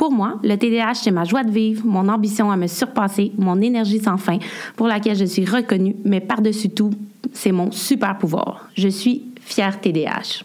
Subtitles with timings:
[0.00, 3.60] Pour moi, le TDAH, c'est ma joie de vivre, mon ambition à me surpasser, mon
[3.60, 4.38] énergie sans fin,
[4.74, 6.90] pour laquelle je suis reconnue, mais par-dessus tout,
[7.34, 8.70] c'est mon super pouvoir.
[8.74, 10.42] Je suis fière TDAH.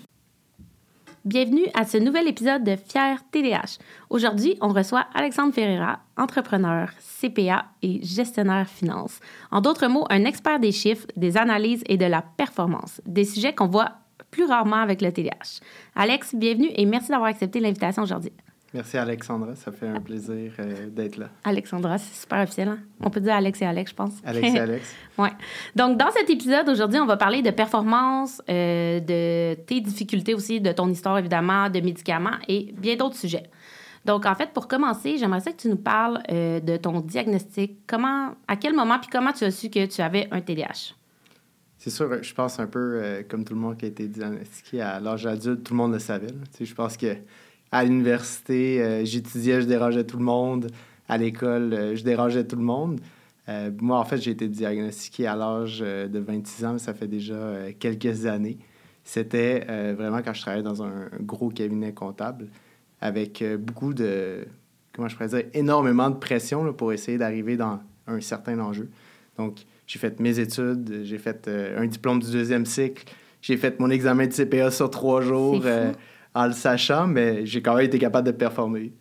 [1.23, 3.80] Bienvenue à ce nouvel épisode de Fier TDH.
[4.10, 6.90] Aujourd'hui, on reçoit Alexandre Ferreira, entrepreneur,
[7.22, 9.22] CPA et gestionnaire finance.
[9.52, 13.55] En d'autres mots, un expert des chiffres, des analyses et de la performance, des sujets
[13.55, 13.94] qu'on voit
[14.32, 15.62] plus rarement avec le TDH.
[15.96, 18.34] Alex, bienvenue et merci d'avoir accepté l'invitation aujourd'hui.
[18.75, 21.29] Merci Alexandra, ça fait un plaisir euh, d'être là.
[21.45, 22.67] Alexandra, c'est super officiel.
[22.67, 22.79] Hein?
[22.99, 24.11] On peut dire Alex et Alex, je pense.
[24.25, 24.95] Alex et Alex.
[25.17, 25.29] oui.
[25.77, 30.59] Donc, dans cet épisode, aujourd'hui, on va parler de performance, euh, de tes difficultés aussi,
[30.59, 33.43] de ton histoire, évidemment, de médicaments et bien d'autres sujets.
[34.04, 37.77] Donc, en fait, pour commencer, j'aimerais ça que tu nous parles euh, de ton diagnostic.
[37.87, 40.95] Comment, à quel moment, puis comment tu as su que tu avais un TDAH?
[41.77, 44.99] C'est sûr, je pense un peu comme tout le monde qui a été diagnostiqué à
[44.99, 46.27] l'âge adulte, tout le monde le savait.
[46.60, 47.15] Je pense que
[47.71, 50.71] à l'université, euh, j'étudiais, je dérangeais tout le monde.
[51.08, 52.99] À l'école, euh, je dérangeais tout le monde.
[53.49, 57.72] Euh, moi, en fait, j'ai été diagnostiqué à l'âge de 26 ans, ça fait déjà
[57.80, 58.57] quelques années.
[59.04, 59.60] C'était
[59.94, 62.48] vraiment quand je travaillais dans un gros cabinet comptable
[63.02, 64.47] avec beaucoup de,
[64.96, 68.90] comment je pourrais dire, énormément de pression pour essayer d'arriver dans un certain enjeu.
[69.38, 73.06] Donc, j'ai fait mes études, j'ai fait un diplôme du deuxième cycle,
[73.44, 75.62] j'ai fait mon examen de CPA sur trois jours
[76.36, 78.94] en le sachant, mais j'ai quand même été capable de performer.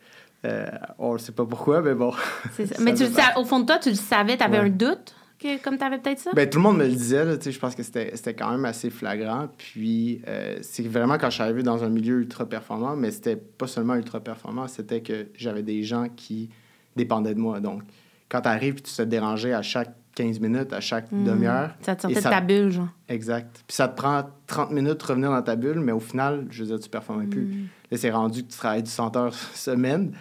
[0.47, 0.67] Euh,
[0.99, 2.13] on ne sait pas pourquoi, mais bon.
[2.81, 3.05] mais tu
[3.37, 5.99] au fond de toi, tu le savais, tu avais un doute, que, comme tu avais
[5.99, 6.31] peut-être ça?
[6.33, 7.25] Ben, tout le monde me le disait.
[7.25, 9.49] Là, je pense que c'était quand même assez flagrant.
[9.59, 13.37] Puis, euh, c'est vraiment quand je suis arrivé dans un milieu ultra performant, mais c'était
[13.37, 16.51] pas seulement ultra performant, c'était que j'avais des gens qui
[16.95, 17.61] dépendaient de moi.
[17.61, 17.83] Donc,
[18.29, 21.25] quand tu arrives tu te dérangeais à chaque 15 minutes à chaque hmm.
[21.25, 21.75] demi-heure.
[21.81, 22.89] Ça te sortait de ta bulle, genre.
[23.09, 23.65] Exact.
[23.67, 26.63] Puis ça te prend 30 minutes de revenir dans ta bulle, mais au final, je
[26.63, 27.47] veux dire, tu performes plus.
[27.47, 27.67] Hmm.
[27.91, 30.13] Là, c'est rendu que tu travailles du 100 heures semaine,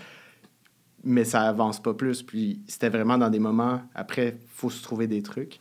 [1.03, 2.23] mais ça avance pas plus.
[2.23, 5.59] Puis c'était vraiment dans des moments, après, il faut se trouver des trucs.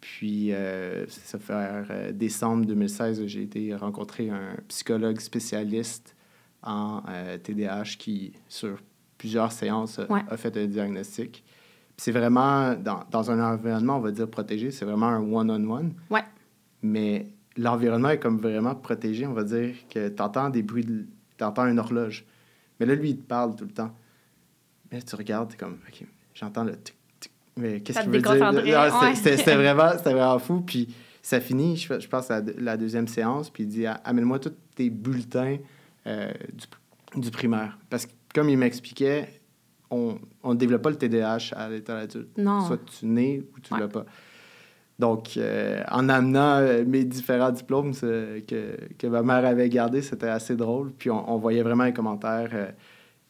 [0.00, 6.14] Puis, euh, ça fait euh, décembre 2016, j'ai été rencontrer un psychologue spécialiste
[6.62, 7.02] en
[7.42, 8.82] TDAH euh, qui, sur
[9.16, 11.42] plusieurs séances, a fait un diagnostic
[11.96, 15.94] c'est vraiment, dans, dans, un environnement, on va dire protégé, c'est vraiment un one-on-one.
[16.10, 16.24] Ouais.
[16.82, 19.26] Mais l'environnement est comme vraiment protégé.
[19.26, 20.86] On va dire que tu entends des bruits,
[21.38, 22.24] tu entends une horloge.
[22.78, 23.94] Mais là, lui, il te parle tout le temps.
[24.90, 27.32] Mais tu regardes, tu es comme, OK, j'entends le tic, tic.
[27.56, 28.78] Mais qu'est-ce qu'il veut dire?
[28.78, 30.60] Ah, c'était vraiment, vraiment fou.
[30.60, 34.52] Puis ça finit, je, je pense, à la deuxième séance, puis il dit Amène-moi tous
[34.74, 35.58] tes bulletins
[36.06, 37.78] euh, du, du primaire.
[37.88, 39.40] Parce que, comme il m'expliquait,
[40.42, 42.36] on ne développe pas le TDAH à l'état adulte.
[42.38, 42.60] Non.
[42.66, 44.04] Soit tu nais ou tu ne l'as pas.
[44.98, 50.28] Donc, euh, en amenant euh, mes différents diplômes que, que ma mère avait gardés, c'était
[50.28, 50.92] assez drôle.
[50.92, 52.50] Puis on, voyait vraiment les commentaires.
[52.52, 52.70] Euh,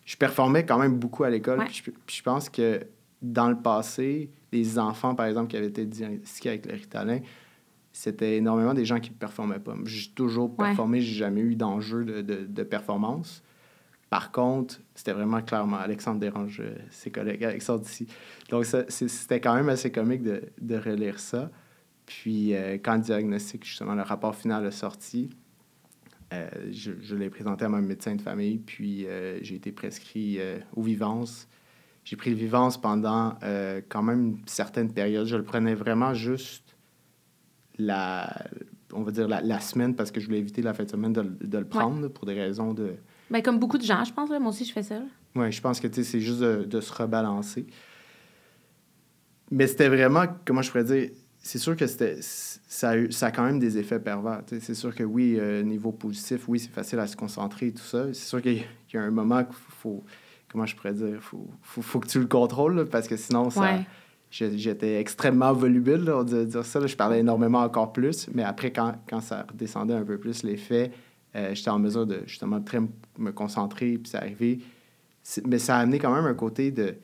[0.05, 1.65] je performais quand même beaucoup à l'école.
[1.65, 2.81] Puis, je pense que
[3.23, 7.21] dans le passé, les enfants, par exemple, qui avaient été diagnostiqués avec le Ritalin,
[7.93, 9.75] c'était énormément des gens qui ne performaient pas.
[9.87, 13.43] J'ai toujours performé, j'ai jamais eu d'enjeu de, de, de, performance.
[14.15, 18.07] Par contre, c'était vraiment clairement Alexandre dérange euh, ses collègues, Alexandre ici.
[18.49, 21.51] Donc, c'était quand même assez comique de, de relire ça.
[22.07, 25.31] Puis, euh, quand le diagnostic, justement, le rapport final est sorti,
[26.33, 29.09] euh, je, je l'ai présenté à mon médecin de famille, puis
[29.43, 30.39] j'ai été prescrit
[30.77, 31.49] aux Vivance.
[32.05, 33.37] J'ai pris le Vivance pendant
[33.89, 35.27] quand même une certaine période.
[35.27, 36.77] Je le prenais vraiment juste
[37.79, 38.33] la,
[38.93, 41.23] on va dire la, semaine parce que je voulais éviter la fin de semaine de,
[41.23, 42.95] de le prendre pour des raisons de
[43.35, 44.31] ben, comme beaucoup de gens, je pense.
[44.31, 44.39] Là.
[44.39, 45.01] Moi aussi, je fais ça.
[45.35, 47.67] Oui, je pense que c'est juste de, se rebalancer.
[49.51, 53.31] Mais c'était vraiment, comment je pourrais dire, c'est sûr que c'était ça, a ça a
[53.33, 54.43] quand même des effets pervers.
[54.47, 57.83] C'est sûr que oui, euh, niveau positif, oui, c'est facile à se concentrer et tout
[57.83, 58.07] ça.
[58.13, 60.05] C'est sûr qu'il y, a un moment qu'il faut,
[60.49, 63.81] comment je pourrais dire, faut, faut, faut que tu le contrôles parce que sinon, ça,
[64.31, 66.87] j'étais extrêmement volubile, on dirait dire ça.
[66.87, 70.93] je parlais énormément encore plus, mais après, quand, quand ça redescendait un peu plus, l'effet,
[71.37, 72.81] euh, j'étais en mesure de justement très
[73.19, 74.61] me concentrer, puis c'est arrivé.
[75.47, 76.97] Mais ça a amené quand même un côté de,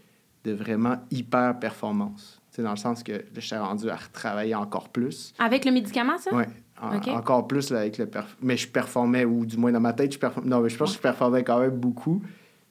[0.44, 2.40] de vraiment hyper performance.
[2.50, 5.32] C'est dans le sens que je suis rendu à retravailler encore plus.
[5.38, 6.30] Avec le médicament, ça?
[6.34, 6.44] Oui.
[7.08, 8.08] Encore plus là, avec le
[8.40, 10.48] Mais je performais, ou du moins dans ma tête, je performais.
[10.48, 12.22] Non, mais je pense que je performais quand même beaucoup.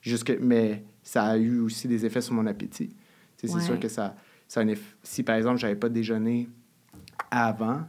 [0.01, 0.35] Jusque...
[0.41, 2.95] Mais ça a eu aussi des effets sur mon appétit.
[3.38, 4.15] C'est sûr que ça,
[4.47, 4.73] ça a un
[5.03, 6.50] Si par exemple, j'avais pas déjeuné
[7.31, 7.81] avant,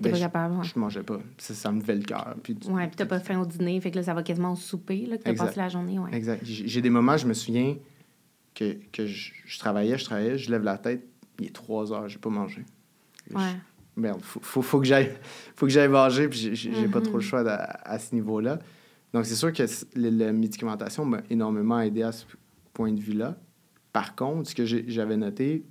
[0.00, 0.64] T'étais ben, pas capable.
[0.64, 1.18] je mangeais pas.
[1.38, 2.34] Ça, ça me levait le cœur.
[2.42, 4.56] Puis, Ouais, puis t'as pas faim au dîner, fait que là, ça va quasiment au
[4.56, 6.10] souper, là, que t'as passé la journée, ouais.
[6.14, 6.42] Exact.
[6.44, 7.76] J'ai des moments, je me souviens
[8.54, 11.06] que, que je, je travaillais, je travaillais, je lève la tête,
[11.40, 12.64] il est 3 heures, j'ai pas mangé.
[13.30, 13.42] Je- Ouais.
[13.96, 15.10] Merde, faut, faut, faut que j'aille
[15.56, 18.58] faut que j'aille manger, puis j'ai- j'ai pas trop le choix à, à ce niveau-là.
[19.14, 19.62] Donc, c'est sûr que
[19.94, 22.26] le- la médicamentation m'a énormément aidé à ce
[22.74, 23.36] point de vue-là.
[23.94, 25.64] Par contre, ce que j'avais noté,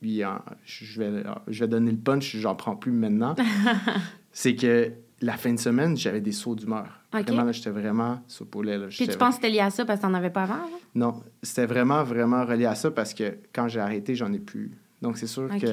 [0.00, 3.34] puis en- je vais, je vais donner le punch, j'en prends plus maintenant,
[4.32, 6.86] c'est que la fin de semaine, j'avais des sauts d'humeur.
[7.12, 8.78] Vraiment, là, j'étais vraiment sur le poulet.
[8.78, 8.86] Là.
[8.88, 10.68] Puis tu penses que c'était lié à ça parce que t'en avais pas avant, là?
[10.94, 14.70] Non, c'était vraiment, vraiment relié à ça parce que quand j'ai arrêté, j'en ai plus.
[15.02, 15.66] Donc, c'est sûr que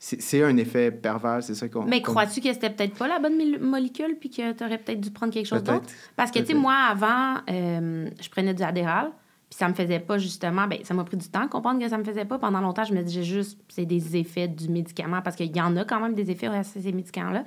[0.00, 1.82] c'est un effet pervers, c'est ça qu'on...
[1.84, 5.32] Mais crois-tu que c'était peut-être pas la bonne molécule puis que t'aurais peut-être dû prendre
[5.32, 5.86] quelque chose d'autre?
[6.14, 9.10] Parce que, tu sais, moi, avant, euh, je prenais du Adderall,
[9.50, 10.66] puis ça me faisait pas justement...
[10.66, 12.38] Ben, ça m'a pris du temps à comprendre que ça me faisait pas.
[12.38, 15.76] Pendant longtemps, je me disais juste, c'est des effets du médicament, parce qu'il y en
[15.76, 17.44] a quand même des effets à ces médicaments-là.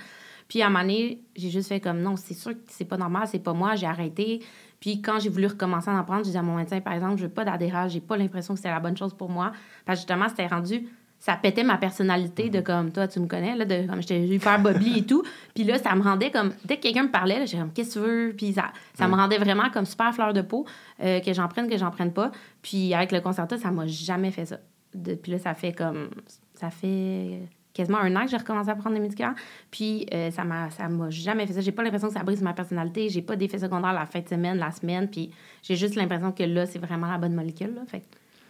[0.47, 2.97] Puis à un moment donné, j'ai juste fait comme, non, c'est sûr que c'est pas
[2.97, 4.43] normal, c'est pas moi, j'ai arrêté.
[4.79, 7.17] Puis quand j'ai voulu recommencer à en prendre, j'ai dit à mon médecin, par exemple,
[7.17, 9.51] je veux pas d'Adderall, j'ai pas l'impression que c'était la bonne chose pour moi.
[9.85, 10.89] Parce que justement, c'était rendu
[11.21, 14.59] ça pétait ma personnalité de comme toi tu me connais là de comme j'étais hyper
[14.59, 15.23] bobli et tout.
[15.53, 17.99] Puis là ça me rendait comme dès que quelqu'un me parlait j'étais comme qu'est-ce que
[17.99, 18.33] tu veux?
[18.35, 20.65] Puis ça, ça me rendait vraiment comme super fleur de peau
[21.01, 22.31] euh, que j'en prenne que j'en prenne pas.
[22.63, 24.57] Puis avec le concerto ça m'a jamais fait ça.
[24.95, 26.09] Depuis là ça fait comme
[26.55, 27.39] ça fait
[27.71, 29.35] quasiment un an que j'ai recommencé à prendre des médicaments
[29.69, 31.61] puis euh, ça m'a ça m'a jamais fait ça.
[31.61, 33.09] J'ai pas l'impression que ça brise ma personnalité.
[33.09, 35.07] J'ai pas d'effet secondaire la fin de semaine la semaine.
[35.07, 35.29] Puis
[35.61, 37.81] j'ai juste l'impression que là c'est vraiment la bonne molécule là.
[37.85, 38.01] Fait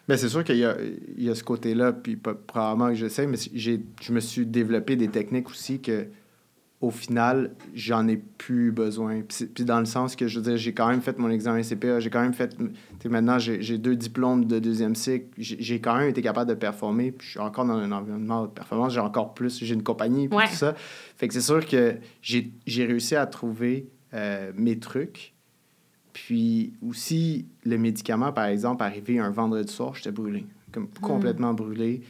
[0.08, 0.76] que- Ben, c'est sûr qu'il y a,
[1.18, 4.46] il y a ce côté-là, puis probablement que je sais, mais j'ai, je me suis
[4.46, 6.08] développé des techniques aussi que,
[6.82, 9.22] au final, j'en ai plus besoin.
[9.22, 11.62] Puis, puis dans le sens que, je veux dire, j'ai quand même fait mon examen
[11.62, 12.58] CPA, j'ai quand même fait...
[13.06, 16.56] maintenant, j'ai, j'ai deux diplômes de deuxième cycle, j'ai, j'ai quand même été capable de
[16.56, 19.84] performer, puis je suis encore dans un environnement de performance, j'ai encore plus, j'ai une
[19.84, 20.48] compagnie, puis Ouais.
[20.48, 20.74] tout ça.
[21.18, 25.31] Fait que c'est sûr que j'ai, j'ai réussi à trouver euh, mes trucs,
[26.14, 30.46] puis aussi, le médicament, par exemple, arrivé un vendredi soir, j'étais brûlé.
[30.72, 32.02] Comme complètement brûlé.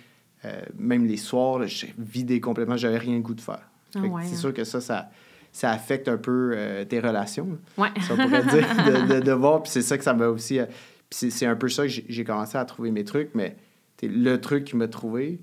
[0.45, 2.77] Euh, même les soirs, j'étais vidé complètement.
[2.77, 3.67] J'avais rien le goût de faire.
[3.95, 4.37] Ah ouais, c'est hein.
[4.37, 5.09] sûr que ça, ça,
[5.51, 7.57] ça affecte un peu euh, tes relations.
[7.77, 9.63] ouais Ça, on pourrait dire, de, de, de voir.
[9.63, 10.59] Puis c'est ça que ça m'a aussi...
[10.59, 10.65] euh,
[11.09, 13.35] c'est, un peu ça que j'ai, j'ai commencé à trouver mes trucs.
[13.35, 13.55] Mais
[14.01, 15.39] le truc qui m'a trouvé,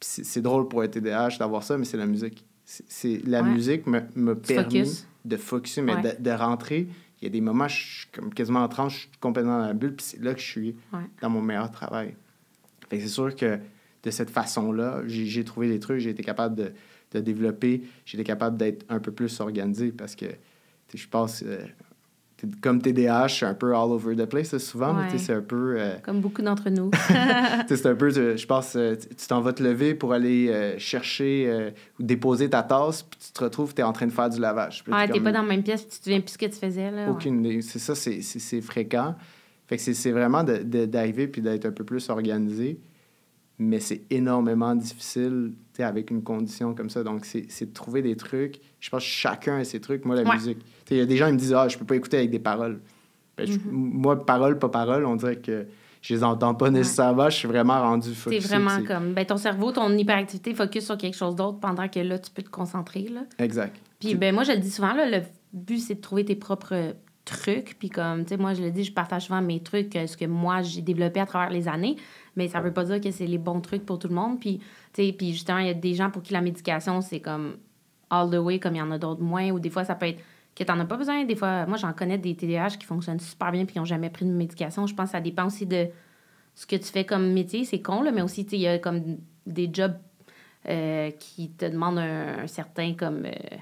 [0.00, 2.44] c'est, drôle pour un TDAH d'avoir ça, mais c'est la musique.
[2.64, 3.48] C'est, la Ouais.
[3.50, 5.06] musique me, permis focuses.
[5.24, 6.88] de focuser, mais de rentrer.
[7.20, 9.66] Il y a des moments, je suis comme quasiment en tranche, je suis complètement dans
[9.66, 11.00] la bulle, puis c'est là que je suis Ouais.
[11.20, 12.14] dans mon meilleur travail.
[12.88, 13.58] Fait que c'est sûr que
[14.04, 16.72] de cette façon-là, j'ai, trouvé des trucs, j'ai été capable de,
[17.12, 20.26] de développer, j'ai été capable d'être un peu plus organisé parce que
[20.94, 21.58] je pense, euh,
[22.60, 25.76] comme TDAH, c'est un peu all over the place souvent, mais c'est un peu.
[25.78, 26.90] euh, comme beaucoup d'entre nous
[27.68, 30.78] c'est un peu, euh, je pense, euh, tu t'en vas te lever pour aller euh,
[30.78, 34.12] chercher euh, ou déposer ta tasse, puis tu te retrouves, tu es en train de
[34.12, 34.84] faire du lavage.
[34.86, 36.46] Ouais, t'es comme, pas dans la même pièce, puis tu te souviens plus ce que
[36.46, 37.10] tu faisais, là.
[37.10, 37.60] aucune.
[37.62, 39.16] C'est ça, c'est, fréquent.
[39.66, 42.80] Fait que c'est, vraiment d'arriver puis d'être un peu plus organisé.
[43.60, 45.52] Mais c'est énormément difficile
[45.84, 47.02] avec une condition comme ça.
[47.02, 48.60] Donc, c'est, c'est de trouver des trucs.
[48.80, 50.04] Je pense que chacun a ses trucs.
[50.04, 50.34] Moi, la Ouais.
[50.34, 50.58] musique.
[50.90, 52.38] Il y a des gens qui me disent Ah, je peux pas écouter avec des
[52.38, 52.80] paroles.
[53.36, 53.60] Ben, je- Mhm.
[53.70, 55.66] Moi, parole, pas parole, on dirait que
[56.02, 57.30] je les entends pas nécessairement.
[57.30, 58.48] Je suis vraiment rendu C'est focusé.
[58.48, 59.14] vraiment c'est- comme.
[59.14, 62.42] Ben, ton cerveau, ton hyperactivité focus sur quelque chose d'autre pendant que là, tu peux
[62.42, 63.20] te concentrer, là.
[63.38, 63.76] Exact.
[64.00, 66.94] Puis, ben, moi, je le dis souvent, là, le but, c'est de trouver tes propres
[67.28, 67.78] trucs.
[67.78, 70.16] Puis, comme, tu sais, moi, je le dis, je partage souvent mes trucs, euh, ce
[70.16, 71.96] que moi, j'ai développé à travers les années.
[72.36, 74.40] Mais ça veut pas dire que c'est les bons trucs pour tout le monde.
[74.40, 74.58] Puis,
[74.92, 77.56] tu sais, puis justement, il y a des gens pour qui la médication, c'est comme
[78.10, 79.50] all the way, comme il y en a d'autres moins.
[79.50, 80.22] Ou des fois, ça peut être
[80.56, 81.24] que t'en as pas besoin.
[81.24, 84.10] Des fois, moi, j'en connais des TDAH qui fonctionnent super bien puis qui n'ont jamais
[84.10, 84.86] pris de médication.
[84.86, 85.88] Je pense que ça dépend aussi de
[86.54, 87.64] ce que tu fais comme métier.
[87.64, 89.96] C'est con, là, mais aussi, tu sais, il y a comme des jobs
[90.68, 93.24] euh, qui te demandent un, un certain, comme...
[93.26, 93.56] euh,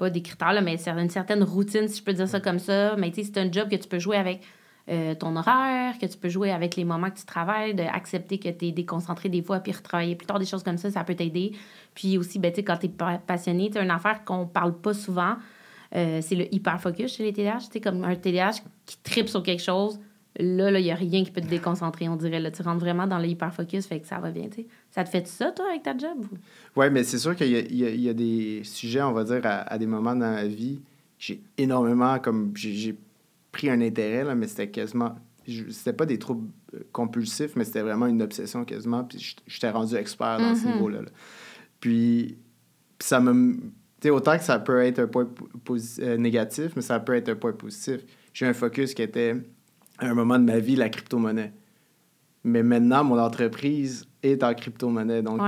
[0.00, 2.58] pas des critères, là, mais c'est une certaine routine, si je peux dire ça comme
[2.58, 2.96] ça.
[2.96, 4.40] Mais tu sais, c'est un job que tu peux jouer avec
[4.88, 8.48] euh, ton horaire, que tu peux jouer avec les moments que tu travailles, d'accepter que
[8.48, 11.14] tu es déconcentré des fois, puis retravailler plus tard, des choses comme ça, ça peut
[11.14, 11.52] t'aider.
[11.94, 12.90] Puis aussi, ben, tu sais, quand tu es
[13.26, 15.36] passionné, tu une affaire qu'on parle pas souvent,
[15.94, 17.60] euh, c'est le hyper-focus chez les TDAH.
[17.70, 20.00] Sais, comme un TDAH qui tripe sur quelque chose,
[20.38, 22.40] là, il n'y a rien qui peut te déconcentrer, on dirait.
[22.40, 24.48] Là, tu rentres vraiment dans le hyper-focus, fait que ça va bien.
[24.90, 26.24] Ça te fait ça, toi, avec ta job?
[26.30, 26.36] ou?
[26.76, 29.62] Oui, mais c'est sûr qu'il y, y y a des sujets, on va dire, à,
[29.72, 30.80] à des moments dans ma vie,
[31.18, 32.96] j'ai énormément, comme, j'ai
[33.52, 37.82] pris un intérêt, là, mais c'était quasiment, c'était pas des troubles euh, compulsifs, mais c'était
[37.82, 41.02] vraiment une obsession quasiment, puis j'étais rendu expert dans ce niveau-là.
[41.02, 41.08] là.
[41.80, 42.38] Puis,
[42.98, 43.60] puis ça me, tu
[44.02, 45.28] sais, autant que ça peut être un point
[46.00, 48.00] euh, négatif, mais ça peut être un point positif.
[48.32, 49.36] J'ai un focus qui était,
[50.00, 51.52] à un moment de ma vie, la crypto-monnaie.
[52.42, 55.22] Mais maintenant, mon entreprise est en crypto-monnaie.
[55.22, 55.40] Donc,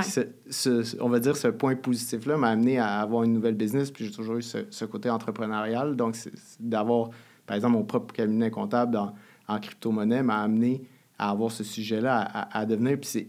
[1.00, 4.12] on va dire ce point positif-là m'a amené à avoir une nouvelle business, puis j'ai
[4.12, 5.96] toujours eu ce, côté entrepreneurial.
[5.96, 6.16] Donc,
[6.60, 7.10] d'avoir,
[7.46, 8.98] par exemple, mon propre cabinet comptable
[9.48, 10.82] en crypto-monnaie m'a amené
[11.18, 12.98] à avoir ce sujet-là, à, devenir.
[13.00, 13.28] Puis c'est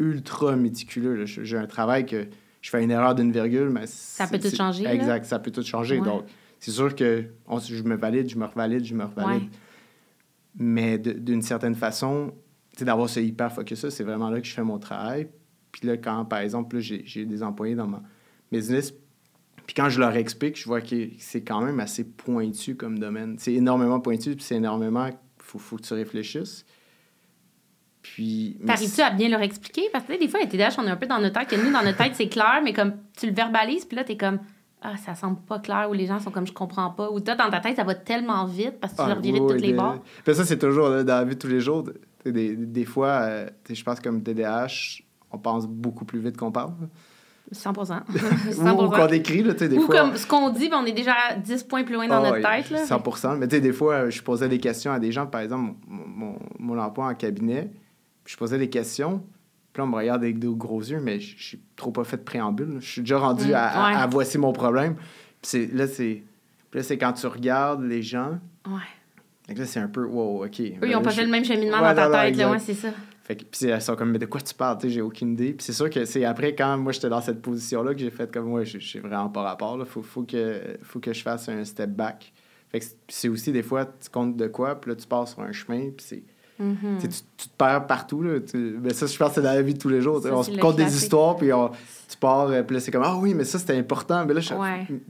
[0.00, 1.26] ultra méticuleux.
[1.26, 2.26] J'ai un travail que
[2.60, 3.86] je fais une erreur d'une virgule, mais.
[3.86, 4.84] Ça peut tout changer.
[4.86, 6.00] Exact, ça peut tout changer.
[6.00, 6.24] Donc,
[6.58, 9.48] c'est sûr que je me valide, je me revalide, je me revalide.
[10.56, 12.34] Mais d'une certaine façon,
[12.80, 15.28] d'avoir ce hyper focus-là, c'est vraiment là que je fais mon travail.
[15.72, 18.02] Puis là, quand, par exemple, j'ai des employés dans ma
[18.50, 18.92] business,
[19.66, 23.36] puis quand je leur explique, je vois que c'est quand même assez pointu comme domaine.
[23.38, 25.08] C'est énormément pointu, puis c'est énormément...
[25.38, 26.64] Faut, faut que tu réfléchisses.
[28.02, 28.58] Puis.
[28.66, 29.82] T'arrives-tu à bien leur expliquer?
[29.92, 31.72] Parce que des fois, les TDAH, on est un peu dans notre tête, que nous,
[31.72, 34.40] dans notre tête, c'est clair, mais comme tu le verbalises, puis là, t'es comme.
[34.82, 37.10] Ah, ça semble pas clair, ou les gens sont comme je comprends pas.
[37.10, 39.40] Ou toi, dans ta tête, ça va tellement vite parce que tu ah, leur virais
[39.40, 39.98] de toutes les bords.
[40.24, 41.84] Puis ça, c'est toujours dans la vie de tous les jours.
[42.24, 46.72] Des, des fois, euh, je pense comme TDAH, on pense beaucoup plus vite qu'on parle.
[47.52, 47.94] 100 100
[48.84, 49.96] Ou, qu'on écrit, là, tu sais, des Ou fois...
[49.96, 52.70] comme ce qu'on dit, on est déjà 10 points plus loin dans ah notre tête,
[52.70, 52.84] là.
[52.84, 55.74] 100% Mais tu sais, des fois, je posais des questions à des gens, par exemple,
[55.88, 57.70] mon, mon, mon emploi en cabinet,
[58.24, 59.22] je posais des questions.
[59.72, 62.16] Puis là, on me regarde avec des gros yeux, mais je suis trop pas fait
[62.16, 62.78] de préambule.
[62.80, 64.96] Je suis déjà rendu mm, à, voici mon problème.
[65.42, 66.22] Puis là, c'est
[66.72, 68.38] là, c'est quand tu regardes les gens.
[68.66, 68.80] Ouais.
[69.48, 70.60] Donc là, c'est un peu, wow, OK.
[70.60, 72.90] Eux, ils ont pas fait le même cheminement dans ta tête, là, ouais, c'est ça.
[73.24, 74.78] Fait que, puis elles sont comme, mais de quoi tu parles?
[74.78, 75.52] Tu sais, j'ai aucune idée.
[75.52, 78.32] Puis c'est sûr que c'est après, quand moi, j'étais dans cette position-là, que j'ai fait
[78.32, 79.76] comme, moi, je suis vraiment pas rapport.
[79.76, 79.84] Là.
[79.84, 82.32] Faut, faut, que, faut que je fasse un step back.
[82.70, 85.42] Fait que c'est aussi, des fois, tu comptes de quoi, puis là, tu passes sur
[85.42, 86.22] un chemin, puis c'est
[86.60, 87.00] Mm-hmm.
[87.00, 88.22] tu, te perds partout.
[88.22, 90.20] Là, mais ça, je pense que c'est dans la vie de tous les jours.
[90.30, 91.48] on se compte des histoires, puis
[92.08, 94.24] tu pars, euh, puis là, c'est comme Ah oui, mais ça, c'était important.
[94.26, 94.40] Mais là,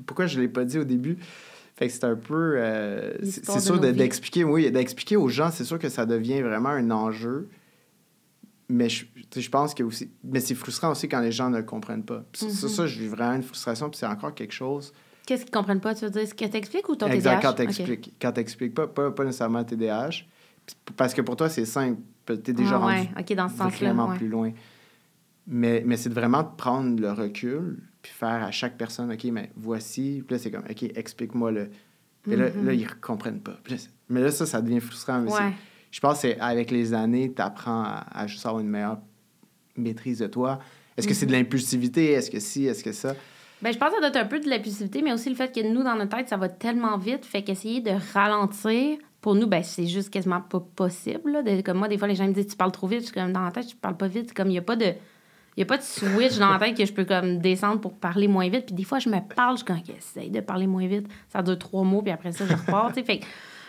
[0.07, 1.19] pourquoi je ne l'ai pas dit au début?
[1.75, 2.55] Fait que c'est un peu.
[2.57, 6.91] Euh, c'est sûr d'expliquer, oui, d'expliquer aux gens, c'est sûr que ça devient vraiment un
[6.91, 7.49] enjeu.
[8.69, 10.11] Mais je, je pense que aussi.
[10.23, 12.23] Mais c'est frustrant aussi quand les gens ne comprennent pas.
[12.35, 12.69] Ça, mm-hmm.
[12.69, 14.93] ça, je vis vraiment une frustration, puis c'est encore quelque chose.
[15.27, 15.95] Qu'est-ce qu'ils comprennent pas?
[15.95, 16.29] Tu veux dire?
[16.29, 17.17] Ce que tu expliques ou ton TDAH?
[17.17, 18.15] Exact, quand tu expliques.
[18.21, 18.33] Quand
[18.75, 20.25] pas, pas, pas nécessairement TDAH.
[20.97, 22.01] Parce que pour toi, c'est simple.
[22.27, 24.53] Tu es déjà ah, rendu dans ce vraiment plus loin.
[25.47, 29.51] Mais, mais c'est vraiment de prendre le recul puis faire à chaque personne, OK, mais
[29.57, 30.23] voici.
[30.27, 31.71] Puis là, c'est comme, OK, explique-moi le.
[32.23, 33.59] Puis là, là, ils ne comprennent pas.
[34.09, 35.21] mais là, ça, ça devient frustrant.
[35.21, 35.31] Mais
[35.91, 38.99] je pense que avec les années, tu apprends à, juste avoir une meilleure
[39.77, 40.59] maîtrise de toi.
[40.97, 41.39] Est-ce que c'est de mhm.
[41.39, 42.13] l'impulsivité?
[42.13, 42.67] Est-ce que si?
[42.67, 43.15] Est-ce que ça?
[43.63, 45.55] Ben, je pense que ça doit être un peu de l'impulsivité, mais aussi le fait
[45.55, 47.25] que nous, dans notre tête, ça va tellement vite.
[47.25, 51.43] Fait qu'essayer de ralentir, pour nous, ben, c'est juste quasiment pas possible.
[51.65, 53.01] comme moi, des fois, les gens me disent Tu parles trop vite.
[53.01, 54.33] Je suis comme dans la tête, je parle pas vite.
[54.33, 54.95] Comme il n'y a pas de.
[55.57, 58.29] Il a pas de switch dans la tête que je peux comme descendre pour parler
[58.29, 58.67] moins vite.
[58.67, 61.07] Puis des fois, je me parle, je suis essaye de parler moins vite.
[61.29, 62.93] Ça dure trois mots, puis après ça, je repars.
[62.95, 63.21] fait,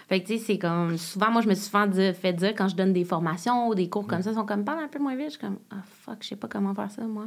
[0.08, 0.98] fait que, c'est comme.
[0.98, 3.90] Souvent, moi, je me suis souvent fait dire quand je donne des formations ou des
[3.90, 5.26] cours comme ça, ils sont comme Parle un peu moins vite.
[5.26, 7.26] Je suis comme Ah, fuck, je sais pas comment faire ça, moi.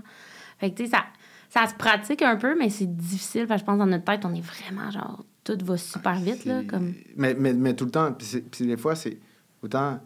[0.59, 1.04] Fait que, tu sais, ça,
[1.49, 3.47] ça se pratique un peu, mais c'est difficile.
[3.49, 6.45] je pense dans notre tête, on est vraiment genre tout va super vite.
[6.45, 6.95] Là, comme...
[7.17, 9.19] mais, mais, mais tout le temps, puis, des fois, c'est
[9.63, 10.01] autant.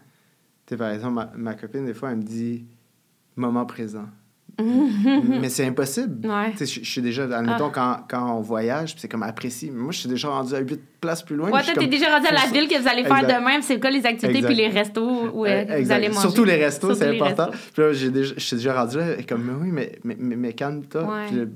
[0.67, 2.67] Tu par exemple, ma, ma, copine, des fois, elle me dit
[3.37, 4.07] moment présent.
[4.61, 6.27] Mais c'est impossible.
[6.27, 6.53] Ouais.
[6.59, 7.73] Je suis déjà, admettons, ah.
[7.73, 9.71] quand, quand on voyage, c'est comme apprécié.
[9.71, 11.51] Moi, je suis déjà rendu à 8 places plus loin.
[11.51, 13.61] Ouais, toi, t'es déjà rendu à la ville que vous allez faire demain.
[13.63, 16.21] C'est quoi les activités puis les restos où euh, vous allez manger.
[16.21, 17.51] Surtout les restos, c'est important.
[17.73, 21.07] Puis là, je suis déjà rendu là, comme, mais oui, mais, mais, mais, calme-toi.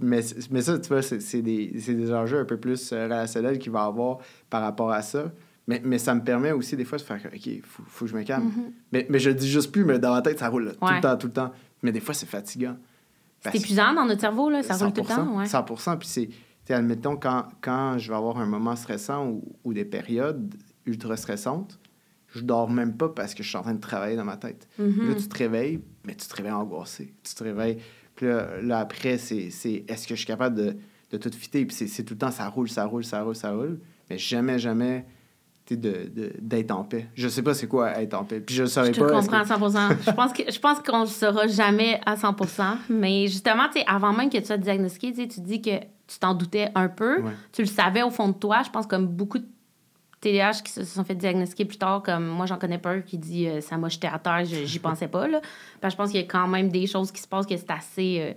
[0.00, 3.73] Mais, mais ça, tu vois, c'est des, des enjeux un peu plus euh, relationnels qu'il
[3.73, 4.18] va avoir
[4.49, 5.32] par rapport à ça.
[5.66, 8.11] Mais, mais, ça me permet aussi des fois de faire OK, il faut, faut, que
[8.11, 8.49] je me calme.
[8.49, 8.73] Mm-hmm.
[8.92, 11.00] mais, mais je le dis juste plus, mais dans ma tête, ça roule tout le
[11.00, 11.52] temps, tout le temps.
[11.82, 12.76] Mais des fois, c'est fatigant.
[13.42, 15.38] C'est épuisant dans notre cerveau, là, ça roule tout le temps.
[15.38, 15.44] Ouais.
[15.46, 16.30] 100% Puis c'est,
[16.72, 20.54] admettons, quand, quand je vais avoir un moment stressant ou, ou, des périodes
[20.87, 21.78] ultra stressantes,
[22.28, 24.68] je dors même pas parce que je suis en train de travailler dans ma tête.
[24.80, 25.08] Mm-hmm.
[25.08, 27.14] Là, tu te réveilles, mais tu te réveilles angoissé.
[27.22, 27.78] Tu te réveilles.
[28.14, 29.49] Puis là, après, c'est,
[29.88, 30.76] est-ce que je suis capable de,
[31.11, 31.64] de tout fitter?
[31.66, 33.80] Puis c'est, tout le temps, ça roule, ça roule, ça roule, ça roule.
[34.08, 35.06] Mais jamais, jamais
[35.71, 37.07] d'être en paix.
[37.14, 38.40] Je sais pas c'est quoi être en paix.
[38.40, 39.21] Puis je saurais je te pas.
[39.21, 39.57] comprends à 100
[40.07, 44.12] Je pense que je pense qu'on ne saura jamais à 100% Mais justement, tu avant
[44.12, 47.23] même que tu sois diagnostiqué, tu dis que tu t'en doutais un peu.
[47.52, 48.62] Tu le savais au fond de toi.
[48.64, 49.47] Je pense comme beaucoup de
[50.23, 53.49] TDAH qui se sont fait diagnostiquer plus tard, comme moi, j'en connais pas qui dit
[53.49, 55.26] euh, ça m'a jeté à terre, j'y pensais pas.
[55.26, 55.40] Là.
[55.83, 58.19] je pense qu'il y a quand même des choses qui se passent que c'est assez.
[58.21, 58.33] Euh,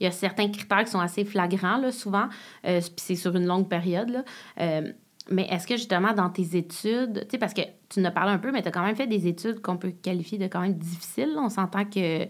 [0.00, 2.28] il y a certains critères qui sont assez flagrants, là, souvent.
[2.66, 4.10] Euh, puis c'est sur une longue période.
[4.10, 4.82] Là.
[5.30, 8.38] Mais est-ce que justement dans tes études, tu sais, parce que tu nous parlé un
[8.38, 10.74] peu, mais tu as quand même fait des études qu'on peut qualifier de quand même
[10.74, 11.34] difficiles.
[11.36, 12.28] On s'entend que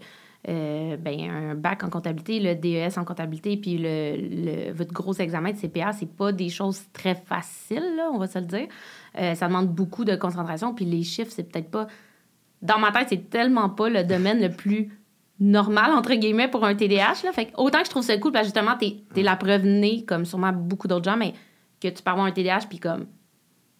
[0.49, 5.51] euh, ben, un bac en comptabilité, le DES en comptabilité, puis le, votre gros examen
[5.51, 8.67] de CPA, c'est pas des choses très faciles, là, on va se le dire.
[9.19, 11.87] Euh, ça demande beaucoup de concentration, puis les chiffres, c'est peut-être pas
[12.61, 14.89] dans ma tête, c'est tellement pas le domaine le plus
[15.39, 17.25] normal, entre guillemets, pour un TDAH.
[17.25, 17.33] Là.
[17.33, 20.05] Fait autant que je trouve ça cool, parce que justement, t'es es la preuve née,
[20.05, 21.33] comme sûrement beaucoup d'autres gens, mais
[21.81, 23.05] que tu peux avoir un TDAH, puis comme,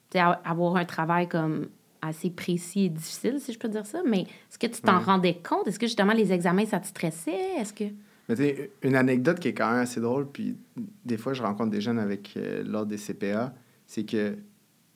[0.10, 1.68] tu avoir un travail comme
[2.02, 4.02] assez précis et difficile, si je peux dire ça.
[4.06, 5.68] Mais est-ce que tu t'en rendais compte?
[5.68, 7.56] Est-ce que justement les examens, ça te stressait?
[7.58, 7.86] Est-ce que.
[8.30, 10.58] Mais une anecdote qui est quand même assez drôle, puis
[11.06, 13.54] des fois, je rencontre des jeunes avec euh, l'ordre des CPA,
[13.86, 14.36] c'est que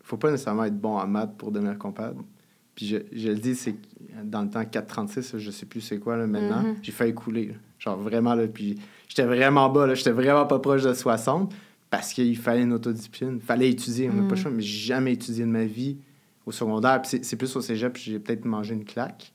[0.03, 2.23] faut pas nécessairement être bon en maths pour devenir comptable.
[2.75, 3.75] Puis je, je le dis, c'est
[4.23, 6.75] dans le temps 4,36, je sais plus c'est quoi là, maintenant, mm-hmm.
[6.81, 7.53] j'ai failli couler.
[7.79, 11.53] Genre vraiment, là, puis j'étais vraiment bas, là, j'étais vraiment pas proche de 60
[11.91, 13.35] parce qu'il fallait une autodiscipline.
[13.35, 14.37] Il fallait étudier, on n'a pas le mm.
[14.37, 15.97] choix, mais j'ai jamais étudié de ma vie
[16.45, 17.01] au secondaire.
[17.01, 19.33] Puis c'est plus au cégep, j'ai peut-être mangé une claque.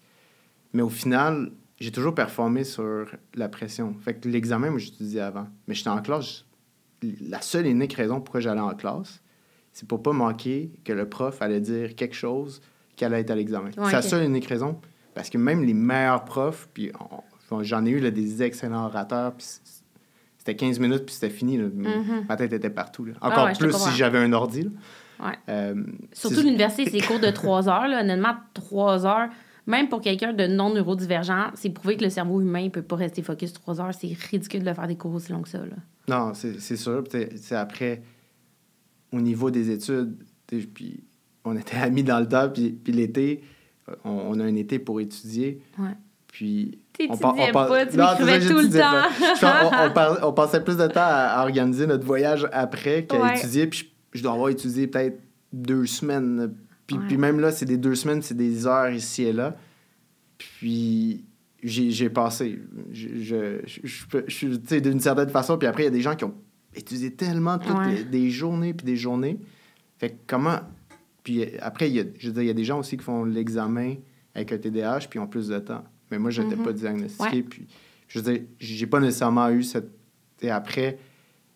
[0.72, 3.94] Mais au final, j'ai toujours performé sur la pression.
[4.00, 5.46] Fait que l'examen, moi, j'étudiais avant.
[5.68, 6.46] Mais j'étais en classe.
[7.20, 9.20] La seule et unique raison pourquoi j'allais en classe,
[9.74, 12.62] c'est pour pas manquer que le prof allait dire quelque chose
[12.96, 13.68] qui allait être à l'examen.
[13.70, 14.80] c'est la seule et unique raison.
[15.12, 16.90] Parce que même les meilleurs profs, puis
[17.60, 19.46] j'en ai eu là, des excellents orateurs, puis
[20.46, 21.58] c'était 15 minutes, puis c'était fini.
[21.58, 22.28] Mm-hmm.
[22.28, 23.06] Ma tête était partout.
[23.20, 24.68] Ah Encore plus si j'avais un ordi.
[25.48, 25.74] Euh,
[26.12, 27.88] Surtout l'université, c'est cours de 3 heures.
[27.88, 28.02] Là.
[28.02, 29.28] Honnêtement, 3 heures,
[29.66, 32.94] même pour quelqu'un de non neurodivergent, c'est prouvé que le cerveau humain ne peut pas
[32.94, 33.94] rester focus 3 heures.
[33.94, 35.58] C'est ridicule de faire des cours aussi longs que ça.
[35.58, 35.76] Là.
[36.08, 37.02] Non, c'est sûr.
[37.10, 38.02] C'est après,
[39.12, 41.02] au niveau des études, puis
[41.44, 43.42] on était amis dans le temps, puis, l'été,
[44.04, 45.60] on, a un été pour étudier.
[45.78, 45.96] Ouais.
[46.28, 50.26] Puis on, on, pas, tu m'écrivais tout le temps.
[50.26, 53.66] on, passait plus de temps à, organiser notre voyage après qu'à étudier.
[53.66, 55.20] Puis je, dois avoir étudié peut-être
[55.52, 56.54] deux semaines.
[56.86, 59.56] Puis, puis même là, c'est des deux semaines, c'est des heures ici et là.
[60.38, 61.24] Puis
[61.62, 62.60] j'ai passé.
[62.92, 65.58] Je, je, je, d'une certaine façon.
[65.58, 66.34] Puis après, il y a des gens qui ont
[66.74, 69.38] étudié tellement toutes des journées puis des journées.
[69.98, 70.60] Fait que comment
[71.26, 73.02] puis après, il y a, je veux dire, il y a des gens aussi qui
[73.02, 73.96] font l'examen
[74.32, 75.82] avec un TDAH puis ont plus de temps.
[76.10, 76.76] Mais moi, je n'étais pas mhm.
[76.76, 77.42] diagnostiqué.
[77.42, 77.66] Puis,
[78.08, 79.90] je veux dire, j'ai pas nécessairement eu cette.
[80.40, 80.98] Et après,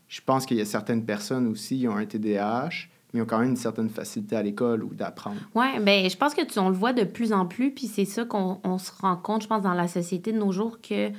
[0.08, 3.38] je pense qu'il y a certaines personnes aussi qui ont un TDAH, mais ont quand
[3.38, 5.40] même une certaine facilité à l'école ou d'apprendre.
[5.54, 8.04] Oui, bien, je pense que tu, on le voit de plus en plus, puis c'est
[8.04, 11.12] ça qu'on se rend compte, je pense, dans la société de nos jours, qu'il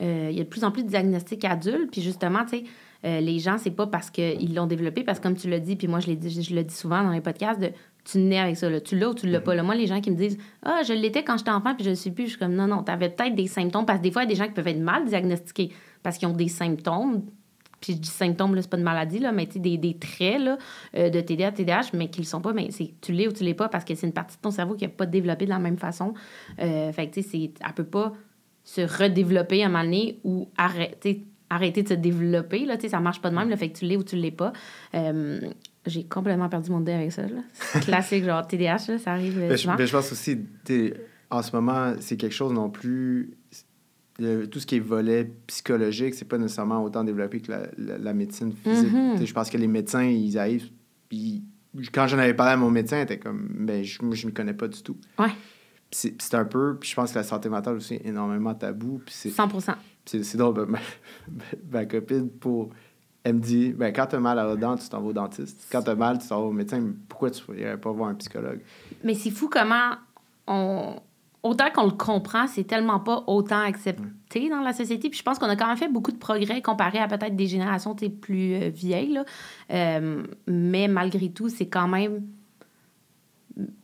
[0.00, 2.64] euh, y a de plus en plus de diagnostics adultes, puis justement, tu sais,
[3.04, 5.76] euh, les gens, c'est pas parce qu'ils l'ont développé, parce que comme tu l'as dit,
[5.76, 7.70] puis moi je, dit, je le dis souvent dans les podcasts, de
[8.10, 8.70] tu nais avec ça.
[8.70, 8.80] Là.
[8.80, 9.54] Tu l'as ou tu l'as pas.
[9.54, 9.62] Là?
[9.62, 11.94] Moi, les gens qui me disent Ah, je l'étais quand j'étais enfant, puis je ne
[11.94, 13.84] suis plus, je suis comme Non, non, tu avais peut-être des symptômes.
[13.84, 16.16] Parce que des fois, il y a des gens qui peuvent être mal diagnostiqués parce
[16.16, 17.24] qu'ils ont des symptômes.
[17.80, 20.58] Puis je dis symptômes, là, c'est pas une maladie, là, mais des, des traits là,
[20.96, 22.52] euh, de TDA, TDAH, mais qui le sont pas.
[22.52, 24.50] Mais c'est tu l'es ou tu l'es pas parce que c'est une partie de ton
[24.50, 26.14] cerveau qui n'a pas développé de la même façon.
[26.60, 28.14] Euh, fait que, tu sais, elle peut pas
[28.64, 32.64] se redévelopper à un moment donné ou arrêter arrêter de se développer.
[32.64, 34.52] Là, ça marche pas de même, le fait que tu l'es ou tu l'es pas.
[34.94, 35.40] Euh,
[35.88, 37.22] j'ai complètement perdu mon dé avec ça.
[37.80, 40.38] Classique, genre TDAH, ça arrive mais je, mais je, pense aussi,
[41.30, 43.36] en ce moment, c'est quelque chose non plus...
[44.18, 48.52] tout ce qui est volet psychologique, c'est pas nécessairement autant développé que la, la, médecine
[48.52, 48.92] physique.
[48.92, 49.24] Mm-hmm.
[49.24, 50.70] Je pense que les médecins, ils arrivent...
[51.92, 54.54] Quand j'en avais parlé à mon médecin, il était comme, ben, je ne m'y connais
[54.54, 54.96] pas du tout.
[55.18, 55.30] Ouais.
[55.90, 56.76] C'est un peu...
[56.78, 59.00] Puis je pense que la santé mentale aussi est énormément tabou.
[59.08, 59.74] 100%
[60.04, 60.78] C'est drôle, ma,
[61.70, 62.70] ma, copine, pour
[63.28, 65.12] elle me dit ben, quand tu as mal à la dent, tu t'en vas au
[65.12, 65.68] dentiste.
[65.70, 66.82] Quand tu as mal, tu t'en vas au médecin.
[67.08, 68.60] Pourquoi tu n'irais pas voir un psychologue?
[69.04, 69.92] Mais c'est fou comment
[70.46, 70.96] on.
[71.44, 75.08] Autant qu'on le comprend, c'est tellement pas autant accepté dans la société.
[75.08, 77.46] Puis je pense qu'on a quand même fait beaucoup de progrès comparé à peut-être des
[77.46, 79.12] générations plus euh, vieilles.
[79.12, 79.24] Là.
[79.70, 82.22] Euh, mais malgré tout, c'est quand même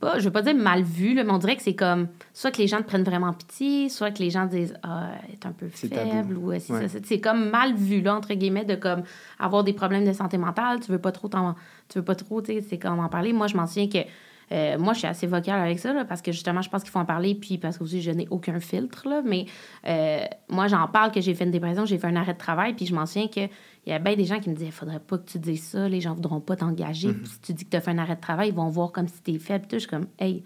[0.00, 2.58] pas, je veux pas dire mal vu, mais on dirait que c'est comme soit que
[2.58, 5.68] les gens te prennent vraiment pitié, soit que les gens disent Ah, est un peu
[5.68, 9.02] faible ou c'est comme mal vu, là, entre guillemets, de comme
[9.38, 12.52] avoir des problèmes de santé mentale, tu veux pas trop tu veux pas trop, tu
[12.52, 13.32] sais, c'est comme en parler.
[13.32, 14.06] Moi, je m'en souviens que
[14.52, 16.90] euh, moi, je suis assez vocale avec ça, là, parce que justement, je pense qu'il
[16.90, 19.46] faut en parler, puis parce que aussi, je n'ai aucun filtre, là, mais
[19.86, 22.74] euh, moi, j'en parle que j'ai fait une dépression, j'ai fait un arrêt de travail,
[22.74, 23.48] puis je m'en souviens qu'il
[23.86, 25.88] y a bien des gens qui me disaient, il faudrait pas que tu dises ça,
[25.88, 27.24] les gens voudront pas t'engager, mm-hmm.
[27.24, 29.08] si tu dis que tu as fait un arrêt de travail, ils vont voir comme
[29.08, 30.44] si tu es faible, je suis comme, hey,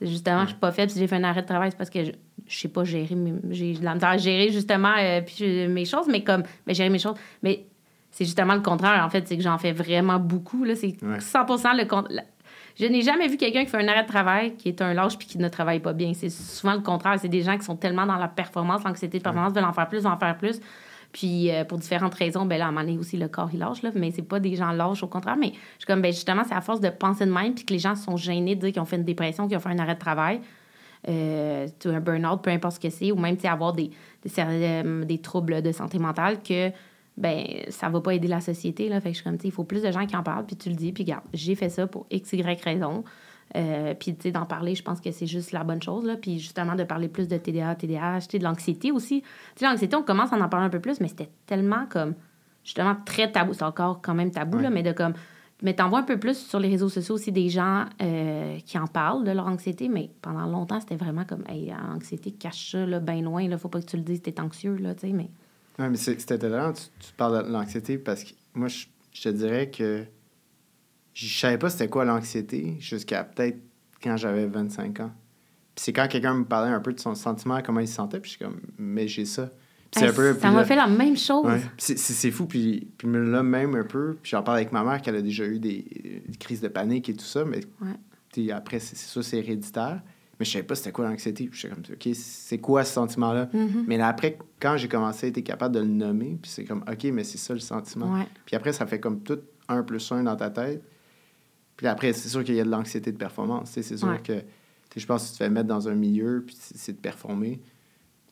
[0.00, 2.04] justement, je suis pas faible si j'ai fait un arrêt de travail, c'est parce que
[2.04, 2.12] je,
[2.46, 3.16] je sais pas gérer,
[3.50, 6.90] j'ai de la misère à gérer justement euh, puis mes choses, mais comme, mais gérer
[6.90, 7.66] mes choses, mais
[8.10, 11.44] c'est justement le contraire, en fait, c'est que j'en fais vraiment beaucoup, là, c'est 100
[11.74, 12.24] le contraire
[12.78, 15.18] je n'ai jamais vu quelqu'un qui fait un arrêt de travail qui est un lâche
[15.18, 16.12] puis qui ne travaille pas bien.
[16.14, 17.18] C'est souvent le contraire.
[17.20, 19.88] C'est des gens qui sont tellement dans la performance, l'anxiété de performance, veulent en faire
[19.88, 20.60] plus, veulent en faire plus.
[21.12, 23.58] Puis euh, pour différentes raisons, ben là, à un moment donné aussi, le corps, il
[23.58, 25.36] lâche, là, mais c'est pas des gens lâches, au contraire.
[25.36, 27.72] Mais je suis comme, ben justement, c'est à force de penser de même, puis que
[27.72, 29.78] les gens sont gênés de dire qu'ils ont fait une dépression, qu'ils ont fait un
[29.78, 30.40] arrêt de travail,
[31.08, 33.90] euh, un burn-out, peu importe ce que c'est, ou même avoir des,
[34.22, 36.70] des, euh, des, troubles de santé mentale, que
[37.18, 38.88] ben ça va pas aider la société.
[38.88, 39.00] Là.
[39.00, 40.68] Fait que je suis comme, il faut plus de gens qui en parlent, puis tu
[40.70, 43.04] le dis, puis regarde, j'ai fait ça pour X, Y raison.
[43.56, 46.04] Euh, puis, tu sais, d'en parler, je pense que c'est juste la bonne chose.
[46.04, 46.16] Là.
[46.16, 49.22] Puis, justement, de parler plus de TDA, TDAH, de l'anxiété aussi.
[49.22, 52.14] Tu sais, l'anxiété, on commence à en parler un peu plus, mais c'était tellement comme,
[52.62, 53.54] justement, très tabou.
[53.54, 55.14] C'est encore quand même tabou, là, mais de comme.
[55.60, 58.78] Mais t'en vois un peu plus sur les réseaux sociaux aussi des gens euh, qui
[58.78, 62.86] en parlent de leur anxiété, mais pendant longtemps, c'était vraiment comme, hey, l'anxiété, cache ça,
[62.86, 65.12] là, bien loin, là, faut pas que tu le dises, t'es anxieux, là, tu sais,
[65.12, 65.30] mais.
[65.78, 69.28] Oui, mais c'était intéressant, tu, tu, parles de l'anxiété parce que moi, je, je te
[69.28, 70.04] dirais que
[71.14, 73.58] je savais pas c'était quoi l'anxiété jusqu'à peut-être
[74.02, 75.12] quand j'avais 25 ans.
[75.74, 78.20] Puis c'est quand quelqu'un me parlait un peu de son sentiment, comment il se sentait,
[78.20, 79.50] puis je suis comme, mais j'ai ça.
[79.90, 81.46] Puis un peu, ça m'a fait la même chose.
[81.46, 81.60] Ouais.
[81.78, 85.16] C'est fou, puis, puis là même un peu, puis j'en parle avec ma mère, qu'elle
[85.16, 88.52] a déjà eu des, crises de panique et tout ça, mais ouais.
[88.52, 90.02] après, c'est ça, c'est héréditaire.
[90.38, 91.48] Mais je savais pas c'était quoi l'anxiété.
[91.50, 93.46] Je suis comme, OK, c'est quoi ce sentiment-là?
[93.46, 93.84] Mm-hmm.
[93.86, 96.84] Mais là, après, quand j'ai commencé à être capable de le nommer, puis c'est comme,
[96.90, 98.24] OK, mais c'est ça le sentiment.
[98.46, 100.82] Puis après, ça fait comme tout un plus un dans ta tête.
[101.76, 103.70] Puis après, c'est sûr qu'il y a de l'anxiété de performance.
[103.70, 104.42] C'est sûr que
[104.96, 107.60] je pense que tu te fais mettre dans un milieu, puis c'est de performer.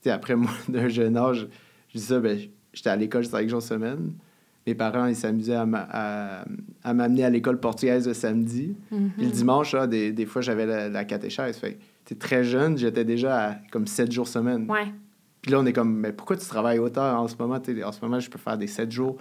[0.00, 1.48] Puis après, moi, d'un jeune âge,
[1.88, 2.38] je dis ça, ben,
[2.72, 4.12] j'étais à l'école cinq jours semaine.
[4.66, 6.44] Mes parents, ils s'amusaient à,
[6.92, 8.74] m'amener à l'école portugaise le samedi.
[8.88, 11.56] Puis le dimanche, là, des, des fois, j'avais la, la, catéchèse.
[11.56, 11.78] Fait
[12.14, 14.70] très jeune, j'étais déjà à comme sept jours semaine.
[14.70, 14.92] Ouais.
[15.42, 17.56] Puis là, on est comme, mais pourquoi tu travailles autant en ce moment?
[17.56, 19.16] en ce moment, je peux faire des sept jours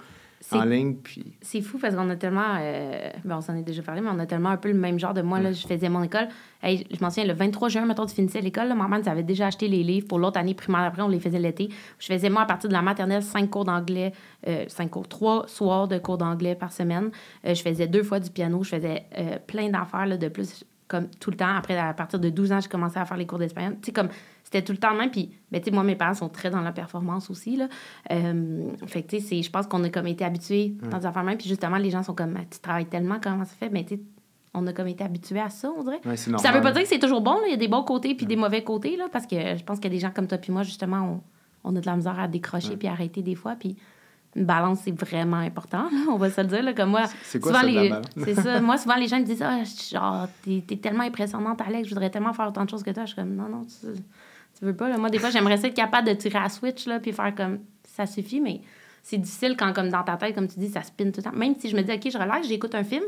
[0.52, 0.96] en ligne.
[0.96, 1.36] Puis...
[1.40, 2.56] C'est fou parce qu'on a tellement.
[2.58, 4.98] Euh, ben, on s'en est déjà parlé, mais on a tellement un peu le même
[4.98, 5.40] genre de moi.
[5.40, 6.28] Là, je faisais mon école.
[6.62, 8.68] je m'en souviens, le 23 juin, mettons, tu finissais l'école.
[8.74, 10.82] Ma mère avait déjà acheté les livres pour l'autre année primaire.
[10.82, 11.68] Après, on les faisait l'été.
[11.98, 14.12] Je faisais, moi, à partir de la maternelle, cinq cours d'anglais,
[14.46, 17.10] euh, cinq cours, trois soirs de cours d'anglais par semaine.
[17.44, 18.62] Euh, je faisais deux fois du piano.
[18.62, 19.04] Je faisais
[19.46, 21.54] plein d'affaires de plus comme tout le temps.
[21.56, 23.74] Après, à partir de 12 ans, j'ai commencé à faire les cours d'espagnol.
[23.74, 24.08] Tu sais, comme
[24.44, 25.10] c'était tout le temps le même.
[25.10, 27.68] Puis, ben, tu sais, moi, mes parents sont très dans la performance aussi, là.
[28.12, 31.24] Euh, fait que, tu sais, je pense qu'on a comme été habitués dans des affaires
[31.24, 31.36] même.
[31.36, 33.68] Puis, justement, les gens sont comme, tu travailles tellement, comment ça fait?
[33.68, 34.00] Mais, ben, tu sais,
[34.54, 36.00] on a comme été habitués à ça, on dirait.
[36.04, 38.14] Ouais, ça veut pas dire que c'est toujours bon, Il y a des bons côtés
[38.14, 40.26] puis des mauvais côtés, là, parce que je pense qu'il y a des gens comme
[40.26, 41.20] toi puis moi, justement,
[41.64, 43.56] on, on, a de la misère à décrocher puis arrêter des fois.
[43.58, 43.76] Puis,
[44.36, 46.62] une balance, c'est vraiment important, on va se le dire.
[46.62, 47.92] Là, comme moi, c'est quoi souvent, les...
[48.24, 48.60] C'est ça.
[48.60, 52.10] Moi, souvent, les gens me disent Ah, genre, t'es, es tellement impressionnante, Alex, je voudrais
[52.10, 53.04] tellement faire autant de choses que toi.
[53.04, 53.86] Je suis comme Non, non, tu,
[54.58, 54.88] tu veux pas.
[54.88, 54.98] Là.
[54.98, 58.06] Moi, des fois, j'aimerais être capable de tirer à switch, là, puis faire comme ça
[58.06, 58.60] suffit, mais
[59.02, 61.32] c'est difficile quand, comme dans ta tête, comme tu dis, ça spin tout le temps.
[61.32, 63.04] Même si je me dis OK, je relaxe, j'écoute un film,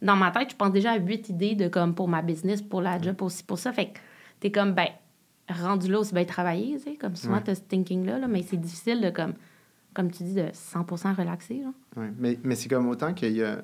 [0.00, 2.82] dans ma tête, je pense déjà à huit idées de comme pour ma business, pour
[2.82, 3.72] la job, aussi pour ça.
[3.72, 3.98] Fait que
[4.40, 4.88] t'es comme, ben,
[5.48, 8.42] rendu là aussi bien travailler, tu sais, comme souvent, tu t'as ce thinking-là, là, mais
[8.42, 9.34] c'est difficile de comme
[9.94, 11.62] comme tu dis, de 100% relaxé.
[11.96, 13.62] Oui, mais, mais c'est comme autant qu'il y a,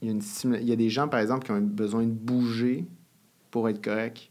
[0.00, 0.22] il y, a une
[0.60, 2.86] il y a des gens, par exemple, qui ont besoin de bouger
[3.50, 4.30] pour être correct.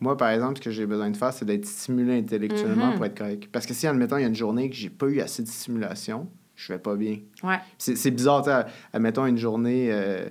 [0.00, 2.96] Moi, par exemple, ce que j'ai besoin de faire, c'est d'être stimulé intellectuellement mm-hmm.
[2.96, 3.48] pour être correct.
[3.50, 5.48] Parce que si, admettons, il y a une journée que j'ai pas eu assez de
[5.48, 7.18] stimulation, je vais pas bien.
[7.42, 7.58] Ouais.
[7.78, 8.50] C'est bizarre, tu
[8.92, 10.28] admettons une journée euh,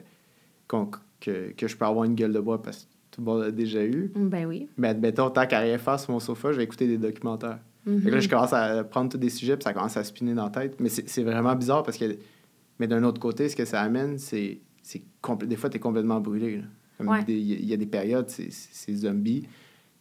[0.67, 3.51] que, que je peux avoir une gueule de bois parce que tout le monde a
[3.51, 4.11] déjà eu.
[4.15, 4.69] Ben oui.
[4.77, 7.59] Mais admettons, tant qu'à rien faire sur mon sofa, je vais écouter des documentaires.
[7.87, 10.49] Là, je commence à prendre tous des sujets, puis ça commence à spinner dans la
[10.49, 10.75] tête.
[10.79, 12.17] Mais c'est vraiment bizarre parce que.
[12.79, 14.59] Mais d'un autre côté, ce que ça amène, c'est.
[15.45, 16.61] Des fois, tu es complètement brûlé.
[17.27, 19.47] Il y, a des périodes, c'est zombie.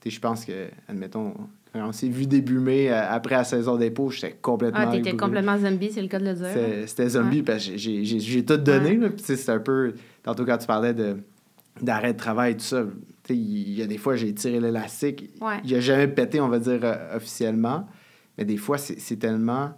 [0.05, 1.35] Je pense que, admettons,
[1.75, 4.81] on s'est vu début mai, euh, après la saison dépôt, j'étais complètement.
[4.83, 6.89] Ah, t'étais complètement zombie, c'est le cas de le dire.
[6.89, 8.99] C'était zombie, parce que j'ai tout donné.
[9.19, 9.95] C'est un peu.
[10.23, 11.17] Tantôt, quand tu parlais de
[11.83, 12.85] d'arrêt de travail, tout ça,
[13.35, 15.31] il y a des fois, j'ai tiré l'élastique.
[15.65, 17.87] Il n'a jamais pété, on va dire, euh, officiellement.
[18.39, 19.73] Mais des fois, c'est tellement.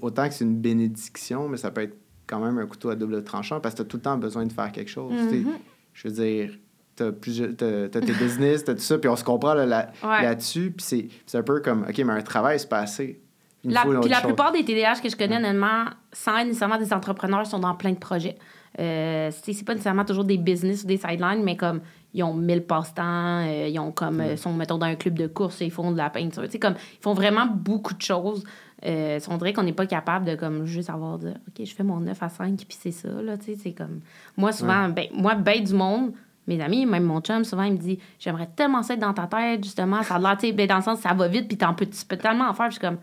[0.00, 3.22] Autant que c'est une bénédiction, mais ça peut être quand même un couteau à double
[3.24, 5.12] tranchant parce que tu as tout le temps besoin de faire quelque chose.
[5.12, 5.46] Mm-hmm.
[5.92, 6.58] Je veux dire,
[6.96, 10.70] tu as, tes business, tu as tout ça, puis on se comprend là-dessus.
[10.70, 13.20] puis c'est un peu comme, OK, mais un travail, c'est pas assez.
[13.64, 17.46] La, puis la plupart des TDAH que je connais, honnêtement, sans être nécessairement des entrepreneurs,
[17.46, 18.36] sont dans plein de projets.
[18.80, 21.80] Euh, c'est pas nécessairement toujours des business ou des sidelines, mais comme
[22.14, 25.26] ils ont mille passe-temps, euh, ils ont comme, euh, sont, mettons, dans un club de
[25.26, 26.46] course, ils font de la peinture.
[26.48, 28.44] Tu comme, ils font vraiment beaucoup de choses.
[28.84, 31.84] Euh, on dirait qu'on n'est pas capable de, comme, juste avoir de, OK, je fais
[31.84, 34.00] mon 9 à 5, puis c'est ça, là, tu sais, c'est comme...
[34.36, 36.12] Moi, souvent, ben, moi, ben du monde,
[36.48, 39.28] mes amis, même mon chum, souvent, il me dit, j'aimerais tellement ça être dans ta
[39.28, 41.56] tête, justement, ça a l'air, tu sais, ben, dans le sens, ça va vite, puis
[41.56, 42.98] peux, tu peux tellement en faire, je suis comme,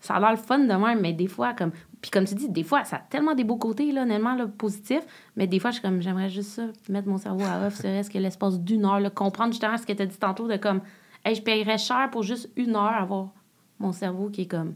[0.00, 2.48] ça a l'air le fun de même, mais des fois, comme, puis comme tu dis,
[2.48, 5.04] des fois, ça a tellement des beaux côtés, là, honnêtement, là, positifs.
[5.36, 8.10] Mais des fois, je suis comme, j'aimerais juste ça, mettre mon cerveau à off, serait-ce
[8.10, 10.80] que l'espace d'une heure, là, comprendre justement ce que tu as dit tantôt, de comme,
[11.24, 13.32] hey, je paierais cher pour juste une heure avoir
[13.78, 14.74] mon cerveau qui est comme,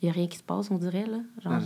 [0.00, 1.18] il n'y a rien qui se passe, on dirait, là.
[1.42, 1.60] Genre,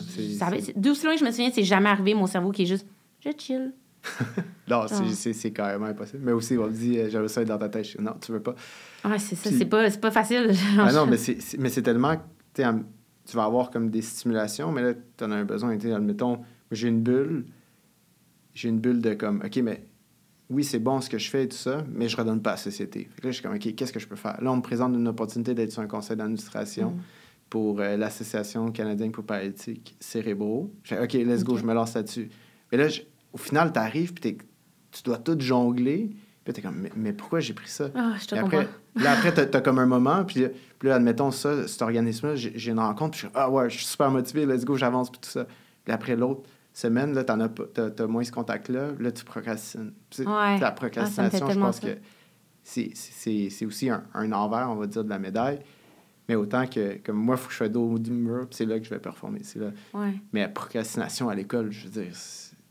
[0.76, 2.86] d'où loin je me souviens, c'est jamais arrivé, mon cerveau qui est juste,
[3.24, 3.74] je chill.
[4.70, 6.22] non, c'est carrément impossible.
[6.24, 7.98] Mais aussi, on me dit, euh, j'avais ça dans ta tête.
[8.00, 8.54] Non, tu veux pas.
[9.04, 10.52] Ah, c'est ça, c'est pas, pas facile.
[10.78, 12.16] ah non, mais c'est tellement
[13.30, 15.70] tu vas avoir comme des stimulations, mais là, tu en as un besoin.
[15.78, 16.40] Admettons,
[16.70, 17.46] j'ai une bulle,
[18.54, 19.86] j'ai une bulle de comme, OK, mais
[20.48, 22.52] oui, c'est bon ce que je fais et tout ça, mais je redonne pas à
[22.54, 23.08] la société.
[23.14, 24.42] Fait que là, je suis comme, OK, qu'est-ce que je peux faire?
[24.42, 27.00] Là, on me présente une opportunité d'être sur un conseil d'administration Mm.
[27.48, 30.72] pour euh, l'Association canadienne pour paralytiques cérébraux.
[30.82, 32.28] Je fais, OK, let's go, je me lance là-dessus.
[32.72, 34.36] Mais là, je- au final, tu arrives, puis
[34.90, 36.10] tu dois tout jongler.
[36.52, 37.90] Puis t'es comme, mais, mais pourquoi j'ai pris ça?
[37.94, 38.58] Ah, je te Puis comprends.
[38.60, 40.46] après, là, après, t'as, t'as comme un moment, puis,
[40.80, 43.76] puis là, admettons ça, cet organisme-là, j'ai, une rencontre, puis je suis, ah ouais, je
[43.76, 45.46] suis super motivé, let's go, j'avance, puis tout ça.
[45.84, 49.92] Puis après, l'autre semaine, là, t'en as, t'as, moins ce contact-là, là, tu procrastines.
[50.10, 50.58] Puis Ouais.
[50.58, 51.86] La Ah, procrastination, je pense ça.
[51.88, 51.98] que
[52.64, 55.60] c'est, c'est, c'est aussi un, un envers, on va dire, de la médaille.
[56.28, 58.66] Mais autant que, comme moi, il faut que je sois dos du mur, puis c'est
[58.66, 59.40] là que je vais performer.
[59.42, 59.70] C'est là.
[59.94, 60.14] Ouais.
[60.32, 62.12] Mais la procrastination à l'école, je veux dire,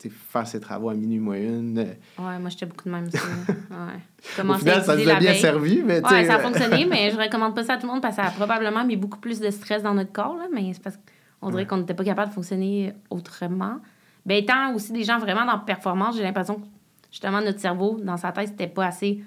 [0.08, 1.78] faire ses travaux à minuit moins une.
[1.80, 1.84] euh,
[2.18, 3.18] Ouais, moi, j'étais beaucoup de même aussi.
[3.70, 4.44] Ouais.
[4.50, 5.40] Au final, ça nous a bien veille.
[5.40, 7.92] servi, mais Ouais, ça a euh, fonctionné, mais je recommande pas ça à tout le
[7.94, 10.48] monde parce que ça a probablement mis beaucoup plus de stress dans notre corps, là,
[10.54, 10.98] mais c'est parce
[11.42, 13.78] qu'on dirait qu'on n'était pas capable de fonctionner autrement.
[14.26, 16.66] Ben, étant aussi des gens vraiment dans performance, j'ai l'impression que
[17.12, 19.22] justement notre cerveau, dans sa tête, c'était pas assez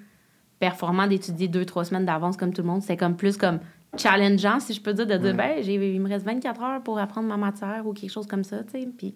[0.58, 2.82] performant d'étudier deux, trois semaines d'avance comme tout le monde.
[2.82, 3.58] C'était comme plus comme
[3.96, 5.62] challengeant, si je peux dire, de dire, Ouais.
[5.64, 8.62] ben, il me reste 24 heures pour apprendre ma matière ou quelque chose comme ça,
[8.64, 8.88] tu sais.
[8.96, 9.14] Puis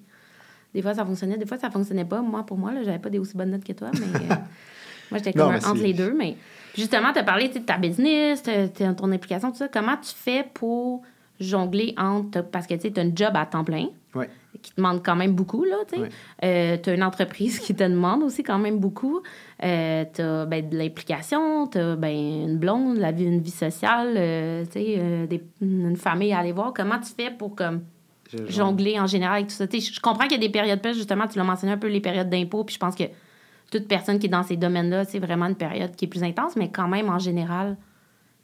[0.77, 2.21] des fois, ça fonctionnait, des fois, ça fonctionnait pas.
[2.21, 4.29] Moi, pour moi, là, j'avais pas des aussi bonnes notes que toi, mais euh,
[5.11, 6.13] moi, j'étais comme un- entre les deux.
[6.15, 6.37] Mais
[6.77, 9.69] justement, tu as parlé de ta business, de ton implication, tout ça.
[9.69, 11.01] Comment tu fais pour
[11.41, 12.43] jongler entre.
[12.43, 14.29] Parce que tu as un job à temps plein Ouais.
[14.63, 16.03] qui te demande quand même beaucoup, là, tu sais.
[16.03, 16.81] Ouais.
[16.83, 19.21] tu as une entreprise qui te demande aussi quand même beaucoup.
[19.65, 22.11] Euh, tu as ben, de l'implication, tu as ben,
[22.49, 25.27] une blonde, la vie, une vie sociale, euh, tu sais, euh,
[25.63, 26.73] une famille à aller voir.
[26.75, 27.81] Comment tu fais pour comme.
[28.49, 29.65] Jongler en général avec tout ça?
[29.71, 32.01] Je comprends qu'il y a des périodes plus, justement, tu l'as mentionné un peu, les
[32.01, 33.05] périodes d'impôt, puis je pense que
[33.71, 36.57] toute personne qui est dans ces domaines-là, c'est vraiment une période qui est plus intense,
[36.57, 37.77] mais quand même, en général,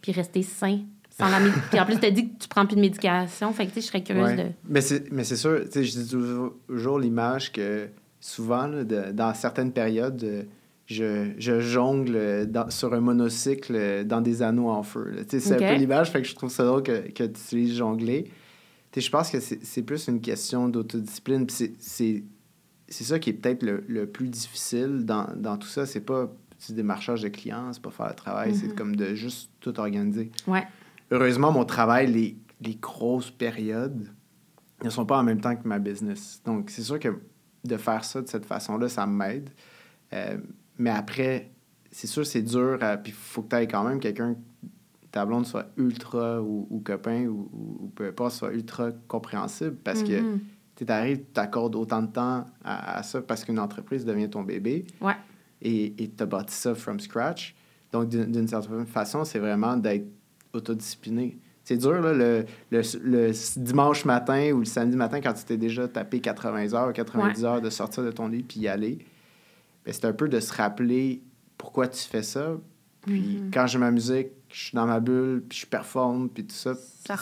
[0.01, 0.81] puis rester sain.
[1.11, 1.39] Sans la
[1.71, 3.75] puis en plus, tu as dit que tu prends plus de médication, fait que tu
[3.77, 4.37] sais, je serais curieuse Ouais.
[4.37, 4.51] de...
[4.65, 4.81] Mais
[5.25, 10.47] c'est sûr, tu sais, je dis toujours, l'image que souvent, là, de- dans certaines périodes,
[10.87, 15.11] je, je jongle dans- sur un monocycle dans des anneaux en feu.
[15.15, 15.23] là.
[15.25, 17.31] Tu sais, C'est un peu l'image, fait que je trouve ça drôle que, que tu
[17.31, 18.31] utilises jongler.
[19.01, 21.49] Je pense que c'est plus une question d'autodiscipline.
[21.49, 22.25] c'est-
[22.89, 25.87] ça qui est peut-être le, le plus difficile dans, dans tout ça.
[25.87, 26.31] C'est pas
[26.67, 28.75] du démarchage de clients, c'est pas faire le travail, c'est Mhm.
[28.75, 30.65] comme de juste tout organiser Ouais.
[31.11, 34.07] heureusement, mon travail, les, les grosses périodes
[34.85, 36.41] ne sont pas en même temps que ma business.
[36.45, 37.09] Donc, c'est sûr que
[37.65, 39.51] de faire ça de cette façon-là, ça m'aide.
[40.13, 40.37] Euh,
[40.79, 41.51] mais après,
[41.91, 42.79] c'est sûr, c'est dur.
[42.83, 44.37] à- Puis, il faut que tu aies quand même quelqu'un,
[45.13, 50.03] ta blonde soit ultra ou, ou copain ou, ou- peu importe, soit ultra compréhensible parce
[50.03, 50.41] que Mhm.
[50.75, 54.43] tu arrives, tu t'accordes autant de temps à, à ça parce qu'une entreprise devient ton
[54.43, 55.15] bébé Ouais.
[55.61, 57.55] et tu as bâti ça from scratch.
[57.93, 60.07] Donc, d'une certaine façon, c'est vraiment d'être
[60.55, 61.39] autodiscipliné.
[61.65, 65.57] C'est dur, là, le, le, le dimanche matin ou le samedi matin, quand tu t'es
[65.57, 68.99] déjà tapé 80 heures, 90 heures de sortir de ton lit puis y aller.
[69.85, 71.23] Ben, c'est un peu de se rappeler
[71.59, 72.57] pourquoi tu fais ça.
[73.03, 73.51] Puis Mhm.
[73.53, 76.75] quand j'ai ma musique, je suis dans ma bulle, puis je performe, puis tout ça.
[77.07, 77.17] Ça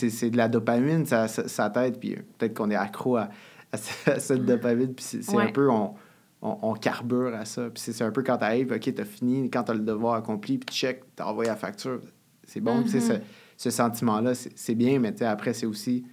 [0.00, 3.28] c'est- de la dopamine, ça, ça, ça t'aide, puis euh, peut-être qu'on est accro à,
[3.72, 5.44] à ce- à cette dopamine, puis c'est, Ouais.
[5.44, 5.94] un peu, on,
[6.42, 7.70] on, on carbure à ça.
[7.70, 10.58] Puis c'est, c'est un peu quand t'arrives, OK, t'as fini, quand t'as le devoir accompli,
[10.58, 12.00] puis check, t'as envoyé la facture.
[12.44, 13.20] C'est bon, tu sais, Mhm.
[13.56, 16.04] ce, ce sentiment-là, c'est, c'est bien, mais après, c'est aussi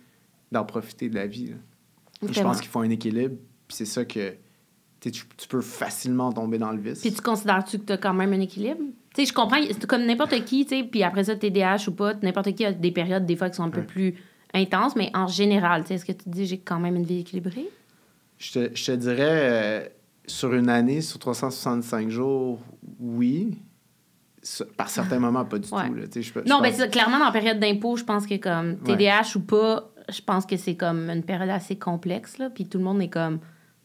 [0.51, 1.53] d'en profiter de la vie.
[2.21, 3.35] Je pense qu'il faut un équilibre,
[3.67, 4.33] puis c'est ça que
[4.99, 6.99] tu, tu, peux facilement tomber dans le vice.
[7.01, 8.81] Puis tu considères-tu que tu as quand même un équilibre?
[9.15, 11.91] Tu sais, je comprends, c'est comme n'importe qui, tu sais, puis après ça, TDAH ou
[11.91, 13.85] pas, n'importe qui a des périodes, des fois, qui sont un peu Ouais.
[13.85, 14.15] plus
[14.53, 17.05] intenses, mais en général, tu sais, est-ce que tu te dis j'ai quand même une
[17.05, 17.69] vie équilibrée?
[18.37, 19.87] Je te, je te dirais, euh,
[20.27, 22.59] sur une année, sur 365 jours,
[22.99, 23.57] oui.
[24.77, 25.87] Par certains moments, pas du Ouais.
[25.87, 25.93] tout.
[25.93, 26.03] là.
[26.15, 28.77] Je je Non, ben pense- c'est clairement, dans la période d'impôt, je pense que comme
[28.77, 32.77] TDAH ou pas, je pense que c'est comme une période assez complexe, là, puis tout
[32.77, 33.39] le monde est comme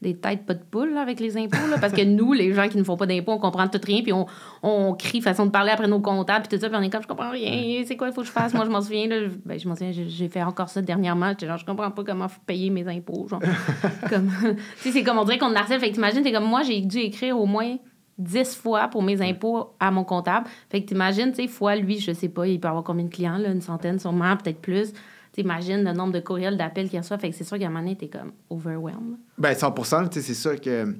[0.04, 2.68] des têtes pas de poule là, avec les impôts, là, parce que nous, les gens
[2.68, 4.26] qui ne font pas d'impôts, on comprend tout rien, puis on,
[4.62, 7.02] on crie façon de parler après nos comptables, puis tout ça, puis on est comme,
[7.02, 8.54] je comprends rien, c'est quoi il faut que je fasse?
[8.54, 11.46] Moi, je m'en souviens, là, ben, je m'en souviens, j'ai fait encore ça dernièrement, j'étais
[11.46, 13.42] genre, je comprends pas comment faut payer mes impôts, genre,
[14.10, 16.44] comme, tu sais, c'est comme, on dirait qu'on te harcèle, fait que t'imagines, t'es comme,
[16.44, 17.76] moi, j'ai dû écrire au moins
[18.18, 20.46] 10 fois pour mes impôts à mon comptable.
[20.70, 23.10] Fait que t'imagines, tu sais, fois lui, je sais pas, il peut avoir combien de
[23.10, 24.92] clients, là, une centaine sûrement, peut-être plus.
[25.34, 27.18] T'imagines le nombre de courriels, d'appels qu'il reçoit.
[27.18, 29.16] Fait que c'est sûr qu'à un moment donné, t'es comme overwhelmed.
[29.36, 30.84] Ben, 100 tu sais, c'est ça que.
[30.86, 30.94] Tu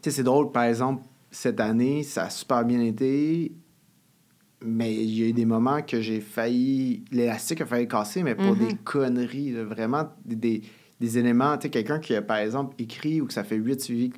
[0.00, 3.52] sais, c'est drôle, par exemple, cette année, ça a super bien été,
[4.64, 7.04] mais il y a eu des moments que j'ai failli.
[7.12, 10.62] L'élastique a failli casser, mais pour des conneries, là, vraiment, des,
[10.98, 11.58] des, éléments.
[11.58, 14.12] Tu sais, quelqu'un qui a, par exemple, écrit ou que ça fait huit suivis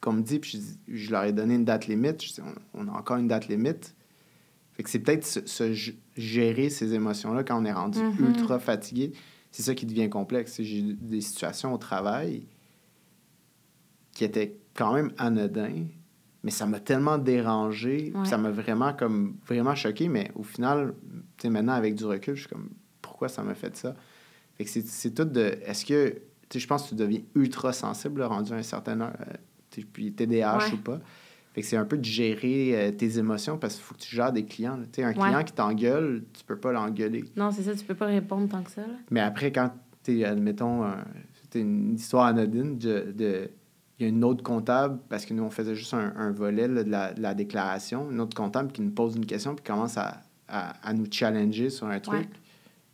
[0.00, 2.22] qu'on me dit, puis je, leur ai donné une date limite.
[2.22, 2.40] Je dis,
[2.74, 3.96] on, on a encore une date limite.
[4.74, 8.26] Fait que c'est peut-être se g- gérer ces émotions-là quand on est rendu Mhm.
[8.28, 9.12] ultra fatigué.
[9.50, 10.60] C'est ça qui devient complexe.
[10.62, 12.46] J'ai eu des situations au travail
[14.12, 15.84] qui étaient quand même anodins,
[16.42, 20.92] Mais ça m'a tellement dérangé, ça m'a vraiment comme vraiment choqué, mais au final,
[21.38, 22.68] tu maintenant avec du recul, je suis comme
[23.00, 23.96] pourquoi ça m'a fait ça?
[24.58, 25.56] Fait que c'est tout de.
[25.64, 26.10] Est-ce que.
[26.10, 29.82] Tu sais, je pense que tu deviens ultra sensible, rendu à un certain heure, euh,
[29.94, 31.00] puis TDAH ou pas.
[31.54, 34.14] Fait que c'est un peu de gérer euh, tes émotions parce qu'il faut que tu
[34.14, 34.76] gères des clients.
[34.92, 37.24] Tu sais, un client qui t'engueule, tu peux pas l'engueuler.
[37.36, 38.82] Non, c'est ça, tu peux pas répondre tant que ça.
[39.10, 39.70] Mais après, quand
[40.02, 40.84] tu es, admettons,
[41.42, 43.50] c'était une histoire anodine de
[43.98, 46.84] il y a une autre comptable, parce que nous, on faisait juste un, volet de,
[46.84, 51.06] la, déclaration, une autre comptable qui nous pose une question puis commence à, à, nous
[51.10, 52.28] challenger sur un truc.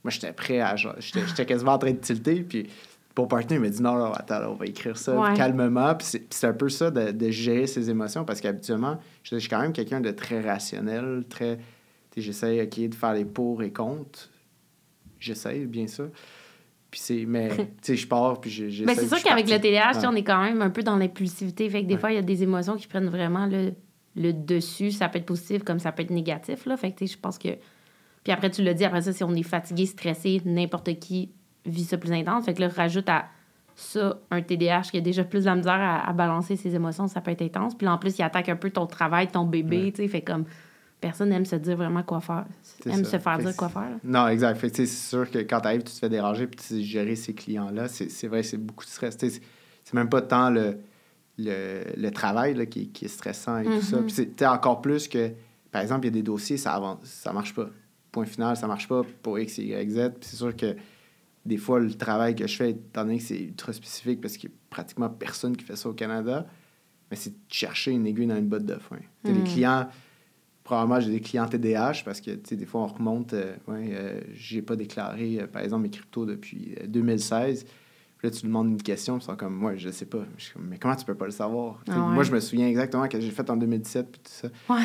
[0.05, 0.77] Moi, j'étais prêt à...
[0.77, 2.69] J'étais quasiment en train de tilter, puis
[3.19, 5.95] mon partenaire m'a dit non, non, attends, on va écrire ça calmement.
[5.95, 9.61] Puis c'est un peu ça de, de, gérer ses émotions, parce qu'habituellement, je, suis quand
[9.61, 11.59] même quelqu'un de très rationnel, très...
[12.17, 14.29] J'essaie, OK, de faire les pour et contre.
[15.21, 16.09] J'essaie, bien sûr.
[16.91, 18.85] Puis c'est, mais, tu sais, je pars, puis j'ai.
[18.85, 21.71] Mais c'est sûr qu'avec le TDAH, on est quand même un peu dans l'impulsivité.
[21.71, 23.73] Fait que des fois, il y a des émotions qui prennent vraiment le,
[24.17, 24.91] le dessus.
[24.91, 26.77] Ça peut être positif comme ça peut être négatif, là.
[26.77, 27.51] Fait que, tu sais, je pense que.
[28.25, 31.31] Puis après, tu l'as dit, après ça, si on est fatigué, stressé, n'importe qui
[31.67, 32.45] vit ça plus intense.
[32.45, 33.27] Fait que là, rajoute à
[33.77, 37.09] ça un TDAH qui a déjà plus de la misère à, à balancer ses émotions,
[37.09, 37.75] ça peut être intense.
[37.75, 40.09] Puis en plus, il attaque un peu ton travail, ton bébé, tu sais.
[40.09, 40.45] Fait comme
[41.01, 42.45] personne n'aime se dire vraiment quoi faire.
[42.87, 43.99] Aime se faire dire quoi faire.
[44.05, 44.59] Non, exact.
[44.75, 47.89] c'est sûr que quand tu arrives, tu te fais déranger puis tu gérer ces clients-là.
[47.89, 49.17] C'est vrai, c'est beaucoup de stress.
[49.19, 50.79] C'est même pas tant le,
[51.39, 53.97] le, travail là, qui, qui, est stressant et tout ça.
[53.97, 54.15] Mm-hmm.
[54.15, 55.33] Puis c'est encore plus que,
[55.73, 57.69] par exemple, il y a des dossiers, ça avance, ça marche pas.
[58.13, 60.11] Point final, ça marche pas pour X, Y, Z.
[60.21, 60.77] Puis c'est sûr que
[61.47, 64.51] des fois, le travail que je fais, étant donné que c'est ultra spécifique parce qu'il
[64.51, 66.47] y a pratiquement personne qui fait ça au Canada,
[67.11, 68.99] mais c'est de chercher une aiguille dans une botte de foin.
[69.25, 69.45] Les mm.
[69.45, 69.89] clients
[70.71, 74.63] probablement j'ai des clients TDH parce que, des fois, on remonte, euh, ouais, euh, j'ai
[74.63, 77.65] pas déclaré, euh, par exemple, mes cryptos depuis 2016.
[77.65, 80.25] Puis là, tu demandes une question, ils sont comme, moi, je sais pas.
[80.37, 81.83] Je comme, mais comment tu peux pas le savoir?
[81.89, 84.49] Ah moi, je me souviens exactement ce que j'ai fait en 2017, puis tout ça.
[84.73, 84.85] Ouais.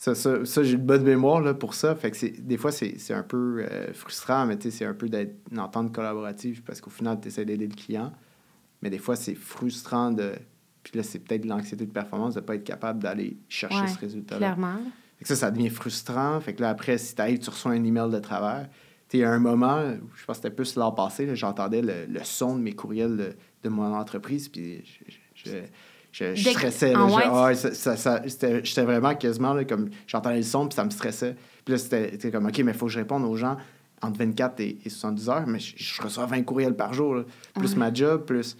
[0.00, 1.94] Ça, ça, ça j'ai une bonne mémoire là, pour ça.
[1.94, 5.94] Fait que des fois, c'est un peu frustrant, mais c'est un peu d'être une entente
[5.94, 8.10] collaborative parce qu'au final, tu essaies d'aider le client.
[8.80, 10.32] Mais des fois, c'est frustrant de.
[10.82, 13.98] Puis là, c'est peut-être l'anxiété de performance de ne pas être capable d'aller chercher ce
[13.98, 14.54] résultat-là.
[14.54, 14.80] Clairement
[15.22, 16.40] ça, ça devient frustrant.
[16.40, 18.68] Fait que là, après, si tu arrives, tu reçois un email de travers.
[19.12, 19.82] Y a un moment,
[20.14, 23.36] je pense que c'était plus l'an passé, j'entendais le, le, son de mes courriels de,
[23.64, 25.56] de mon entreprise, puis je, je, je,
[26.12, 26.92] stressais.
[26.96, 31.36] Ah j'étais vraiment quasiment là, comme j'entendais le son, puis ça me stressait.
[31.64, 33.56] Puis là, c'était comme, OK, mais il faut que je réponde aux gens
[34.02, 37.22] entre 24 et, 70 heures, mais je, reçois 20 courriels par jour,
[37.54, 38.56] plus ma job, plus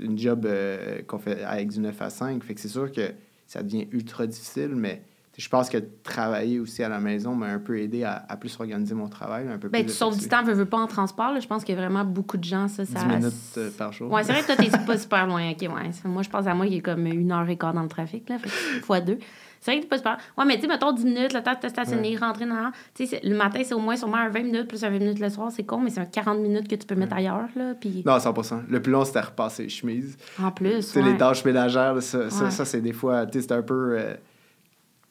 [0.00, 2.42] une job euh, qu'on fait avec du 9 à 5.
[2.44, 3.12] Fait que c'est sûr que
[3.46, 5.02] ça devient ultra difficile, mais
[5.36, 8.94] je pense que travailler aussi à la maison m'a un peu aidé à, plus organiser
[8.94, 9.48] mon travail.
[9.48, 11.38] Un peu ben, tu sauves du temps, veux, veux pas en transport.
[11.40, 12.84] Je pense qu'il y a vraiment beaucoup de gens, ça.
[12.84, 14.12] ça 10 minutes euh, par jour.
[14.12, 15.50] Oui, c'est vrai que toi, t'es pas super loin.
[15.50, 15.90] OK, ouais.
[16.04, 18.28] Moi, je pense à moi, y a comme une heure et quart dans le trafic,
[18.28, 18.36] là.
[18.82, 19.18] fois deux.
[19.60, 20.18] C'est vrai que t'es pas super.
[20.36, 22.70] Ouais, mais tu sais, mettons 10 minutes, le temps de te stationner, rentrer dans.
[22.94, 25.20] Tu sais, le matin, c'est au moins sûrement un 20 minutes plus un 20 minutes
[25.20, 25.50] le soir.
[25.50, 27.72] C'est con, mais c'est un 40 minutes que tu peux mettre ailleurs, là.
[27.80, 28.02] Puis...
[28.04, 30.18] Non, 100% Le plus long, c'était repasser les chemises.
[30.38, 30.80] En plus.
[30.80, 33.24] Tu sais, les tâches ménagères, ça, ça, c'est des fois.
[33.24, 33.96] Tu sais, c'est un peu.
[33.98, 34.14] Euh,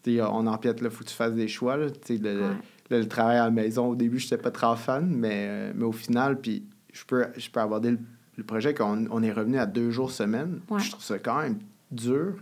[0.07, 1.77] on empiète, il faut que tu fasses des choix.
[1.77, 2.55] Là, le,
[2.89, 5.85] le, travail à la maison, au début, je n'étais pas trop fan, mais, euh, mais
[5.85, 7.95] au final, puis je peux, je peux aborder
[8.37, 10.59] le, projet qu'on on est revenu à deux jours semaine.
[10.77, 11.59] Je trouve ça quand même
[11.91, 12.35] dur,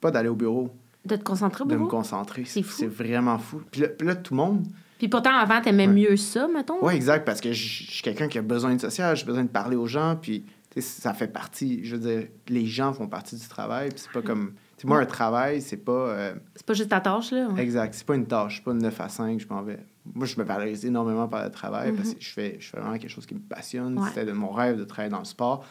[0.00, 0.70] pas d'aller au bureau.
[1.04, 1.80] De te concentrer au bureau?
[1.80, 2.44] De me concentrer.
[2.44, 2.76] C'est fou.
[2.76, 3.62] C'est vraiment fou.
[3.70, 4.66] Puis là, tout le monde...
[4.98, 6.76] Puis pourtant, avant, t'aimais mieux ça, mettons?
[6.82, 9.48] Oui, exact, parce que je suis quelqu'un qui a besoin de social, j'ai besoin de
[9.48, 10.44] parler aux gens, puis
[10.78, 14.20] ça fait partie, je veux dire, les gens font partie du travail, puis c'est pas
[14.20, 14.52] comme
[14.84, 15.92] moi, un travail, c'est pas.
[15.92, 17.48] Euh, c'est pas juste ta tâche, là.
[17.58, 17.94] Exact.
[17.94, 18.56] C'est pas une tâche.
[18.56, 19.78] C'est pas une 9 à 5, je m'en vais.
[20.14, 22.14] Moi, je me valorise énormément par le travail parce mm-hmm.
[22.14, 24.00] que je fais, je fais vraiment quelque chose qui me passionne.
[24.08, 25.64] C'était de mon rêve de travailler dans le sport.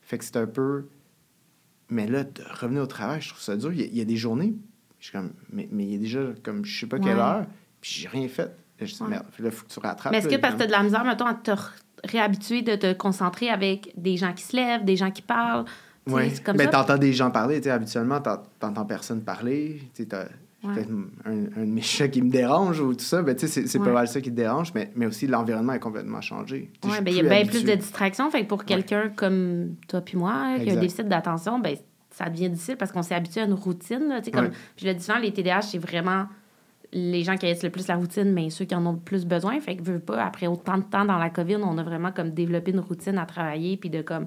[0.00, 0.88] Fait que c'est un peu.
[1.90, 3.72] Mais là, de revenir au travail, je trouve ça dur.
[3.72, 4.54] Il y a, des journées,
[4.98, 5.32] je suis comme.
[5.50, 7.44] Mais, mais il y a déjà, comme, je sais pas quelle heure,
[7.80, 8.56] puis j'ai rien fait.
[8.80, 10.12] Là, je dis, merde, là, faut que tu rattrapes.
[10.12, 11.52] Mais est-ce que parce que tu as de la misère, mettons, à te
[12.02, 15.64] réhabituer de te concentrer avec des gens qui se lèvent, des gens qui parlent?
[16.06, 20.90] Oui, mais t'entends des gens parler, tu sais, habituellement, t'entends personne parler, tu sais, peut-être
[21.24, 24.08] un, un méchant qui me dérange ou tout ça, ben, tu sais, c'est pas mal
[24.08, 26.70] ça qui te dérange, mais, mais aussi l'environnement est complètement changé.
[26.84, 30.00] Oui, ben, il y a bien plus de distractions, fait que pour quelqu'un comme toi
[30.00, 31.76] puis moi, qui a un déficit d'attention, ben,
[32.10, 34.86] ça devient difficile parce qu'on s'est habitué à une routine, tu sais, comme, puis je
[34.86, 36.26] le dis souvent, les TDAH, c'est vraiment
[36.92, 39.26] les gens qui haïssent le plus la routine, mais ceux qui en ont le plus
[39.26, 42.12] besoin, fait que, veux pas, après autant de temps dans la COVID, on a vraiment
[42.12, 44.26] comme développé une routine à travailler, puis de comme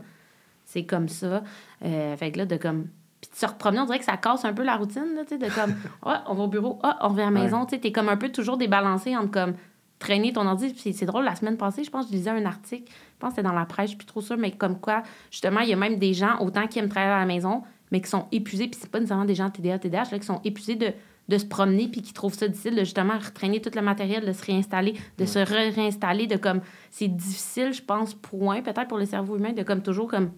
[0.68, 1.43] c'est comme ça.
[1.84, 2.89] Euh, fait que là, de comme.
[3.22, 5.30] Puis tu se repromener, on dirait que ça casse un peu la routine, là, tu
[5.30, 5.74] sais, de comme,
[6.05, 8.09] ah, on va au bureau, ah, on revient à la maison, tu sais, t'es comme
[8.09, 9.53] un peu toujours débalancé entre comme
[9.97, 10.76] traîner ton ordi.
[10.78, 13.38] c'est drôle, la semaine passée, je pense que je lisais un article, je pense que
[13.38, 15.01] c'était dans la presse, je suis plus trop sûre, mais comme quoi,
[15.32, 18.01] justement, il y a même des gens, autant qui aiment travailler à la maison, mais
[18.01, 20.76] qui sont épuisés, puis c'est pas nécessairement des gens TDA, TDAH, là, qui sont épuisés
[20.76, 20.91] de,
[21.30, 24.34] de se promener, puis qui trouvent ça difficile de justement retraîner tout le matériel, de
[24.34, 26.61] se réinstaller, de se réinstaller, de comme.
[26.91, 30.32] C'est difficile, je pense, un, peut-être pour le cerveau humain, de comme toujours comme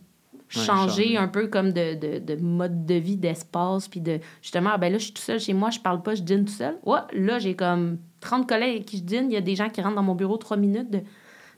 [0.50, 4.78] changer un peu comme de, de, de, mode de vie, d'espace, puis de justement, ah,
[4.78, 6.78] ben là, je suis tout seul chez moi, je parle pas, je dîne tout seul.
[6.86, 9.70] Ouais, là, j'ai comme 30 collègues avec qui je dîne, il y a des gens
[9.70, 10.90] qui rentrent dans mon bureau trois minutes.
[10.90, 11.00] De...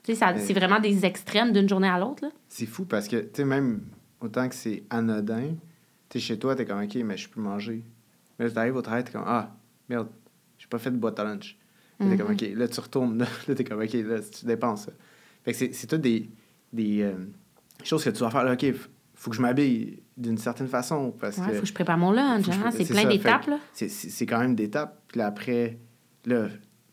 [0.02, 2.24] Tu sais, c'est vraiment des extrêmes d'une journée à l'autre.
[2.48, 3.82] C'est fou parce que, tu sais, même
[4.20, 5.54] autant que c'est anodin,
[6.08, 7.84] tu chez toi, t'es comme, OK, mais je peux manger.
[8.38, 9.54] Mais là, t'arrives au travail, t'es comme, ah,
[9.88, 10.08] merde,
[10.58, 11.56] j'ai pas fait de boîte à lunch.
[11.98, 12.52] T'es comme, mm-hmm.
[12.52, 13.18] OK, là, tu retournes,
[13.48, 14.90] là, t'es comme, OK, là, tu dépenses.
[15.44, 16.30] Fait que c'est tout des,
[16.72, 17.14] des euh,
[17.86, 18.66] choses que tu dois faire, là, OK,
[19.14, 21.14] faut que je m'habille d'une certaine façon.
[21.18, 23.58] Parce ouais, faut que je prépare mon lunch, hein, c'est plein d'étapes, là.
[23.72, 25.02] C'est quand même d'étapes.
[25.08, 25.78] Puis là, après,
[26.24, 26.48] là,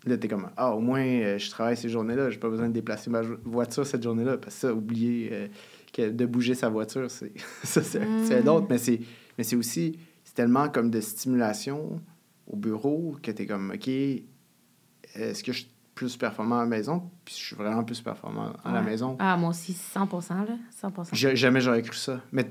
[0.05, 2.73] là t'es comme, ah, au moins, euh, je travaille ces journées-là, j'ai pas besoin de
[2.73, 4.37] déplacer ma voiture cette journée-là.
[4.37, 5.47] Parce que ça, oublier euh,
[5.91, 7.33] que de bouger sa voiture, c'est
[7.63, 8.65] c'est mm.
[8.69, 8.99] mais c'est
[9.37, 12.01] mais c'est aussi, c'est tellement comme de stimulation
[12.45, 15.63] au bureau que tu es comme, OK, est-ce que je
[15.99, 17.03] plus performant à la maison?
[17.25, 19.17] Puis je suis vraiment plus performant à la maison.
[19.19, 22.21] Ah, moi aussi, 100 là, 100 Jamais j'aurais cru ça.
[22.31, 22.49] Mais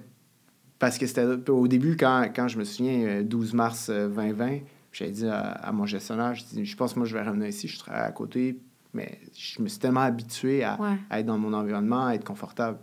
[0.79, 4.59] parce que c'était au début, quand, quand je me souviens, 12 euh, mars 2020, euh,
[4.93, 7.69] j'avais dit à, mon gestionnaire, je, dis, je pense que moi, je vais revenir ici,
[7.69, 8.61] je travaille à côté,
[8.93, 10.79] mais je me suis tellement habitué à,
[11.09, 12.79] à être dans mon environnement, à être confortable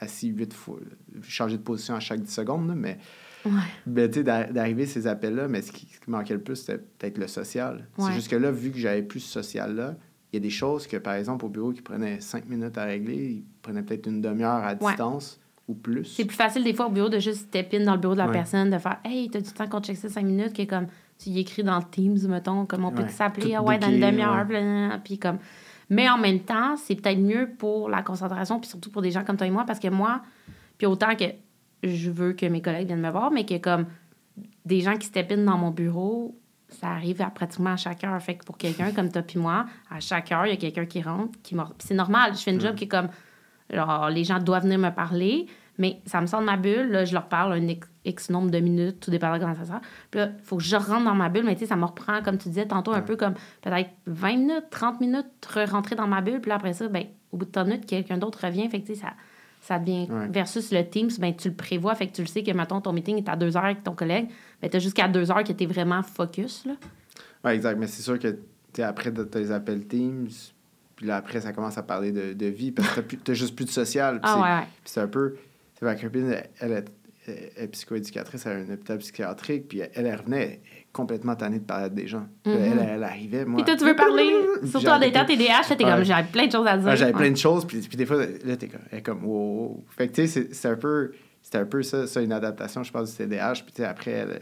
[0.00, 0.80] assis huit fois,
[1.22, 2.98] changer de position à chaque 10 secondes, mais,
[3.44, 3.52] ouais.
[3.86, 7.26] ben, tu sais, d'arriver ces appels-là, mais ce qui, manquait le plus, c'était peut-être le
[7.26, 7.86] social.
[7.98, 9.94] C'est juste que là, vu que j'avais plus ce social-là,
[10.32, 12.84] il y a des choses que, par exemple, au bureau qui prenaient cinq minutes à
[12.84, 15.40] régler, ils prenaient peut-être une demi-heure à distance.
[15.66, 16.04] Ou plus.
[16.04, 18.18] C'est plus facile des fois au bureau de juste step in dans le bureau de
[18.18, 20.66] la personne, de faire Hey, t'as du temps qu'on check ça cinq minutes, qui est
[20.66, 23.88] comme tu y écris dans le Teams, mettons, comme on peut s'appeler, ah ouais, dans
[23.88, 24.46] une demi-heure,
[25.02, 25.38] puis comme
[25.90, 29.24] mais en même temps, c'est peut-être mieux pour la concentration, puis surtout pour des gens
[29.24, 30.22] comme toi et moi, parce que moi,
[30.78, 31.24] puis autant que
[31.88, 33.86] je veux que mes collègues viennent me voir, mais que comme
[34.64, 38.20] des gens qui step in dans mon bureau, ça arrive à pratiquement à chaque heure.
[38.20, 40.86] Fait que pour quelqu'un comme toi puis moi, à chaque heure, il y a quelqu'un
[40.86, 41.72] qui rentre, qui mord.
[41.78, 43.08] c'est normal, je fais une job qui est comme,
[43.72, 45.46] genre, les gens doivent venir me parler,
[45.78, 47.74] mais ça me sort de ma bulle, là, je leur parle un
[48.04, 49.80] X nombre de minutes, tout dépend de comment ça sort.
[50.10, 51.84] Puis là, il faut que je rentre dans ma bulle, mais tu sais, ça me
[51.84, 55.26] reprend, comme tu disais tantôt, un peu comme peut-être 20 minutes, 30 minutes,
[55.70, 56.40] rentrer dans ma bulle.
[56.40, 58.68] Puis là, après ça, ben, au bout de 30 minutes, quelqu'un d'autre revient.
[58.68, 59.14] Fait que tu sais, ça,
[59.64, 60.06] ça devient.
[60.30, 61.94] Versus le Teams, ben, tu le prévois.
[61.94, 63.94] Fait que tu le sais que, mettons, ton meeting est à 2 heures avec ton
[63.94, 64.28] collègue.
[64.60, 66.66] Ben, tu as jusqu'à 2 heures que tu es vraiment focus.
[66.66, 66.74] Là.
[67.44, 67.78] Oui, exact.
[67.78, 68.36] Mais c'est sûr que
[68.82, 70.28] après, tu les appels Teams.
[70.96, 73.56] Puis là, après, ça commence à parler de, de vie parce que tu n'as juste
[73.56, 74.20] plus de social.
[74.22, 74.68] ah, ouais, ouais.
[74.84, 75.36] c'est un peu.
[75.80, 76.84] Ma copine, elle, est
[77.26, 80.60] est psychoéducatrice à un hôpital psychiatrique, puis elle, elle revenait
[80.92, 82.26] complètement tannée de parler à des gens.
[82.44, 82.88] elle, mm-hmm.
[82.94, 83.56] elle, arrivait, moi...
[83.56, 84.30] Puis toi, tu veux parler,
[84.70, 86.96] surtout en étant TDAH, t'es comme, j'avais plein de choses à dire.
[86.96, 89.84] j'avais plein de choses, puis, puis des fois, là, t'es comme, elle est comme, wow.
[89.96, 91.12] Fait que, tu sais, c'est un peu...
[91.42, 93.52] C'était un peu ça, ça, une adaptation, je pense, du TDAH.
[93.52, 94.40] Puis, tu sais, après, elle,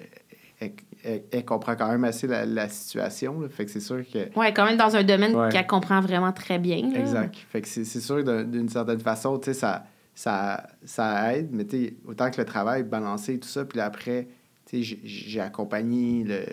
[1.33, 3.41] elle, comprend quand même assez la, situation.
[3.41, 3.49] Là.
[3.49, 4.39] Fait que c'est sûr que.
[4.39, 6.93] Ouais, quand même dans un domaine qu'elle comprend vraiment très bien.
[6.95, 7.35] Exact.
[7.51, 9.85] Fait que c'est sûr, d'une certaine façon, tu sais, ça
[10.15, 11.67] ça, ça aide, mais
[12.07, 14.29] autant que le travail balancé et tout ça, puis après,
[14.73, 16.45] j'ai accompagné le,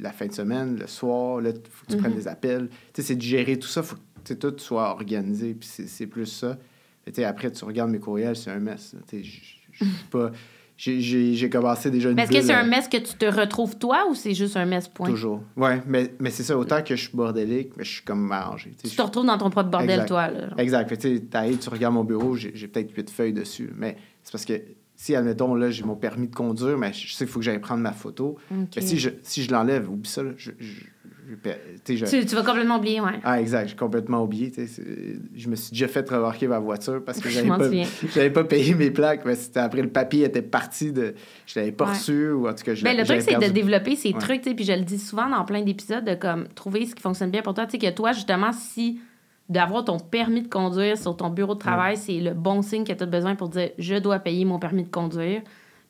[0.00, 2.18] la fin de semaine, le soir, là, il faut que tu prennes mhm.
[2.18, 2.68] des appels.
[2.94, 6.58] C'est de gérer tout ça, il faut que tout soit organisé, puis c'est plus ça.
[7.24, 8.96] Après, tu regardes mes courriels, c'est un mess.
[9.12, 9.60] Je suis
[10.10, 10.32] pas
[10.76, 14.06] j'ai commencé déjà une Mais est-ce que c'est un mess que tu te retrouves toi
[14.10, 15.08] ou c'est juste un mess point?
[15.08, 15.42] Toujours.
[15.56, 16.56] Oui, mais, mais c'est ça.
[16.56, 18.74] Autant que je suis bordélique, mais je suis comme arrangé.
[18.82, 20.28] Tu te retrouves dans ton propre bordel, toi.
[20.28, 20.98] Là, exact.
[20.98, 23.70] Tu tu regardes mon bureau, j'ai peut-être huit feuilles dessus.
[23.76, 24.60] Mais c'est parce que
[24.94, 27.60] si, admettons, là, j'ai mon permis de conduire, mais je sais qu'il faut que j'aille
[27.60, 28.36] prendre ma photo.
[28.50, 30.50] Mais si je, si je l'enlève, oublie ça, je,
[31.84, 31.96] tu,
[32.26, 33.18] tu, vas complètement oublier, ouais.
[33.24, 34.52] Ah, exact, j'ai complètement oublié.
[35.34, 38.90] Je me suis déjà fait remarquer ma voiture parce que j'avais pas, pas payé mes
[38.90, 39.24] plaques.
[39.24, 41.14] Mais c'était après le papier était parti de.
[41.46, 43.96] Je l'avais pas reçu ou en tout cas, je ben, Le truc, c'est de développer
[43.96, 47.02] ces trucs, puis je le dis souvent dans plein d'épisodes, de comme trouver ce qui
[47.02, 47.66] fonctionne bien pour toi.
[47.66, 49.00] Tu sais, que toi, justement, si
[49.48, 52.92] d'avoir ton permis de conduire sur ton bureau de travail, c'est le bon signe que
[52.92, 55.42] tu as besoin pour dire je dois payer mon permis de conduire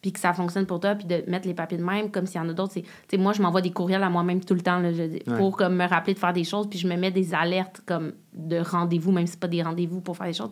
[0.03, 2.41] puis que ça fonctionne pour toi, puis de mettre les papiers de même, comme s'il
[2.41, 2.75] y en a d'autres.
[3.09, 5.77] C'est, moi, je m'envoie des courriels à moi-même tout le temps, là, je, pour comme,
[5.77, 9.13] me rappeler de faire des choses, puis je me mets des alertes comme de rendez-vous,
[9.13, 10.51] même si c'est pas des rendez-vous pour faire des choses.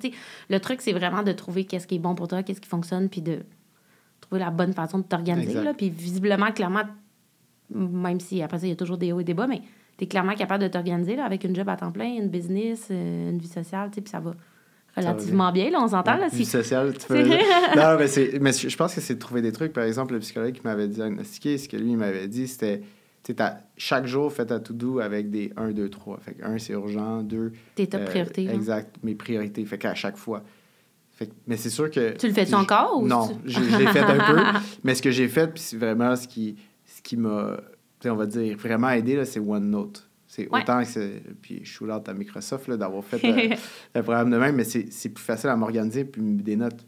[0.48, 3.08] le truc, c'est vraiment de trouver qu'est-ce qui est bon pour toi, qu'est-ce qui fonctionne,
[3.08, 3.40] puis de
[4.20, 5.62] trouver la bonne façon de t'organiser.
[5.62, 6.82] Là, puis visiblement, clairement,
[7.70, 9.62] même si après ça, il y a toujours des hauts et des bas, mais
[9.98, 13.30] tu es clairement capable de t'organiser avec une job à temps plein, une business, euh,
[13.30, 14.34] une vie sociale, puis ça va
[14.96, 16.16] relativement bien, là, on s'entend.
[16.16, 16.44] Là, si...
[16.44, 19.72] social, tu peux Non, mais, mais je pense que c'est de trouver des trucs.
[19.72, 22.82] Par exemple, le psychologue qui m'avait diagnostiqué, ce que lui m'avait dit, c'était
[23.76, 26.18] chaque jour, fais ta to-do avec des 1, 2, 3.
[26.18, 27.22] Fait que 1, c'est urgent.
[27.22, 27.52] 2...
[27.74, 28.48] Tes top euh, priorités.
[28.48, 29.64] Exact, mes priorités.
[29.64, 30.42] Fait qu'à chaque fois.
[31.46, 32.16] mais c'est sûr que.
[32.16, 34.40] Tu le fais-tu encore ou Non, je, l'ai fait un peu.
[34.84, 37.56] Mais ce que j'ai fait, puis c'est vraiment ce qui, ce qui m'a,
[38.04, 40.08] on va dire, vraiment aidé, c'est OneNote.
[40.34, 41.22] C'est autant que c'est.
[41.40, 43.54] Puis je suis là à Microsoft d'avoir fait euh,
[43.94, 46.84] le programme de même, mais c'est plus facile à m'organiser puis des notes.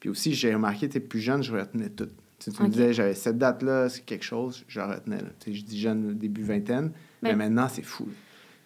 [0.00, 2.08] Puis aussi, j'ai remarqué, tu plus jeune, je retenais tout.
[2.38, 5.18] Tu, me disais, j'avais cette date-là, c'est quelque chose, je retenais.
[5.46, 8.08] Je dis jeune, début vingtaine, mais, maintenant, c'est fou.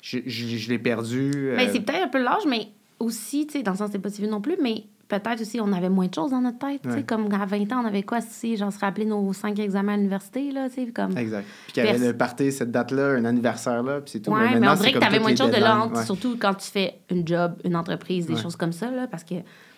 [0.01, 1.31] Je, je, l'ai perdu.
[1.57, 2.69] Mais euh, c'est peut-être un peu l'âge, mais
[3.01, 5.73] aussi, tu sais, dans le sens, c'est pas si non plus, mais peut-être aussi, on
[5.73, 6.81] avait moins de choses dans notre tête.
[6.89, 9.95] sais Comme à 20 ans, on avait quoi, si, genre, se rappeler nos cinq examens
[9.95, 11.17] à l'université, là, tu sais, comme...
[11.17, 11.45] Exact.
[11.65, 14.31] Puis qu'il y avait le party, cette date-là, un anniversaire, là, puis c'est tout.
[14.31, 16.71] Ouais, mais, on dirait que tu avais moins de choses de là, surtout quand tu
[16.71, 19.35] fais une job, une entreprise, des choses comme ça, là, parce que...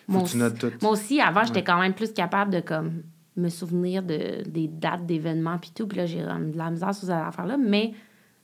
[0.07, 0.37] Moi aussi,
[0.81, 3.03] moi aussi, avant, j'étais quand même plus capable de, comme,
[3.37, 7.07] me souvenir de, des dates d'événements, puis tout, puis là, j'ai de la misère sur
[7.07, 7.93] ces affaires-là, mais...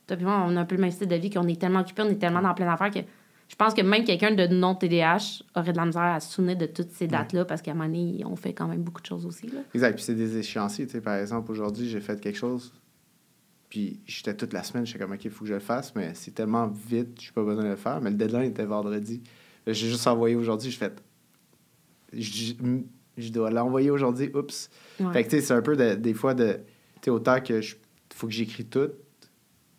[0.08, 2.02] Toi, moi, on a un peu le même style de vie qu'on est tellement occupé,
[2.02, 3.00] on est tellement dans plein d'affaires que
[3.50, 6.68] je pense que même quelqu'un de non-TDAH aurait de la misère à se souvenir de
[6.68, 9.26] toutes ces dates-là parce qu'à un moment donné, on fait quand même beaucoup de choses
[9.26, 9.48] aussi.
[9.48, 9.62] Là.
[9.74, 9.96] Exact.
[9.96, 10.86] Puis c'est des échéanciers.
[10.86, 12.72] Tu sais, par exemple, aujourd'hui, j'ai fait quelque chose,
[13.68, 16.12] puis j'étais toute la semaine, j'étais comme, OK, il faut que je le fasse, mais
[16.14, 18.00] c'est tellement vite, j'ai pas besoin de le faire.
[18.02, 19.24] Mais le deadline était vendredi.
[19.66, 20.94] J'ai juste envoyé aujourd'hui, je fais.
[22.14, 22.54] Je,
[23.18, 24.70] je dois l'envoyer aujourd'hui, oups.
[25.12, 26.54] Fait que, tu sais, c'est un peu des fois de.
[27.02, 27.76] Tu sais, autant que je
[28.14, 28.90] faut que j'écris tout,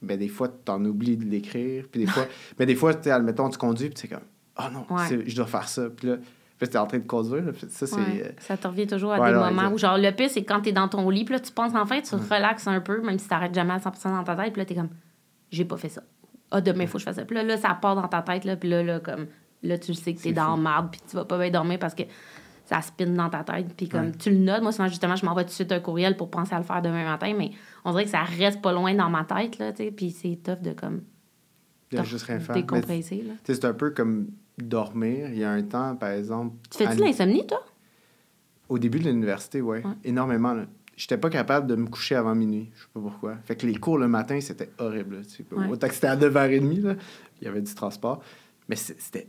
[0.02, 1.84] ben, des fois, tu en oublies de l'écrire.
[1.90, 2.26] Puis des fois,
[2.58, 4.26] mais des fois, admettons, tu conduis, puis tu es comme,
[4.58, 4.86] oh non,
[5.26, 5.88] je dois faire ça.
[5.90, 6.16] Puis là,
[6.58, 7.44] tu es en train de conduire.
[7.68, 7.98] ça, c'est.
[7.98, 10.70] Euh, ça te revient toujours à des moments où, genre, le pire, c'est quand tu
[10.70, 13.28] es dans ton lit, puis là, tu penses enfin, tu relaxes un peu, même si
[13.28, 14.90] tu n'arrêtes jamais à 100% dans ta tête, puis là, tu es comme,
[15.50, 16.02] j'ai pas fait ça.
[16.50, 17.24] Ah, demain, il faut que je fasse ça.
[17.24, 19.26] Puis là, là, ça part dans ta tête, là, puis là, là, comme,
[19.62, 21.78] là, tu sais que tu es dans le marde, puis tu vas pas bien dormir
[21.78, 22.02] parce que
[22.70, 23.74] ça spin dans ta tête.
[23.76, 26.30] Puis comme tu le notes, moi, justement, je m'envoie tout de suite un courriel pour
[26.30, 27.50] penser à le faire demain matin, mais
[27.84, 29.90] on dirait que ça reste pas loin dans ma tête, là, tu sais.
[29.90, 31.02] Puis c'est tough de comme.
[31.90, 32.54] De juste rien faire.
[32.54, 33.34] Décompresser, là.
[33.42, 35.30] C'est un peu comme dormir.
[35.30, 36.54] Il y a un temps, par exemple.
[36.70, 37.64] Tu fais-tu de l'insomnie, toi?
[38.68, 39.78] Au début de l'université, oui.
[39.78, 39.92] Ouais.
[40.04, 40.66] Énormément, là.
[40.96, 42.70] J'étais pas capable de me coucher avant minuit.
[42.74, 43.36] Je sais pas pourquoi.
[43.44, 45.22] Fait que les cours le matin, c'était horrible.
[45.70, 46.94] Autant que c'était à 9h30, là,
[47.40, 48.22] il y avait du transport.
[48.68, 49.26] Mais c'était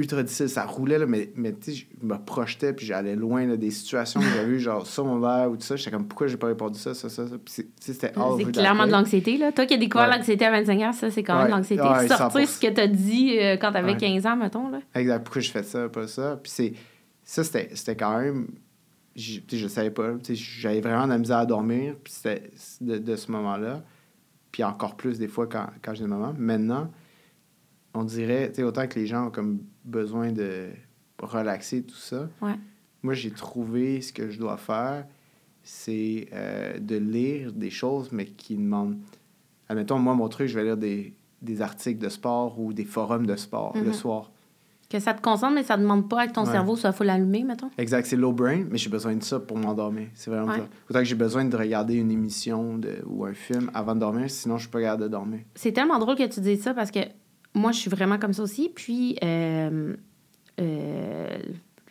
[0.00, 0.48] ultra difficile.
[0.48, 3.70] Ça roulait, là, mais, mais tu sais, je me projetais, puis j'allais loin là, des
[3.70, 5.76] situations que j'avais eues, genre sur mon verre ou tout ça.
[5.76, 7.34] J'étais comme, pourquoi j'ai pas répondu ça, ça, ça, ça?
[7.46, 9.52] C'était C'est clairement de l'anxiété, là.
[9.52, 11.82] Toi qui as découvert l'anxiété à 25 ans, ça, c'est quand même de l'anxiété.
[12.08, 14.80] Sortir ce que tu as dit euh, quand tu avais 15 ans, mettons, là.
[14.94, 15.22] Exact.
[15.24, 16.38] Pourquoi je fais ça, pas ça?
[16.42, 16.72] Puis c'est...
[17.22, 18.48] Ça, c'était quand même...
[19.14, 20.14] Je, je savais pas.
[20.32, 23.82] J'avais vraiment de la misère à dormir, puis c'était de, de, ce moment-là.
[24.50, 26.34] Puis encore plus des fois quand, quand j'ai des moments.
[26.38, 26.88] Maintenant
[27.94, 30.68] on dirait, tu sais, autant que les gens ont comme besoin de
[31.20, 32.28] relaxer, tout ça.
[33.02, 35.06] Moi, j'ai trouvé ce que je dois faire,
[35.62, 38.98] c'est euh, de lire des choses, mais qui demandent.
[39.68, 43.26] Admettons, moi, mon truc, je vais lire des, des articles de sport ou des forums
[43.26, 43.92] de sport le mhm.
[43.92, 44.30] soir.
[44.90, 47.44] Que ça te concentre, mais ça ne demande pas que ton cerveau soit full allumé,
[47.44, 47.70] mettons?
[47.78, 50.08] Exact, c'est low brain, mais j'ai besoin de ça pour m'endormir.
[50.14, 50.66] C'est vraiment ça.
[50.90, 54.28] Autant que j'ai besoin de regarder une émission de, ou un film avant de dormir,
[54.28, 55.40] sinon je suis pas capable de dormir.
[55.54, 56.98] C'est tellement drôle que tu dises ça parce que
[57.54, 58.70] moi, je suis vraiment comme ça aussi.
[58.74, 59.94] Puis, euh,
[60.60, 61.38] euh,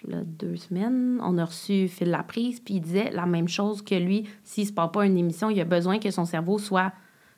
[0.05, 4.27] deux semaines, on a reçu Phil Laprise, puis il disait la même chose que lui.
[4.43, 6.93] S'il se passe pas une émission, il a besoin que son cerveau soit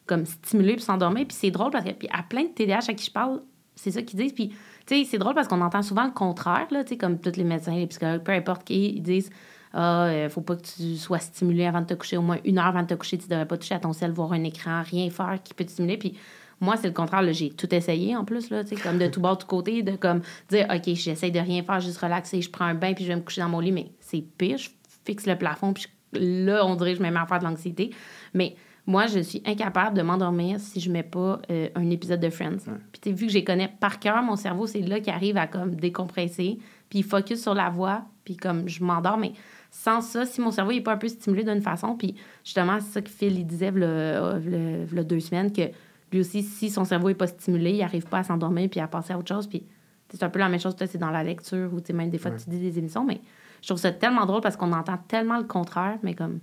[0.06, 1.26] comme stimulé puis s'endormir.
[1.28, 3.42] Puis c'est drôle parce que, puis à plein de TDAH à qui je parle,
[3.76, 4.34] c'est ça qu'ils disent.
[4.34, 4.50] Puis,
[4.86, 7.38] tu sais, c'est drôle parce qu'on entend souvent le contraire, là, tu sais, comme tous
[7.38, 9.32] les médecins, les psychologues, peu importe qui, ils disent
[9.74, 12.58] ah, euh, faut pas que tu sois stimulé avant de te coucher, au moins une
[12.58, 14.84] heure avant de te coucher, tu devrais pas toucher à ton ciel, voir un écran,
[14.84, 15.98] rien faire qui peut te stimuler.
[15.98, 16.18] Puis
[16.62, 17.22] moi, c'est le contraire.
[17.34, 20.22] J'ai tout essayé en plus, là, comme de tout bord, de tout côté, de comme
[20.50, 23.16] dire OK, j'essaie de rien faire, juste relaxer, je prends un bain, puis je vais
[23.16, 23.72] me coucher dans mon lit.
[23.72, 24.70] Mais c'est pire, je
[25.04, 27.90] fixe le plafond, puis là, on dirait que je me mets à faire de l'anxiété.
[28.34, 28.56] Mais
[28.86, 32.58] moi, je suis incapable de m'endormir si je mets pas euh, un épisode de Friends.
[33.02, 35.48] Puis vu que je les connais par cœur, mon cerveau, c'est là qui arrive à
[35.48, 36.60] comme décompresser,
[36.90, 39.18] puis focus sur la voix, puis comme je m'endors.
[39.18, 39.34] Mais
[39.72, 42.92] sans ça, si mon cerveau n'est pas un peu stimulé d'une façon, puis justement, c'est
[42.92, 45.72] ça que Phil il disait il y a deux semaines, que
[46.12, 48.88] lui aussi, si son cerveau n'est pas stimulé, il n'arrive pas à s'endormir puis à
[48.88, 49.48] passer à autre chose.
[49.48, 49.66] Puis
[50.10, 52.50] c'est un peu la même chose, c'est dans la lecture ou même des fois tu
[52.50, 53.22] dis des émissions, mais
[53.62, 56.40] je trouve ça tellement drôle parce qu'on entend tellement le contraire, mais comme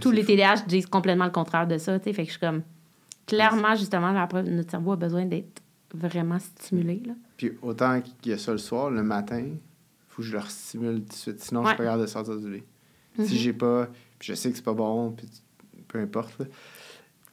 [0.00, 2.40] tous les TDAH disent complètement le contraire de ça, tu sais, fait que je suis
[2.40, 2.62] comme
[3.26, 5.62] clairement justement notre cerveau a besoin d'être
[5.94, 7.14] vraiment stimulé là.
[7.36, 9.58] Puis autant qu'il y a ça le soir, le matin, il
[10.08, 12.36] faut que je le stimule tout de suite, sinon je suis pas capable de sortir
[12.36, 12.62] du lit.
[13.16, 13.38] Si mm-hmm.
[13.38, 13.88] j'ai pas,
[14.18, 15.28] puis je sais que c'est pas bon, puis
[15.88, 16.32] peu importe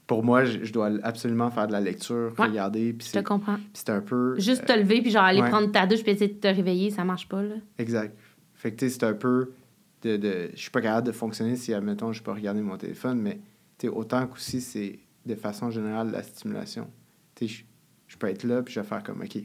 [0.08, 2.95] pour moi, je, dois absolument faire de la lecture, regarder.
[2.97, 3.58] je te comprends.
[3.74, 4.39] c'est un peu.
[4.39, 7.03] Juste te lever, puis genre aller prendre ta douche, puis essayer de te réveiller, ça
[7.03, 7.55] marche pas, là.
[7.78, 8.18] Exact.
[8.55, 9.51] Fait que, tu sais, c'est un peu.
[10.03, 13.20] De, de, je suis pas capable de fonctionner si, admettons, je peux regarder mon téléphone,
[13.20, 13.39] mais,
[13.78, 16.88] tu sais, autant qu'aussi, c'est de façon générale la stimulation.
[17.36, 17.66] Tu sais,
[18.08, 19.38] je, peux être là, puis je vais faire comme, OK,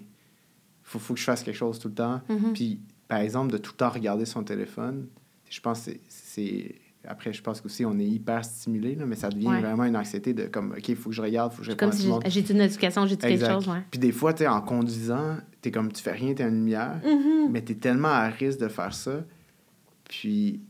[0.83, 2.21] faut, faut que je fasse quelque chose tout le temps.
[2.29, 2.53] Mm-hmm.
[2.53, 5.09] Puis, par exemple, de tout le temps regarder son téléphone,
[5.51, 6.75] je pense que c'est
[7.07, 10.35] après, je pense qu'aussi, on est hyper stimulé, là, mais ça devient vraiment une anxiété
[10.35, 12.53] de comme, OK, il faut que je regarde, il faut que je Comme si j'ai
[12.53, 13.69] une notification, j'ai quelque chose.
[13.69, 13.83] Ouais.
[13.91, 16.55] Puis des fois, tu en conduisant, tu es comme, tu fais rien, tu es une
[16.55, 17.51] lumière, mm-hmm.
[17.51, 19.25] mais tu es tellement à risque de faire ça.
[20.09, 20.61] Puis,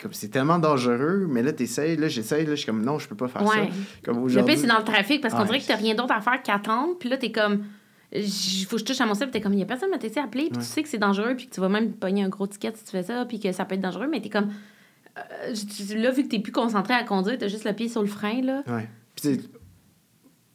[0.00, 2.98] comme c'est tellement dangereux, mais là, tu essaies, là, j'essaye, là, je suis comme, non,
[2.98, 3.58] je peux pas faire ça.
[4.04, 6.20] Comme le pire, c'est dans le trafic parce qu'on dirait que tu rien d'autre à
[6.20, 7.64] faire qu'attendre, puis là, tu es comme
[8.12, 9.96] il faut que je touche à mon puis t'es comme, il y a personne m'a
[9.96, 12.46] appelé, puis tu sais que c'est dangereux, puis que tu vas même pogner un gros
[12.46, 14.50] ticket si tu fais ça, puis que ça peut être dangereux, mais t'es comme,
[15.16, 18.08] euh, là, vu que t'es plus concentré à conduire, t'as juste le pied sur le
[18.08, 18.62] frein, là.
[18.66, 18.88] Ouais.
[19.14, 19.40] Puis c'est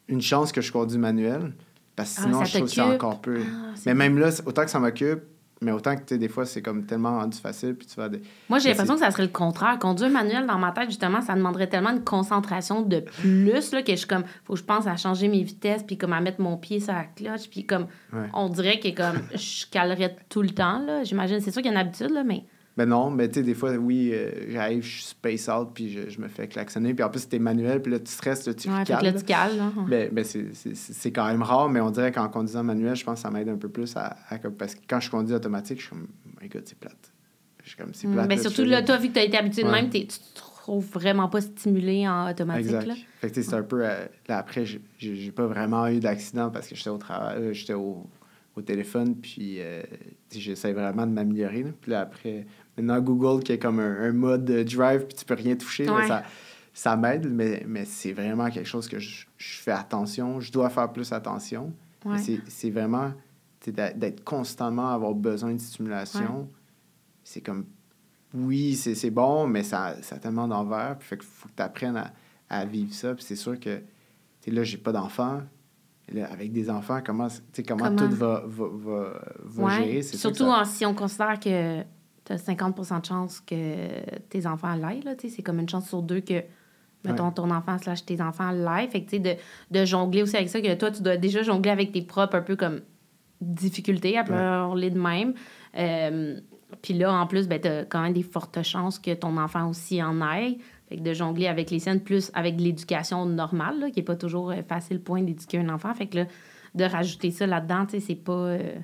[0.08, 1.52] une chance que je conduis manuel,
[1.96, 3.40] parce que ah, sinon, je trouve que c'est encore peu.
[3.40, 5.22] Ah, mais même là, autant que ça m'occupe,
[5.60, 8.08] mais autant que, tu des fois, c'est comme tellement rendu facile, puis tu vas...
[8.48, 9.78] Moi, j'ai l'impression que ça serait le contraire.
[9.78, 13.92] Conduire manuel, dans ma tête, justement, ça demanderait tellement une concentration de plus, là, que
[13.92, 14.24] je suis comme...
[14.44, 16.92] Faut que je pense à changer mes vitesses, puis comme à mettre mon pied sur
[16.92, 17.86] la cloche, puis comme...
[18.34, 21.04] On dirait que, comme, je calerais tout le temps, là.
[21.04, 22.44] J'imagine, c'est sûr qu'il y a une habitude, là, mais...
[22.76, 26.08] Ben non, mais tu sais, des fois, oui, euh, j'arrive, je space out, puis je,
[26.08, 26.94] je, me fais klaxonner.
[26.94, 29.04] Puis en plus, c'était manuel, puis là, tu stresses, là, tu ouais, cales.
[29.04, 29.72] Là, tu cales, là.
[29.86, 33.20] Ben, ben c'est quand même rare, mais on dirait qu'en conduisant manuel, je pense que
[33.20, 34.16] ça m'aide un peu plus à,
[34.58, 37.12] Parce que quand je conduis automatique, je suis comme, oh my god, c'est plate.
[37.62, 38.28] Je suis comme, c'est mm, plate.
[38.28, 40.88] mais surtout, là, toi, vu que tu as été habitué de même, tu te trouves
[40.92, 42.86] vraiment pas stimulé en automatique, exact.
[42.86, 42.94] là.
[43.20, 43.84] Fait que c'est un peu...
[43.84, 47.74] Euh, là, après, j'ai pas vraiment eu d'accident parce que j'étais au travail, euh, j'étais
[47.74, 48.06] au
[48.54, 49.60] au téléphone, puis
[50.30, 51.64] j'essaie vraiment de m'améliorer.
[51.80, 52.44] Puis là, après,
[52.76, 56.22] Maintenant, Google qui est comme un, mode drive, puis tu peux rien toucher, ça,
[56.72, 60.40] ça m'aide, mais, mais c'est vraiment quelque chose que je, fais attention.
[60.40, 61.72] Je dois faire plus attention.
[62.48, 63.12] C'est vraiment
[63.66, 66.48] d'être constamment avoir besoin de stimulation.
[67.22, 67.66] C'est comme,
[68.34, 70.96] oui, c'est bon, mais ça, ça a tellement d'envers.
[70.98, 72.12] Puis fait qu'il faut que tu apprennes à,
[72.48, 73.14] à, vivre ça.
[73.14, 73.82] Puis c'est sûr que,
[74.46, 75.42] là, j'ai pas d'enfants.
[76.08, 77.28] avec des enfants, comment,
[77.68, 77.96] comment, comment?
[77.96, 80.02] tout va, va, va, gérer.
[80.02, 81.84] Surtout si on considère que
[82.24, 85.04] tu as 50 de chance que tes enfants l'aillent.
[85.18, 86.42] C'est comme une chance sur deux que,
[87.04, 88.88] mettons, ton enfant slash tes enfants l'aillent.
[88.88, 89.34] Fait que, de,
[89.70, 92.42] de jongler aussi avec ça, que toi, tu dois déjà jongler avec tes propres un
[92.42, 92.80] peu comme
[93.40, 95.34] difficultés, à parler de même.
[95.76, 96.38] Euh,
[96.80, 99.68] puis là, en plus, ben, tu as quand même des fortes chances que ton enfant
[99.68, 100.58] aussi en aille.
[100.88, 104.16] Fait que de jongler avec les scènes, plus avec l'éducation normale, là, qui n'est pas
[104.16, 105.92] toujours euh, facile point d'éduquer un enfant.
[105.94, 106.26] Fait que là,
[106.74, 108.32] de rajouter ça là-dedans, tu sais, c'est pas...
[108.32, 108.76] Euh,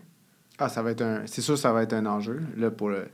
[0.58, 1.22] ah, ça va être un...
[1.26, 3.08] C'est sûr ça va être un enjeu, là, pour le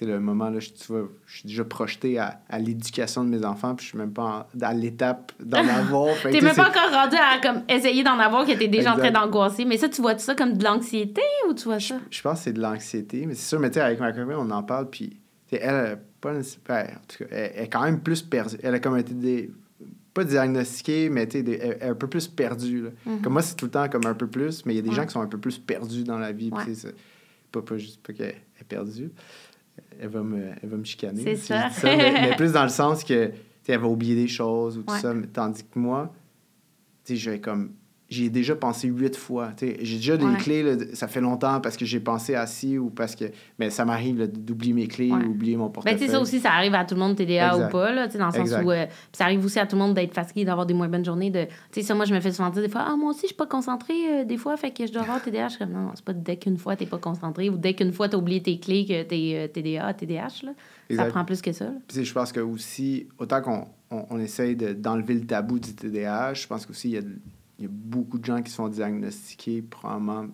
[0.00, 3.44] le moment, là, je, tu vois, je suis déjà projeté à, à l'éducation de mes
[3.44, 6.14] enfants, puis je suis même pas à l'étape d'en avoir.
[6.22, 9.10] t'es même pas encore rendu à comme, essayer d'en avoir, que t'es déjà en train
[9.10, 9.64] d'angoisser.
[9.64, 11.96] Mais ça, tu vois ça comme de l'anxiété ou tu vois ça?
[12.10, 14.36] Je, pense que c'est de l'anxiété, mais c'est sûr, mais tu sais, avec ma copine,
[14.38, 15.18] on en parle, puis
[15.52, 18.56] elle, pas, ben, en tout cas, elle, est quand même plus perdue.
[18.62, 19.50] Elle a comme été des,
[20.14, 22.82] pas diagnostiquée, mais elle est un peu plus perdue.
[22.82, 22.90] Là.
[23.06, 23.20] Mm-hmm.
[23.22, 24.92] Comme moi, c'est tout le temps comme un peu plus, mais il y a des
[24.92, 26.50] gens qui sont un peu plus perdus dans la vie.
[26.50, 26.92] Ouais.
[27.52, 29.10] Pas, pas juste pas qu'elle est perdue
[30.00, 31.22] elle va me, elle va me chicaner.
[31.22, 31.68] C'est ça.
[31.84, 33.30] mais, plus dans le sens que
[33.68, 35.14] elle va oublier des choses ou tout ça.
[35.32, 36.12] Tandis que moi,
[37.08, 37.74] je vais comme
[38.10, 39.50] j'y ai déjà pensé huit fois.
[39.60, 43.26] J'ai déjà des clés, ça fait longtemps parce que j'ai pensé assis ou parce que.
[43.58, 45.98] Mais ça m'arrive d'oublier mes clés ou oublier mon portefeuille.
[45.98, 48.32] Ben, ça aussi, ça arrive à tout le monde, TDA ou pas, là, dans le
[48.32, 48.70] sens où.
[48.70, 51.30] Euh, ça arrive aussi à tout le monde d'être fatigué, d'avoir des moins bonnes journées.
[51.30, 51.46] De,
[51.80, 53.46] ça, moi, je me fais souvent dire des fois, ah, moi aussi, je suis pas
[53.46, 55.48] concentrée euh, des fois, fait que je dois avoir TDA.
[55.48, 57.92] Je suis comme, non, c'est pas dès qu'une fois, t'es pas concentré ou dès qu'une
[57.92, 60.44] fois, t'as oublié tes clés que t'es TDA, TDH.
[60.44, 60.52] Là.
[60.96, 61.66] Ça prend plus que ça.
[61.86, 66.46] Puis, je pense que aussi, autant qu'on on, essaye d'enlever le tabou du TDAH, je
[66.46, 67.02] pense qu'aussi, il y a
[67.60, 70.24] il y a beaucoup de gens qui sont diagnostiqués, probablement.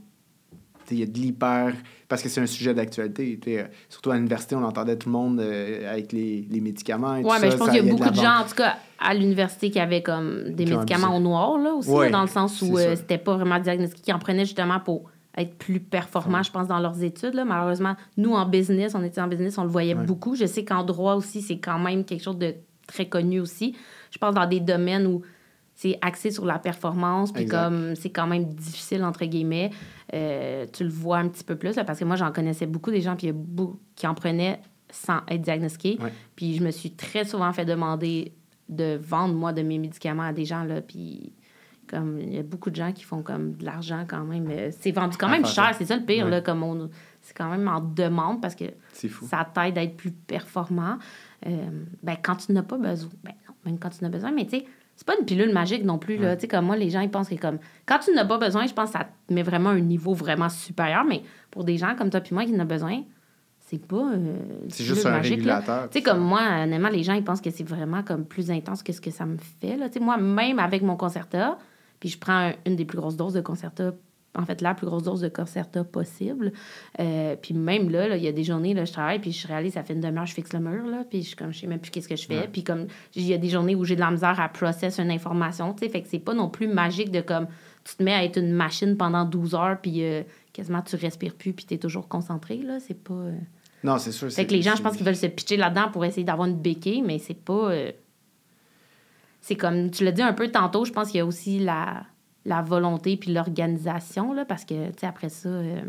[0.92, 1.74] Il y a de l'hyper.
[2.06, 3.40] Parce que c'est un sujet d'actualité.
[3.48, 7.18] Euh, surtout à l'université, on entendait tout le monde euh, avec les, les, médicaments.
[7.18, 9.72] Oui, mais je pense qu'il y a beaucoup de, gens, en tout cas, à l'université,
[9.72, 13.18] qui avaient comme des médicaments au noir, là, aussi, dans le sens où euh, c'était
[13.18, 17.02] pas vraiment diagnostiqué, qui en prenaient justement pour être plus performants, je pense, dans leurs
[17.02, 17.34] études.
[17.34, 17.44] Là.
[17.44, 20.36] Malheureusement, nous, en business, on était en business, on le voyait beaucoup.
[20.36, 22.54] Je sais qu'en droit aussi, c'est quand même quelque chose de
[22.86, 23.74] très connu aussi.
[24.12, 25.22] Je pense dans des domaines où
[25.76, 29.70] c'est axé sur la performance, puis comme c'est quand même difficile, entre guillemets,
[30.14, 33.02] euh, tu le vois un petit peu plus, parce que moi, j'en connaissais beaucoup des
[33.02, 33.32] gens puis
[33.94, 34.60] qui en prenaient
[34.90, 35.98] sans être diagnostiqués.
[36.34, 38.32] Puis je me suis très souvent fait demander
[38.70, 41.34] de vendre, moi, de mes médicaments à des gens, là, puis
[41.88, 44.50] comme il y a beaucoup de gens qui font comme de l'argent quand même.
[44.80, 46.90] C'est vendu quand même cher, c'est ça le pire, là, comme on...
[47.20, 50.98] C'est quand même en demande parce que ça t'aide à être plus performant.
[51.44, 51.66] Euh,
[52.02, 54.58] ben, quand tu n'as pas besoin, ben non, même quand tu n'as besoin, mais tu
[54.58, 54.66] sais,
[54.96, 56.16] c'est pas une pilule magique non plus.
[56.16, 56.36] Là.
[56.36, 58.66] Tu sais, comme moi, les gens, ils pensent que comme quand tu n'as pas besoin,
[58.66, 61.04] je pense que ça te met vraiment un niveau vraiment supérieur.
[61.04, 63.02] Mais pour des gens comme toi puis moi qui en ont besoin,
[63.58, 64.12] c'est pas.
[64.14, 64.38] Euh,
[64.68, 65.90] c'est juste un régulateur.
[65.90, 68.82] Tu sais, comme moi, honnêtement, les gens, ils pensent que c'est vraiment comme plus intense
[68.82, 69.76] que ce que ça me fait.
[69.76, 69.88] Là.
[69.88, 71.58] Tu sais, moi, même avec mon concerta,
[72.00, 73.92] puis je prends une des plus grosses doses de concerta
[74.36, 76.52] en fait, la plus grosse dose de Concerta possible.
[77.00, 79.74] Euh, puis même là, il y a des journées, là, je travaille, puis je réalise,
[79.74, 81.80] ça fait une demi-heure, je fixe le mur, là, puis je, comme, je sais même
[81.80, 82.48] plus qu'est-ce que je fais.
[82.48, 85.10] Puis comme, il y a des journées où j'ai de la misère à processer une
[85.10, 87.46] information, tu sais, fait que c'est pas non plus magique de comme,
[87.84, 90.22] tu te mets à être une machine pendant 12 heures, puis euh,
[90.52, 93.14] quasiment tu respires plus, puis tu es toujours concentré, là, c'est pas...
[93.14, 93.38] Euh.
[93.84, 94.30] Non, c'est sûr.
[94.30, 96.56] Fait que les gens, je pense qu'ils veulent se pitcher là-dedans pour essayer d'avoir une
[96.56, 97.72] béquille, mais c'est pas...
[99.42, 102.04] C'est comme, tu l'as dit un peu tantôt, je pense qu'il y a aussi la
[102.46, 105.48] la volonté puis l'organisation, là, parce que, tu sais, après ça...
[105.48, 105.80] Euh,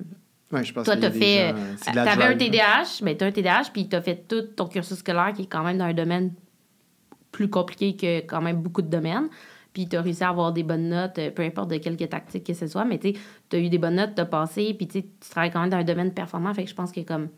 [0.51, 1.53] je pense toi, tu as fait...
[1.91, 4.67] tu avais un TDAH, mais tu as un TDAH, puis tu as fait tout ton
[4.67, 6.31] cursus scolaire qui est quand même dans un domaine
[7.31, 9.29] plus compliqué que quand même beaucoup de domaines.
[9.73, 12.45] Puis tu as réussi à avoir des bonnes notes, euh, peu importe de quelque tactique
[12.45, 13.13] que ce soit, mais tu
[13.51, 15.83] as eu des bonnes notes, tu as passé, puis tu travailles quand même dans un
[15.83, 17.29] domaine performant, fait que je pense qu'il y a comme...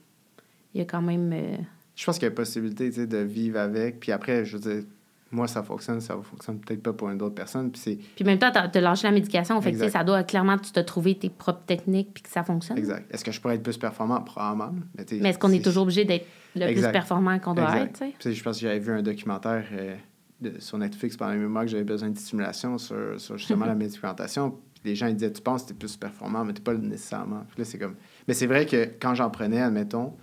[0.74, 1.34] Il y a quand même...
[1.34, 1.58] Euh,
[1.96, 4.84] je pense qu'il y a possibilité, de vivre avec, puis après, je veux dire
[5.32, 7.72] moi, ça fonctionne, ça ne fonctionne peut-être pas pour une autre personne.
[7.72, 9.62] Puis, puis même temps, tu as, lâché la médication.
[9.62, 12.78] Fait que, ça doit clairement, tu te trouver tes propres techniques puis que ça fonctionne.
[12.78, 13.14] Exact.
[13.14, 14.22] Est-ce que je pourrais être plus performant?
[14.22, 14.74] Probablement.
[14.98, 16.26] Mais, mais est-ce qu'on est toujours obligé d'être
[16.56, 18.04] le plus performant qu'on doit être?
[18.20, 19.96] Puis, je pense que j'avais vu un documentaire euh,
[20.60, 24.58] sur Netflix pendant les mois que j'avais besoin de stimulation sur, sur justement la médicamentation.
[24.84, 27.44] les gens ils disaient Tu penses que tu es plus performant, mais tu pas nécessairement.
[27.56, 27.96] là, c'est comme.
[28.28, 30.14] Mais c'est vrai que quand j'en prenais, admettons,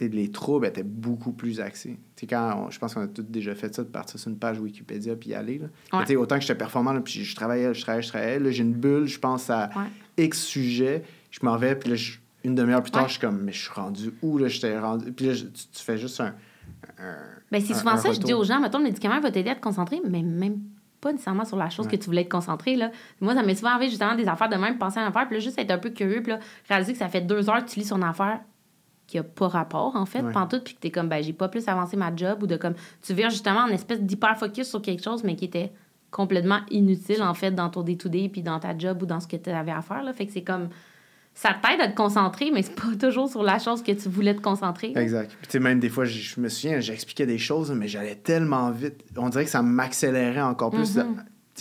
[0.00, 1.98] les troubles étaient beaucoup plus axés.
[2.28, 5.16] quand je pense qu'on a tous déjà fait ça, de partir sur une page Wikipédia
[5.16, 5.58] puis y aller.
[5.58, 6.04] Là.
[6.16, 8.38] Autant que j'étais performant, puis je travaillais, je travaillais, je travaillais.
[8.38, 9.70] Là, j'ai une bulle, je pense à
[10.16, 11.96] X sujet, je m'en vais, puis là,
[12.44, 14.38] une demi-heure plus tard, je suis comme, mais je suis rendu où?
[14.38, 15.12] Là, j'étais rendu...
[15.12, 16.34] Puis là, tu, fais juste un.
[17.50, 19.60] ben, c'est souvent ça, je dis aux gens, mettons, le médicament va t'aider à te
[19.60, 20.60] concentrer, mais même
[21.00, 22.76] pas nécessairement sur la chose que tu voulais te concentrer.
[22.76, 22.90] Là.
[23.20, 25.36] Moi, ça m'est souvent arrivé justement des affaires de même, penser à une affaire, puis
[25.36, 27.70] là, juste être un peu curieux, puis là, réaliser que ça fait deux heures que
[27.70, 28.40] tu lis son affaire,
[29.08, 31.48] qui a pas rapport, en fait, pendant tout, puis que t'es comme, ben, j'ai pas
[31.48, 35.02] plus avancé ma job, ou de comme, tu viens justement en espèce d'hyper-focus sur quelque
[35.02, 35.72] chose, mais qui était
[36.10, 39.36] complètement inutile, en fait, dans ton day-to-day, puis dans ta job ou dans ce que
[39.36, 40.12] tu avais à faire, là.
[40.12, 40.68] Fait que c'est comme,
[41.32, 44.34] ça t'aide à te concentrer, mais c'est pas toujours sur la chose que tu voulais
[44.34, 44.92] te concentrer.
[44.94, 45.34] Exact.
[45.40, 48.70] Puis, tu sais, même des fois, je me souviens, j'expliquais des choses, mais j'allais tellement
[48.70, 49.02] vite.
[49.16, 50.96] On dirait que ça m'accélérait encore plus.
[50.96, 51.06] Mm-hmm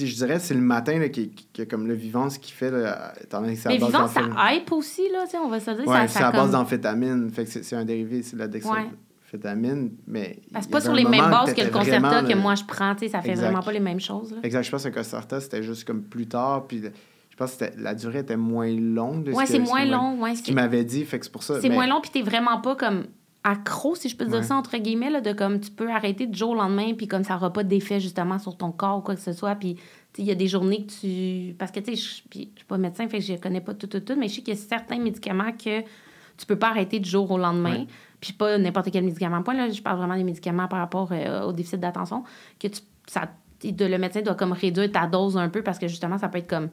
[0.05, 3.41] je dirais c'est le matin là, qui, qui, comme le vivance qui fait, là, étant
[3.41, 5.87] donné que c'est à base vivance, ça hype aussi, là, on va se dire.
[5.87, 7.29] Ouais, c'est à base d'amphétamine.
[7.31, 9.91] Fait que c'est un dérivé, c'est la dextrophétamine.
[10.05, 13.05] Mais c'est pas sur les mêmes bases que le Concerta que moi je prends, tu
[13.05, 14.31] sais, ça fait vraiment pas les mêmes choses.
[14.31, 14.37] Là.
[14.43, 14.63] Exact.
[14.63, 16.83] Je pense que le Concerta, c'était juste comme plus tard, puis
[17.29, 19.31] je pense que la durée était moins longue.
[19.33, 20.21] Oui, c'est moins long.
[20.21, 21.61] Ouais, ce qu'il m'avait dit, fait que c'est pour ça.
[21.61, 23.05] C'est moins long, puis t'es vraiment pas comme
[23.47, 26.37] accro, si je peux dire ça, entre guillemets, là, de comme tu peux arrêter du
[26.37, 29.15] jour au lendemain, puis comme ça n'aura pas d'effet justement sur ton corps ou quoi
[29.15, 29.55] que ce soit.
[29.55, 29.77] Puis
[30.17, 31.53] il y a des journées que tu.
[31.53, 33.87] Parce que, tu sais, je ne suis pas médecin, fait que je connais pas tout,
[33.87, 36.99] tout, tout, mais je sais qu'il y a certains médicaments que tu peux pas arrêter
[36.99, 37.85] du jour au lendemain.
[38.19, 39.43] Puis pas n'importe quel médicament.
[39.43, 42.23] Point, là, je parle vraiment des médicaments par rapport euh, au déficit d'attention,
[42.59, 43.29] que tu, ça,
[43.63, 46.39] de, le médecin doit comme réduire ta dose un peu parce que justement, ça peut
[46.39, 46.69] être comme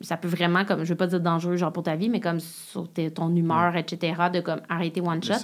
[0.00, 2.40] ça peut vraiment, comme, je veux pas dire dangereux, genre pour ta vie, mais comme
[2.40, 5.34] sur ton humeur, etc., de comme arrêter one shot.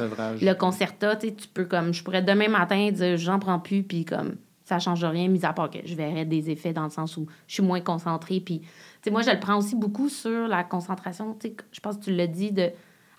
[0.41, 4.37] Le, concerta, tu peux comme, je pourrais demain matin dire, j'en prends plus, puis comme,
[4.65, 7.27] ça change rien, mis à part que je verrais des effets dans le sens où
[7.47, 8.41] je suis moins concentrée.
[8.41, 8.69] Puis, tu
[9.05, 11.37] sais, moi, je le prends aussi beaucoup sur la concentration.
[11.41, 12.71] Tu sais, je pense que tu l'as dit, de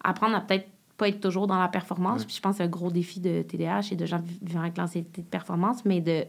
[0.03, 0.67] apprendre à peut-être
[0.97, 2.25] pas être toujours dans la performance.
[2.25, 4.77] Puis, je pense que c'est un gros défi de TDAH et de gens vivant avec
[4.77, 6.25] l'anxiété de performance, mais de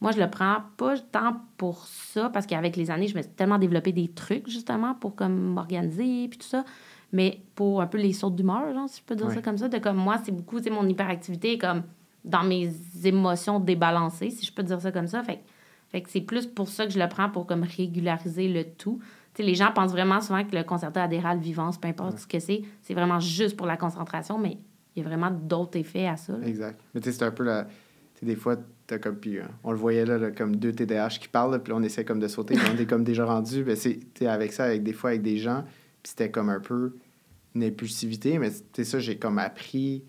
[0.00, 3.30] moi, je le prends pas tant pour ça, parce qu'avec les années, je me suis
[3.32, 6.64] tellement développé des trucs, justement, pour comme m'organiser, puis tout ça.
[7.12, 9.68] Mais pour un peu les sautes d'humeur, genre, si je peux dire ça comme ça,
[9.68, 11.82] de comme moi, c'est beaucoup, c'est mon hyperactivité, comme
[12.24, 12.70] dans mes
[13.04, 15.22] émotions débalancées, si je peux dire ça comme ça.
[15.22, 15.40] Fait,
[15.88, 19.00] fait que c'est plus pour ça que je le prends, pour comme régulariser le tout.
[19.34, 22.38] sais, les gens pensent vraiment souvent que le concerto adhéral vivance, peu importe ce que
[22.38, 24.58] c'est, c'est vraiment juste pour la concentration, mais
[24.94, 26.34] il y a vraiment d'autres effets à ça.
[26.44, 26.80] Exact.
[26.94, 27.66] Mais tu sais, c'est un peu la.
[28.18, 28.56] Tu des fois,
[28.98, 32.04] comme, puis, euh, on le voyait là, comme deux TDAH qui parlent, puis on essaie
[32.04, 33.64] comme de sauter, on est comme déjà rendu.
[33.64, 35.64] Ben, c'est avec ça, avec des fois avec des gens,
[36.02, 36.96] puis c'était comme un peu
[37.54, 40.04] une impulsivité, mais c'est ça, j'ai comme appris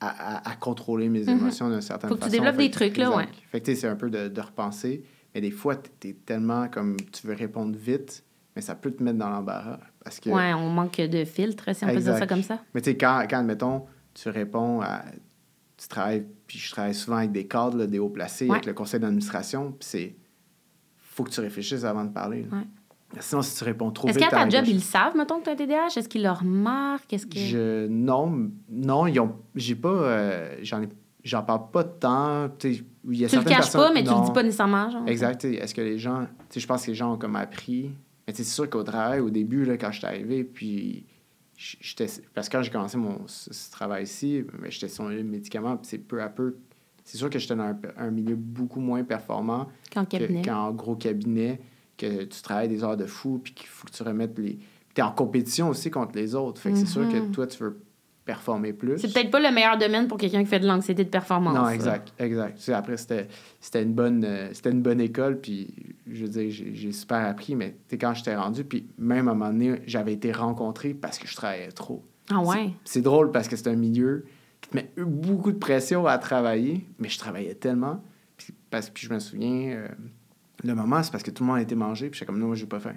[0.00, 1.30] à, à, contrôler mes mm-hmm.
[1.30, 2.20] émotions d'une certaine façon.
[2.20, 3.28] Faut que tu développes des trucs, là, ouais.
[3.50, 5.02] Fait que c'est un peu de, de, repenser,
[5.34, 9.02] mais des fois, tu es tellement comme tu veux répondre vite, mais ça peut te
[9.02, 9.80] mettre dans l'embarras.
[10.04, 10.30] Parce que...
[10.30, 12.62] Ouais, on manque de filtre, si on peut dire ça comme ça.
[12.74, 15.04] Mais tu sais, quand, quand, admettons, tu réponds à
[15.76, 19.00] tu travailles, puis je travaille souvent avec des cadres, des hauts placés, avec le conseil
[19.00, 20.16] d'administration, puis c'est.
[20.96, 22.46] faut que tu réfléchisses avant de parler.
[23.20, 24.16] Sinon, si tu réponds trop vite.
[24.16, 25.86] Est-ce qu'à ta job, ils savent, mettons, que tu as un TDAH?
[25.96, 27.12] Est-ce qu'ils le remarquent?
[27.12, 27.38] Est-ce que...
[27.38, 27.86] Je...
[27.86, 29.36] Non, non, ils ont...
[29.54, 29.88] j'ai pas.
[29.88, 30.88] Euh, j'en ai...
[31.22, 32.48] J'en parle pas tant.
[32.56, 34.90] tu le caches pas, mais tu le dis pas nécessairement.
[34.90, 35.02] Genre.
[35.06, 35.44] Exact.
[35.44, 36.26] Est-ce que les gens.
[36.54, 37.90] Je pense que les gens ont comme appris.
[38.26, 41.04] Mais c'est sûr qu'au travail, au début, là, quand je suis arrivé, puis
[42.34, 45.98] parce que quand j'ai commencé mon ce, travail ici, j'étais sur les médicaments, puis c'est
[45.98, 46.56] peu à peu.
[47.04, 49.68] C'est sûr que j'étais dans un, milieu beaucoup moins performant
[50.44, 51.60] qu'en gros cabinet,
[51.96, 54.58] que tu travailles des heures de fou, puis qu'il faut que tu remettes les.
[54.94, 56.60] Tu es en compétition aussi contre les autres.
[56.60, 57.30] Fait que c'est sûr que Mhm.
[57.30, 57.80] toi, tu veux
[58.26, 58.98] performer plus.
[58.98, 61.54] C'est peut-être pas le meilleur domaine pour quelqu'un qui fait de l'anxiété de performance.
[61.54, 61.74] Non, ça.
[61.74, 62.56] exact, exact.
[62.56, 63.28] Tu sais, après, c'était
[63.60, 65.74] c'était une, bonne, euh, c'était une bonne école, puis
[66.10, 69.30] je veux dire, j'ai j'ai super appris, mais tu quand j'étais rendu, puis même à
[69.30, 72.04] un moment donné, j'avais été rencontré parce que je travaillais trop.
[72.28, 72.72] Ah ouais?
[72.84, 74.26] C'est drôle parce que c'est un milieu
[74.60, 78.02] qui te met beaucoup de pression à travailler, mais je travaillais tellement.
[78.36, 79.88] Puis, parce, puis je me souviens, euh,
[80.64, 82.48] le moment, c'est parce que tout le monde a été mangé, puis j'étais comme, non,
[82.48, 82.96] moi, j'ai pas faim.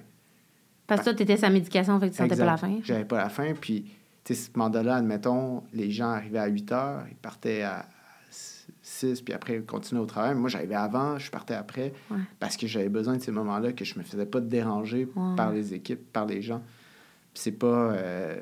[0.88, 2.80] Parce que toi, t'étais sa médication, fait que tu sentais pas la faim.
[2.82, 3.52] J'avais pas la faim.
[3.60, 3.90] Puis, tu
[4.24, 7.86] sais, ce mandat-là, admettons, les gens arrivaient à 8 heures, ils partaient à
[8.82, 10.34] 6, puis après, ils continuaient au travail.
[10.34, 12.18] Moi, j'arrivais avant, je partais après, Ouais.
[12.38, 15.36] parce que j'avais besoin de ces moments-là, que je me faisais pas déranger Ouais.
[15.36, 16.62] par les équipes, par les gens.
[17.34, 17.92] C'est pas...
[17.92, 18.40] euh,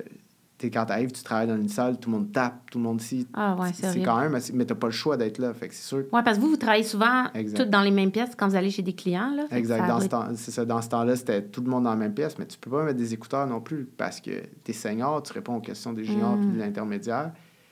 [0.59, 3.01] tu quand t'arrives, tu travailles dans une salle, tout le monde tape, tout le monde
[3.01, 3.27] ici.
[3.33, 4.37] Ah ouais, c'est quand même.
[4.55, 5.55] Mais t'as pas le choix d'être là.
[5.55, 7.91] Fait que c'est sûr que Ouais, parce que vous, vous travaillez souvent toutes dans les
[7.93, 9.31] mêmes pièces quand vous allez chez des clients.
[9.37, 9.87] Là, Exact.
[9.87, 12.13] Dans ce, temps, c'est ça, dans ce temps-là, c'était tout le monde dans la même
[12.15, 14.31] pièce, mais tu peux pas mettre des écouteurs non plus parce que
[14.65, 16.41] t'es senior, tu réponds aux questions des juniors Mm.
[16.41, 17.31] puis de l'intermédiaire.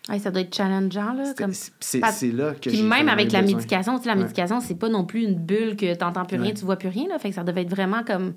[0.09, 1.15] Ouais, ça doit être challengeant.
[1.15, 1.51] Là, comme...
[1.81, 3.57] C'est là que Puis même avec la besoin.
[3.57, 4.23] médication, tu sais, la Ouais.
[4.23, 6.55] médication, c'est pas non plus une bulle que t'entends plus rien, Ouais.
[6.55, 7.09] tu vois plus rien.
[7.09, 8.35] Là, fait que ça devait être vraiment comme.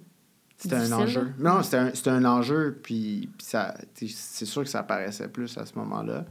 [0.59, 1.27] C'était un enjeu.
[1.39, 5.65] Non, c'était un, un enjeu, puis, puis ça, c'est sûr que ça apparaissait plus à
[5.65, 6.25] ce moment-là.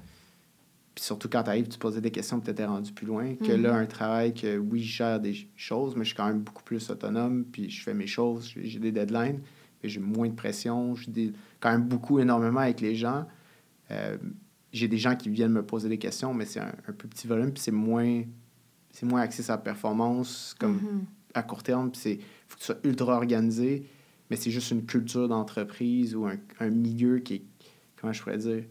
[0.95, 3.35] Puis surtout quand tu arrives, tu posais des questions, étais rendu plus loin.
[3.37, 6.41] Que là, un travail que, oui, je gère des choses, mais je suis quand même
[6.41, 9.41] beaucoup plus autonome, puis je fais mes choses, j'ai des deadlines,
[9.81, 13.27] puis j'ai moins de pression, j'ai des- quand même beaucoup, énormément avec les gens.
[13.91, 14.19] Euh,
[14.73, 17.27] j'ai des gens qui viennent me poser des questions, mais c'est un, un plus petit
[17.27, 18.23] volume, puis c'est moins,
[18.93, 21.05] c'est moins axé sur la performance, comme Mhm.
[21.33, 22.19] à court terme, puis c'est
[22.49, 23.87] faut que tu sois ultra organisé,
[24.31, 27.43] mais c'est juste une culture d'entreprise ou un, un milieu qui est,
[28.01, 28.65] comment je pourrais dire,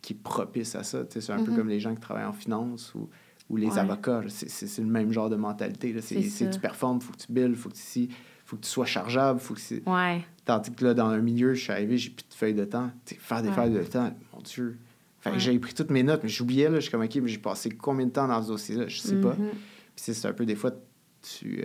[0.00, 1.04] qui est propice à ça.
[1.04, 1.56] Tu sais, C'est un peu Mhm.
[1.56, 3.08] comme les gens qui travaillent en finance ou,
[3.48, 3.78] ou les Ouais.
[3.78, 4.22] avocats.
[4.28, 5.94] C'est- le même genre de mentalité.
[6.00, 8.08] C'est tu performes, faut que tu builds, faut que tu si,
[8.44, 9.60] faut que tu sois chargeable, faut que.
[9.90, 10.24] Ouais.
[10.44, 12.90] Tandis que là, dans un milieu, je suis arrivé, j'ai plus de feuilles de temps.
[13.06, 13.54] Faire des Ouais.
[13.54, 14.78] feuilles de temps, mon Dieu.
[15.24, 15.38] Ouais.
[15.38, 17.68] j'ai pris toutes mes notes, mais j'oubliais, là, je suis comme, OK, mais j'ai passé
[17.70, 18.88] combien de temps dans ce dossier-là?
[18.88, 19.34] Je sais pas.
[19.34, 19.50] Mhm.
[19.94, 20.72] Puis c'est un peu des fois,
[21.22, 21.62] tu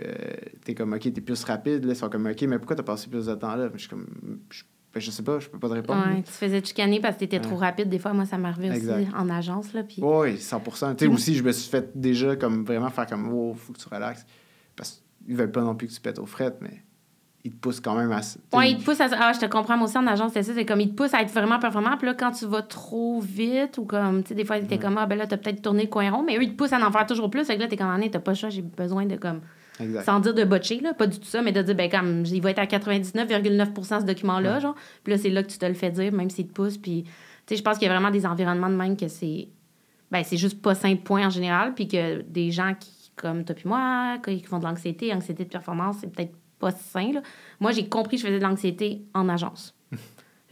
[0.66, 1.84] es comme, OK, t'es plus rapide.
[1.84, 3.68] Là, ils sont comme, OK, mais pourquoi t'as passé plus de temps là?
[3.74, 4.06] Je suis comme,
[4.50, 4.62] je,
[4.94, 6.06] ben, je sais pas, je peux pas te répondre.
[6.06, 7.66] Ouais, tu te faisais chicaner parce que t'étais trop Ouais.
[7.66, 7.88] rapide.
[7.88, 9.72] Des fois, moi, ça m'arrivait aussi en agence.
[9.72, 10.02] Là, puis...
[10.02, 13.54] Oui, 100% Tu sais, aussi, je me suis fait déjà comme vraiment faire comme, oh,
[13.54, 14.24] faut que tu relaxes.
[14.76, 16.82] Parce qu'ils veulent pas non plus que tu pètes aux frettes, mais
[17.44, 18.20] ils te poussent quand même à.
[18.56, 19.08] Ouais, il te pousse à.
[19.18, 20.52] Ah, je te comprends, moi aussi en agence, c'est ça.
[20.54, 21.96] C'est comme, il te pousse à être vraiment performant.
[21.96, 24.78] Puis là, quand tu vas trop vite ou comme, tu sais, des fois, t'es Ouais.
[24.78, 26.72] comme, ah, ben là, t'as peut-être tourné le coin rond, mais eux, ils te poussent
[26.72, 27.44] à en faire toujours plus.
[27.44, 29.40] Fait que là, t'es comme, ah, t'as pas le choix, j'ai besoin de comme.
[29.80, 30.02] Exact.
[30.04, 32.42] Sans dire de botcher, là, pas du tout ça, mais de dire, ben, comme, il
[32.42, 34.60] va être à 99,9% ce document-là, Ouais.
[34.60, 34.74] genre.
[35.04, 36.76] Puis là, c'est là que tu te le fais dire, même s'il te pousse.
[36.76, 37.10] Puis, tu
[37.46, 39.48] sais, je pense qu'il y a vraiment des environnements de même que c'est.
[40.10, 41.74] Ben, c'est juste pas simple, point en général.
[41.74, 45.48] Puis que des gens qui, comme toi puis moi, qui font de l'anxiété, anxiété de
[45.50, 47.22] performance, c'est peut-être pas sain, là.
[47.60, 49.74] Moi, j'ai compris que je faisais de l'anxiété en agence.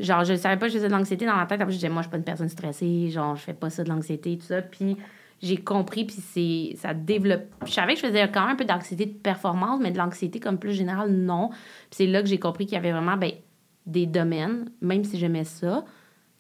[0.01, 1.61] Genre, je savais pas que je faisais de l'anxiété dans ma tête.
[1.61, 3.09] Après, je disais, moi, je suis pas une personne stressée.
[3.09, 4.61] Genre, je fais pas ça de l'anxiété, tout ça.
[4.61, 4.97] Puis,
[5.43, 7.43] j'ai compris, puis c'est ça développe.
[7.67, 10.41] Je savais que je faisais quand même un peu d'anxiété de performance, mais de l'anxiété
[10.41, 11.51] comme plus générale, non.
[11.51, 11.59] Puis
[11.93, 13.33] c'est là que j'ai compris qu'il y avait vraiment ben,
[13.85, 15.85] des domaines, même si j'aimais ça,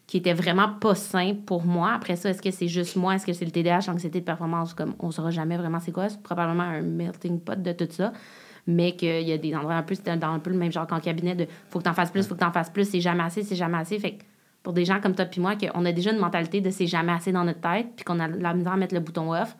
[0.06, 1.92] qui étaient vraiment pas sains pour moi.
[1.92, 3.16] Après ça, est-ce que c'est juste moi?
[3.16, 4.72] Est-ce que c'est le TDAH, l'anxiété de performance?
[4.72, 6.08] Comme on saura jamais vraiment c'est quoi.
[6.08, 8.12] C'est probablement un melting pot de tout ça.
[8.66, 10.86] Mais qu'il y a des endroits un peu, c'était dans un peu le même genre
[10.86, 13.22] qu'en cabinet de faut que t'en fasses plus, faut que t'en fasses plus, c'est jamais
[13.22, 13.98] assez, c'est jamais assez.
[13.98, 14.24] Fait que
[14.62, 17.12] pour des gens comme toi puis moi, qu'on a déjà une mentalité de c'est jamais
[17.12, 19.56] assez dans notre tête, puis qu'on a la misère à mettre le bouton off,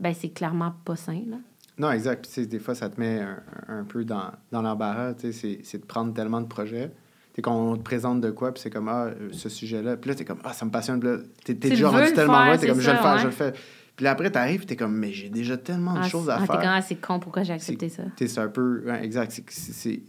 [0.00, 1.36] ben c'est clairement pas sain, là.
[1.78, 2.28] Non, exact.
[2.30, 3.38] Puis, des fois, ça te met un,
[3.80, 5.14] un peu dans, dans l'embarras.
[5.14, 6.88] Tu sais, c'est- c'est de prendre tellement de projets.
[6.88, 9.96] Tu sais, quand on te présente de quoi, puis c'est comme, ah, euh, ce sujet-là.
[9.96, 11.00] Puis là, t'es comme, ah, ça me passionne.
[11.00, 12.98] Puis là, t'es t'es déjà rendu le tellement loin, t'es c'est comme, je vais le
[12.98, 13.52] faire, je le faire.
[14.00, 16.40] Puis là, après, t'arrives, t'es comme, mais j'ai déjà tellement de Ah, choses à ah,
[16.40, 16.56] t'es faire.
[16.56, 18.04] comme, ah, c'est con, pourquoi j'ai accepté ça?
[18.16, 18.82] C'est un peu.
[18.86, 19.30] ouais, exact.
[19.30, 20.02] C'est-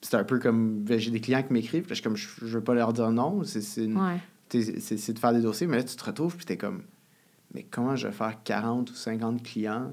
[0.00, 0.84] c'est- un peu comme.
[0.84, 3.38] ben, J'ai des clients qui m'écrivent, puis je comme, je, veux pas leur dire non.
[3.40, 3.44] Ouais.
[3.44, 6.84] c'est de faire des dossiers, mais là, tu te retrouves, puis t'es comme,
[7.52, 9.92] mais comment je vais faire 40 ou 50 clients?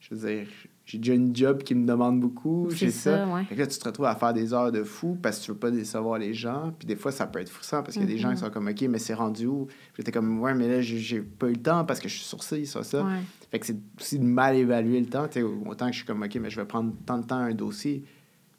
[0.00, 0.48] Je veux dire,
[0.86, 3.18] j'ai déjà une job qui me demande beaucoup, C'est j'ai ça.
[3.18, 3.44] ça, ouais.
[3.44, 5.50] Fait que là, tu te retrouves à faire des heures de fou parce que tu
[5.52, 6.74] veux pas décevoir les gens.
[6.78, 8.40] Puis des fois, ça peut être frustrant parce qu'il y a des gens qui Mhm.
[8.40, 9.66] sont comme, OK, mais c'est rendu où?
[9.94, 12.24] Puis t'es comme, ouais, mais là, j'ai- pas eu le temps parce que je suis
[12.24, 12.80] sur ci, ça.
[12.80, 13.20] Ouais.
[13.50, 15.26] Fait que c'est aussi de mal évaluer le temps.
[15.26, 17.38] Tu sais, autant que je suis comme, OK, mais je vais prendre tant de temps
[17.38, 18.04] à un dossier.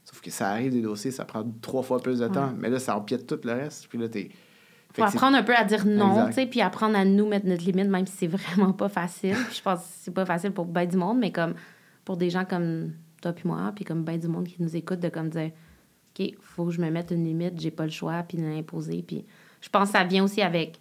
[0.04, 2.54] Sauf que ça arrive des dossiers, ça prend trois fois plus de temps.
[2.60, 3.88] Mais là, ça empiète tout le reste.
[3.88, 4.30] Puis là, t'es.
[4.94, 7.66] Faut apprendre un peu à dire non, tu sais, puis apprendre à nous mettre notre
[7.66, 9.36] limite, même si c'est vraiment pas facile.
[9.54, 11.54] Je pense que c'est pas facile pour bien du monde, mais comme
[12.06, 15.00] pour des gens comme toi puis moi, puis comme bien du monde qui nous écoute,
[15.00, 15.52] de comme dire,
[16.18, 19.04] OK, faut que je me mette une limite, j'ai pas le choix, puis de l'imposer.
[19.06, 19.26] Puis
[19.62, 20.80] je pense que ça vient aussi avec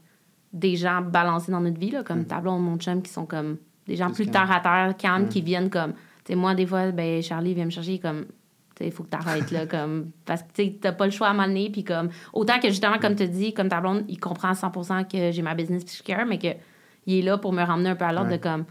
[0.52, 3.56] des gens balancés dans notre vie, là, comme ta blonde, mon chum, qui sont comme
[3.86, 4.14] des gens Mm.
[4.14, 5.28] Plus terre à terre, calmes, Ouais.
[5.28, 5.98] qui viennent comme, tu
[6.32, 8.26] sais, moi, des fois, ben, Charlie vient me chercher comme,
[8.80, 11.32] il faut que tu arrêtes là, comme, parce que tu n'as pas le choix à
[11.32, 11.70] m'amener.
[11.70, 14.70] Puis comme, autant que justement, comme tu dis, comme ta blonde, il comprend à 100
[15.04, 16.54] que j'ai ma business puis je care, mais qu'il
[17.06, 18.64] est là pour me ramener un peu à l'ordre de comme,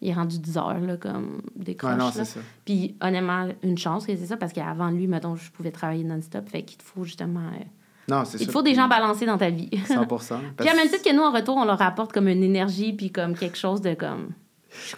[0.00, 2.16] il est rendu 10 heures, là, comme des croches.
[2.16, 6.04] Ouais, Puis honnêtement, une chance que c'est ça, parce qu'avant lui, mettons, je pouvais travailler
[6.04, 6.48] non-stop.
[6.48, 7.40] Fait qu'il te faut justement.
[7.40, 7.64] Euh,
[8.08, 9.68] non, c'est Il te faut des gens balancés dans ta vie.
[9.86, 10.06] 100
[10.56, 13.12] Puis à même titre que nous, en retour, on leur apporte comme une énergie, puis
[13.12, 14.30] comme quelque chose de comme.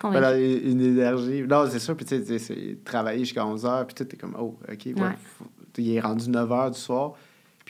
[0.03, 1.43] Voilà, une énergie.
[1.43, 1.97] Non, c'est sûr.
[1.97, 4.93] Puis, tu sais, c'est travailler jusqu'à 11 h, puis tu es comme, oh, OK, ouais.
[5.79, 7.15] il est rendu 9 h du soir.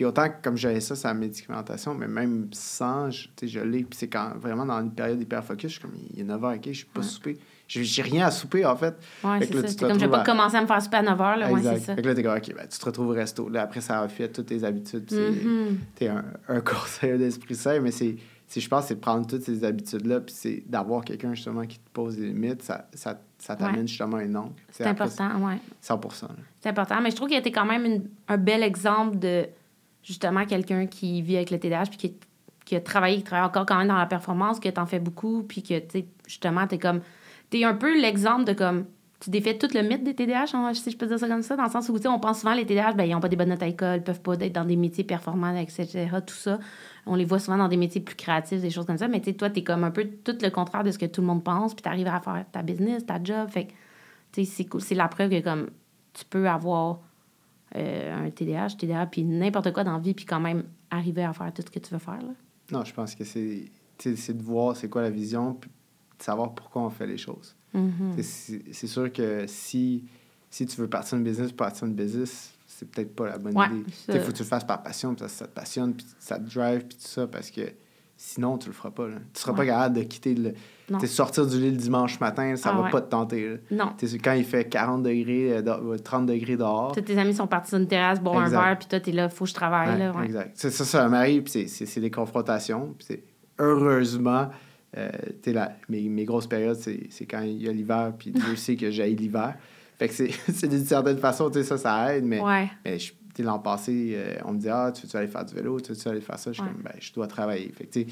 [0.03, 3.85] Puis autant que comme j'avais ça, c'est la médicamentation, mais même sans, je, je l'ai.
[3.85, 6.41] Puis c'est quand vraiment dans une période hyper focus, je suis comme, il est 9
[6.41, 7.39] h, OK, je suis pas soupé.
[7.69, 8.97] J'ai rien à souper, en fait.
[9.23, 9.69] Ouais, c'est ça.
[9.69, 11.53] C'est comme, je vais pas commencer à me faire souper à 9 h, là.
[11.53, 11.95] Ouais, c'est ça.
[11.95, 13.49] Fait que là, t'es comme, OK, ben, tu te retrouves au resto.
[13.49, 15.07] Là, après, ça a fait toutes tes habitudes.
[15.07, 15.77] Puis mm-hmm.
[15.95, 18.17] t'es un, un conseiller d'esprit sain, mais c'est
[18.61, 21.89] je pense, c'est de prendre toutes ces habitudes-là, puis c'est d'avoir quelqu'un justement qui te
[21.93, 24.53] pose des limites, ça, ça, ça t'amène justement un nom.
[24.71, 25.55] C'est important, oui.
[25.83, 26.27] 100%
[26.61, 29.47] C'est important, mais je trouve qu'il a été quand même un bel exemple de
[30.03, 32.17] justement quelqu'un qui vit avec le TDAH, puis
[32.65, 35.43] qui, a travaillé, qui travaille encore quand même dans la performance, que t'en fais beaucoup,
[35.43, 37.01] puis que, tu sais, justement, t'es comme.
[37.51, 38.87] T'es un peu l'exemple de comme
[39.23, 41.63] tu défais tout le mythe des TDAH, si je peux dire ça comme ça, dans
[41.63, 43.63] le sens où on pense souvent les TDAH, ben, ils n'ont pas des bonnes notes
[43.63, 46.09] à l'école, ils peuvent pas être dans des métiers performants, etc.
[46.27, 46.59] Tout ça.
[47.07, 49.07] On les voit souvent dans des métiers plus créatifs, des choses comme ça.
[49.07, 51.29] Mais toi, tu es comme un peu tout le contraire de ce que tout le
[51.29, 53.49] monde pense, puis tu arrives à faire ta business, ta job.
[53.49, 53.69] Fait
[54.33, 54.81] c'est cool.
[54.81, 55.71] C'est la preuve que comme
[56.15, 56.99] tu peux avoir
[57.77, 61.33] euh, un TDAH, TDAH, puis n'importe quoi dans la vie, puis quand même arriver à
[61.33, 62.21] faire tout ce que tu veux faire.
[62.21, 62.35] Là.
[62.71, 63.69] Non, je pense que c'est
[63.99, 65.71] de voir c'est quoi la vision, puis
[66.19, 67.55] de savoir pourquoi on fait les choses.
[67.75, 68.63] Mm-hmm.
[68.73, 70.05] C'est sûr que si,
[70.51, 73.85] si tu veux partir une business, partir une business, c'est peut-être pas la bonne idée.
[74.09, 76.39] Il faut que tu le fasses par passion, parce que ça te passionne, puis ça
[76.39, 77.63] te drive, puis tout ça, parce que
[78.17, 79.09] sinon, tu le feras pas.
[79.09, 79.17] Là.
[79.33, 80.55] Tu seras pas capable de quitter le.
[81.07, 83.61] Sortir du lit le dimanche matin, ça ah va pas te tenter.
[83.71, 83.93] Non.
[84.23, 85.63] quand il fait 40 degrés,
[86.03, 86.93] 30 euh, degrés dehors.
[86.93, 89.45] tes amis sont partis sur une terrasse, boire un verre, puis toi, t'es là, faut
[89.45, 89.99] que je travaille.
[89.99, 90.57] là, Exact.
[90.57, 92.95] Ça, ça m'arrive, puis c'est des confrontations.
[92.99, 93.21] Puis
[93.59, 94.49] heureusement,
[94.97, 95.11] euh,
[95.47, 98.91] la, mes, mes, grosses périodes, c'est quand il y a l'hiver, puis Dieu sait que
[98.91, 99.55] j'ai l'hiver.
[99.99, 100.15] Fait que
[100.53, 102.41] c'est d'une certaine façon, tu sais, ça, ça aide, mais,
[102.85, 102.99] mais
[103.39, 106.11] l'an passé, euh, on me dit Ah, tu veux aller faire du vélo, tu veux
[106.11, 106.53] aller faire ça?
[106.53, 107.73] Je suis comme, ben, je dois travailler.
[107.73, 108.07] Fait que, tu sais,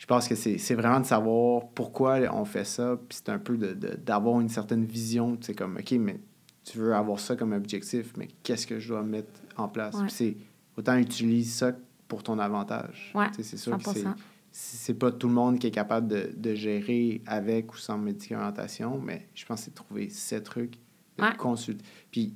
[0.00, 3.58] je pense que c'est vraiment de savoir pourquoi on fait ça, puis c'est un peu
[3.58, 5.36] d'avoir de, une certaine vision.
[5.42, 6.18] C'est comme, OK, mais
[6.64, 9.28] tu veux avoir ça comme objectif, mais qu'est-ce que je dois mettre
[9.58, 9.94] en place?
[10.08, 10.38] c'est
[10.78, 11.72] autant utiliser ça
[12.08, 13.12] pour ton avantage.
[13.42, 14.04] C'est sûr que c'est
[14.52, 18.98] c'est pas tout le monde qui est capable de, de, gérer avec ou sans médicamentation,
[18.98, 20.76] mais je pense que c'est de trouver ces trucs,
[21.18, 21.84] de consulter.
[22.10, 22.34] Puis,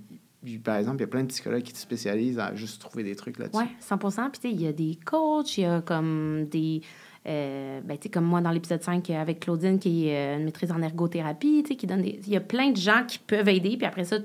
[0.62, 3.16] par exemple, il y a plein de psychologues qui se spécialisent à juste trouver des
[3.16, 3.58] trucs là-dessus.
[3.58, 6.82] Oui, 100 Puis, il y a des coachs, il y a comme des.
[7.26, 10.82] Euh, ben, comme moi dans l'épisode 5 avec Claudine, qui est euh, une maîtrise en
[10.82, 12.20] ergothérapie, qui donne des.
[12.26, 14.18] Il y a plein de gens qui peuvent aider, puis après ça,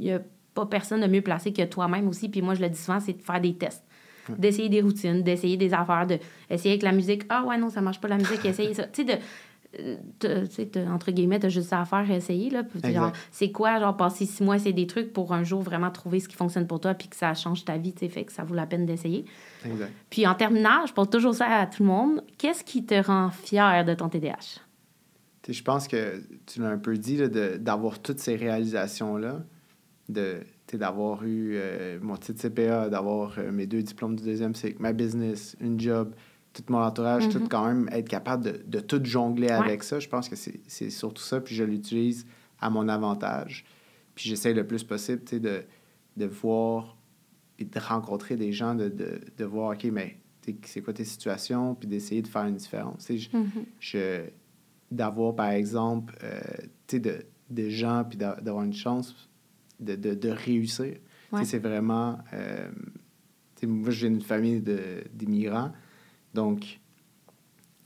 [0.00, 0.20] il n'y a
[0.52, 2.28] pas personne de mieux placé que toi-même aussi.
[2.28, 3.84] Puis moi, je le dis souvent, c'est de faire des tests
[4.38, 6.18] d'essayer des routines, d'essayer des affaires, de
[6.50, 7.22] essayer avec la musique.
[7.28, 8.84] Ah ouais, non, ça marche pas la musique, essayer ça.
[8.84, 9.20] Tu sais, de
[10.88, 12.62] entre guillemets, t'as juste ça à faire, essayer, là.
[13.30, 16.28] c'est quoi, genre, passer six mois, c'est des trucs pour un jour vraiment trouver ce
[16.28, 18.44] qui fonctionne pour toi puis que ça change ta vie, tu sais, fait que ça
[18.44, 19.24] vaut la peine d'essayer.
[20.10, 22.22] Puis en terminant, je pose toujours ça à tout le monde.
[22.38, 24.60] Qu'est-ce qui te rend fier de ton TDAH?
[25.46, 27.20] je pense que tu l'as un peu dit,
[27.58, 29.42] d'avoir toutes ces réalisations-là,
[30.08, 30.40] de
[30.72, 34.92] d'avoir eu euh, mon titre CPA, d'avoir euh, mes deux diplômes du deuxième cycle, ma
[34.92, 36.14] business, une job,
[36.54, 37.48] tout mon entourage, tout mm-hmm.
[37.48, 40.00] quand même être capable de, de tout jongler avec ça.
[40.00, 42.26] Je pense que c'est surtout ça, puis je l'utilise
[42.60, 43.66] à mon avantage.
[44.14, 45.64] Puis j'essaie le plus possible de,
[46.16, 46.96] de voir
[47.58, 50.18] et de rencontrer des gens, de, de, de voir, OK, mais
[50.62, 53.08] c'est quoi tes situations, puis d'essayer de faire une différence.
[53.10, 53.64] Mm-hmm.
[53.80, 54.22] Je,
[54.90, 56.40] d'avoir, par exemple, euh,
[56.92, 59.28] de, des gens, puis d'avoir une chance
[59.80, 60.96] de, de, de réussir.
[61.42, 62.18] C'est vraiment...
[62.32, 62.68] Euh,
[63.66, 64.62] moi, je viens d'une famille
[65.12, 65.72] d'immigrants,
[66.34, 66.80] donc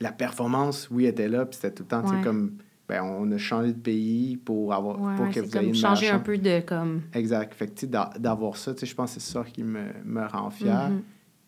[0.01, 2.59] la performance, oui, était là, puis c'était tout le temps, comme...
[2.88, 6.20] Ben, on a changé de pays pour avoir pour que vous ayez une changer un
[6.20, 7.53] peu de comme exact.
[7.53, 10.88] Fait que d'avoir ça je pense que c'est ça qui me, me rend fier.
[10.88, 11.03] Mm-hmm.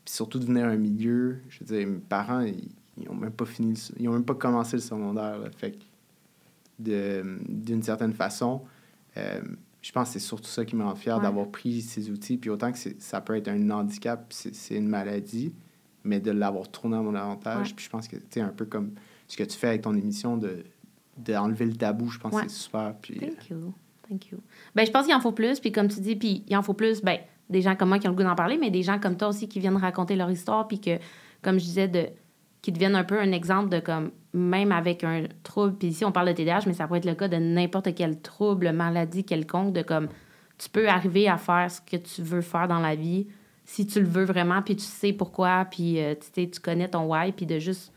[0.05, 2.69] puis surtout de venir à un milieu je veux dire mes parents ils,
[3.07, 5.79] n'ont ont même pas fini ils ont même pas commencé le secondaire fait
[6.79, 8.61] d'une certaine façon
[9.17, 9.41] euh,
[9.83, 12.37] je pense que c'est surtout ça qui me rend fier d'avoir pris ces outils.
[12.37, 15.55] Puis autant que ça peut être un handicap, c'est une maladie,
[16.05, 17.75] mais de l'avoir tourné à mon avantage.
[17.75, 18.93] Puis je pense que c'est un peu comme
[19.29, 20.65] ce que tu fais avec ton émission de
[21.17, 22.95] d'enlever le tabou, je pense que c'est super.
[23.01, 23.75] Puis, Thank you.
[24.09, 24.39] Thank you.
[24.75, 25.61] Ben, je pense qu'il en faut plus.
[25.61, 27.19] Puis comme tu dis, puis il en faut plus, ben,
[27.51, 29.29] des gens comme moi qui ont le goût d'en parler, mais des gens comme toi
[29.29, 30.67] aussi qui viennent raconter leur histoire.
[30.67, 30.99] Puis que,
[31.43, 32.07] comme je disais, de
[32.63, 36.13] qui deviennent un peu un exemple de comme, même avec un trouble, puis ici on
[36.13, 39.73] parle de TDAH, mais ça pourrait être le cas de n'importe quel trouble, maladie quelconque,
[39.73, 40.09] de comme,
[40.59, 43.27] tu peux arriver à faire ce que tu veux faire dans la vie
[43.71, 47.31] si tu le veux vraiment, puis tu sais pourquoi, puis euh, tu connais ton why,
[47.31, 47.93] puis de juste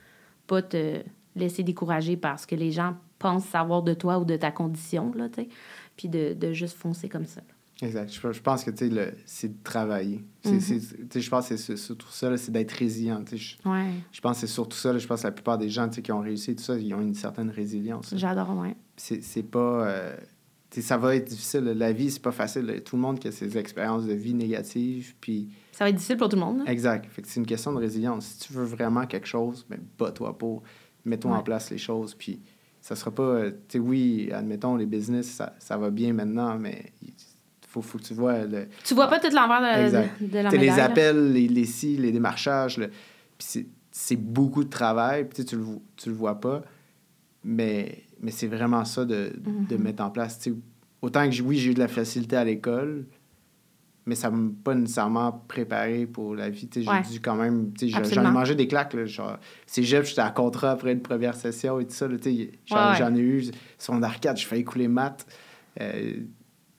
[0.46, 1.02] pas te
[1.36, 5.30] laisser décourager parce que les gens pensent savoir de toi ou de ta condition, là,
[5.98, 7.42] puis de, de, juste foncer comme ça.
[7.82, 8.14] Exact.
[8.14, 8.70] Je, pense que,
[9.26, 10.24] c'est de travailler.
[10.46, 11.20] Mm-hmm.
[11.20, 13.24] Je pense que c'est surtout ça, c'est d'être résilient.
[13.32, 13.94] Je, ouais.
[14.12, 14.96] je pense que c'est surtout ça.
[14.96, 17.16] je pense que la plupart des gens qui ont réussi, tout ça, ils ont une
[17.16, 18.14] certaine résilience.
[18.16, 18.76] J'adore, oui.
[18.96, 19.88] C'est pas...
[19.88, 20.16] Euh,
[20.70, 21.64] ça va être difficile.
[21.64, 22.84] La vie, c'est pas facile.
[22.86, 25.50] Tout le monde qui a ses expériences de vie négatives, puis...
[25.74, 26.64] Ça va être difficile pour tout le monde.
[26.68, 27.06] Exact.
[27.12, 28.26] Fait c'est une question de résilience.
[28.26, 30.64] Si tu veux vraiment quelque chose, ben, bats-toi pour.
[31.06, 32.40] Mets-toi en place les choses, puis
[32.80, 33.24] ça sera pas...
[33.24, 36.94] Euh, tu sais, oui, admettons, les business, ça, ça va bien maintenant, mais
[37.68, 38.46] faut, faut que tu vois...
[38.46, 38.70] Le...
[38.86, 40.60] Tu vois pas tout l'envers de, de, la médaille.
[40.60, 42.80] les appels, les, les si, les démarchages,
[43.38, 45.66] puis c'est beaucoup de travail, puis tu le,
[45.98, 46.62] tu le vois pas,
[47.44, 49.84] mais mais c'est vraiment ça de, de, mhm.
[49.84, 50.40] mettre en place.
[51.02, 53.06] autant que oui, j'ai eu de la facilité à l'école,
[54.06, 56.70] mais ça ne m'a pas nécessairement préparé pour la vie.
[56.74, 57.72] J'ai dû quand même.
[57.82, 58.94] J'en ai mangé des claques.
[58.94, 59.38] Là, genre,
[59.68, 62.08] j'étais à contrat après une première session et tout ça.
[62.66, 63.46] J'en ai eu.
[63.78, 65.26] Son arcade, je failli couler maths.
[65.80, 66.16] Euh,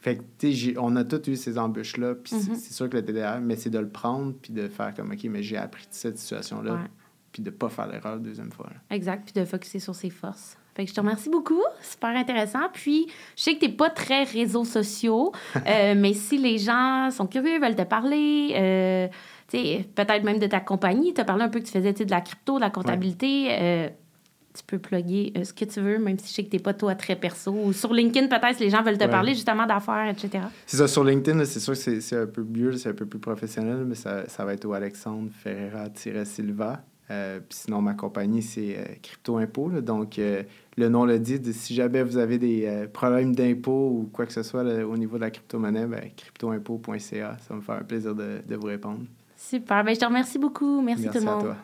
[0.00, 2.14] fait que, on a tous eu ces embûches-là.
[2.16, 2.56] Puis c'est mhm.
[2.58, 5.42] sûr que le TDR, mais c'est de le prendre puis de faire comme, OK, mais
[5.42, 6.88] j'ai appris de cette situation-là.
[7.32, 8.68] Puis de ne pas faire l'erreur la deuxième fois.
[8.90, 9.24] Exact.
[9.24, 10.56] Puis de focuser sur ses forces.
[10.74, 11.62] Fait que je te remercie beaucoup.
[11.80, 12.68] Super intéressant.
[12.72, 13.06] Puis,
[13.36, 17.26] je sais que tu n'es pas très réseaux sociaux, euh, mais si les gens sont
[17.26, 19.08] curieux, veulent te parler, euh,
[19.50, 22.20] peut-être même de ta compagnie, tu as parlé un peu que tu faisais de la
[22.20, 23.48] crypto, de la comptabilité.
[23.50, 23.88] Euh,
[24.56, 26.74] tu peux plugger ce que tu veux, même si je sais que tu n'es pas
[26.74, 27.50] toi très perso.
[27.50, 30.44] Ou sur LinkedIn, peut-être, si les gens veulent te parler justement d'affaires, etc.
[30.64, 33.18] C'est ça, sur LinkedIn, c'est sûr que c'est un peu mieux, c'est un peu plus
[33.18, 36.84] professionnel, mais ça, ça va être au Alexandre Ferreira-Silva.
[37.10, 39.70] Euh, puis sinon, ma compagnie, c'est euh, Crypto Impôt.
[39.80, 40.42] donc, euh,
[40.76, 41.40] le nom le dit.
[41.52, 45.22] Si jamais vous avez des problèmes d'impôt ou quoi que ce soit au niveau de
[45.22, 46.98] la crypto-monnaie, ben, cryptoimpôt.ca.
[47.38, 49.00] Ça va me faire un plaisir de, vous répondre.
[49.36, 49.84] Super.
[49.84, 50.80] Ben, je te remercie beaucoup.
[50.80, 51.40] Merci, tout le monde.
[51.40, 51.56] À toi.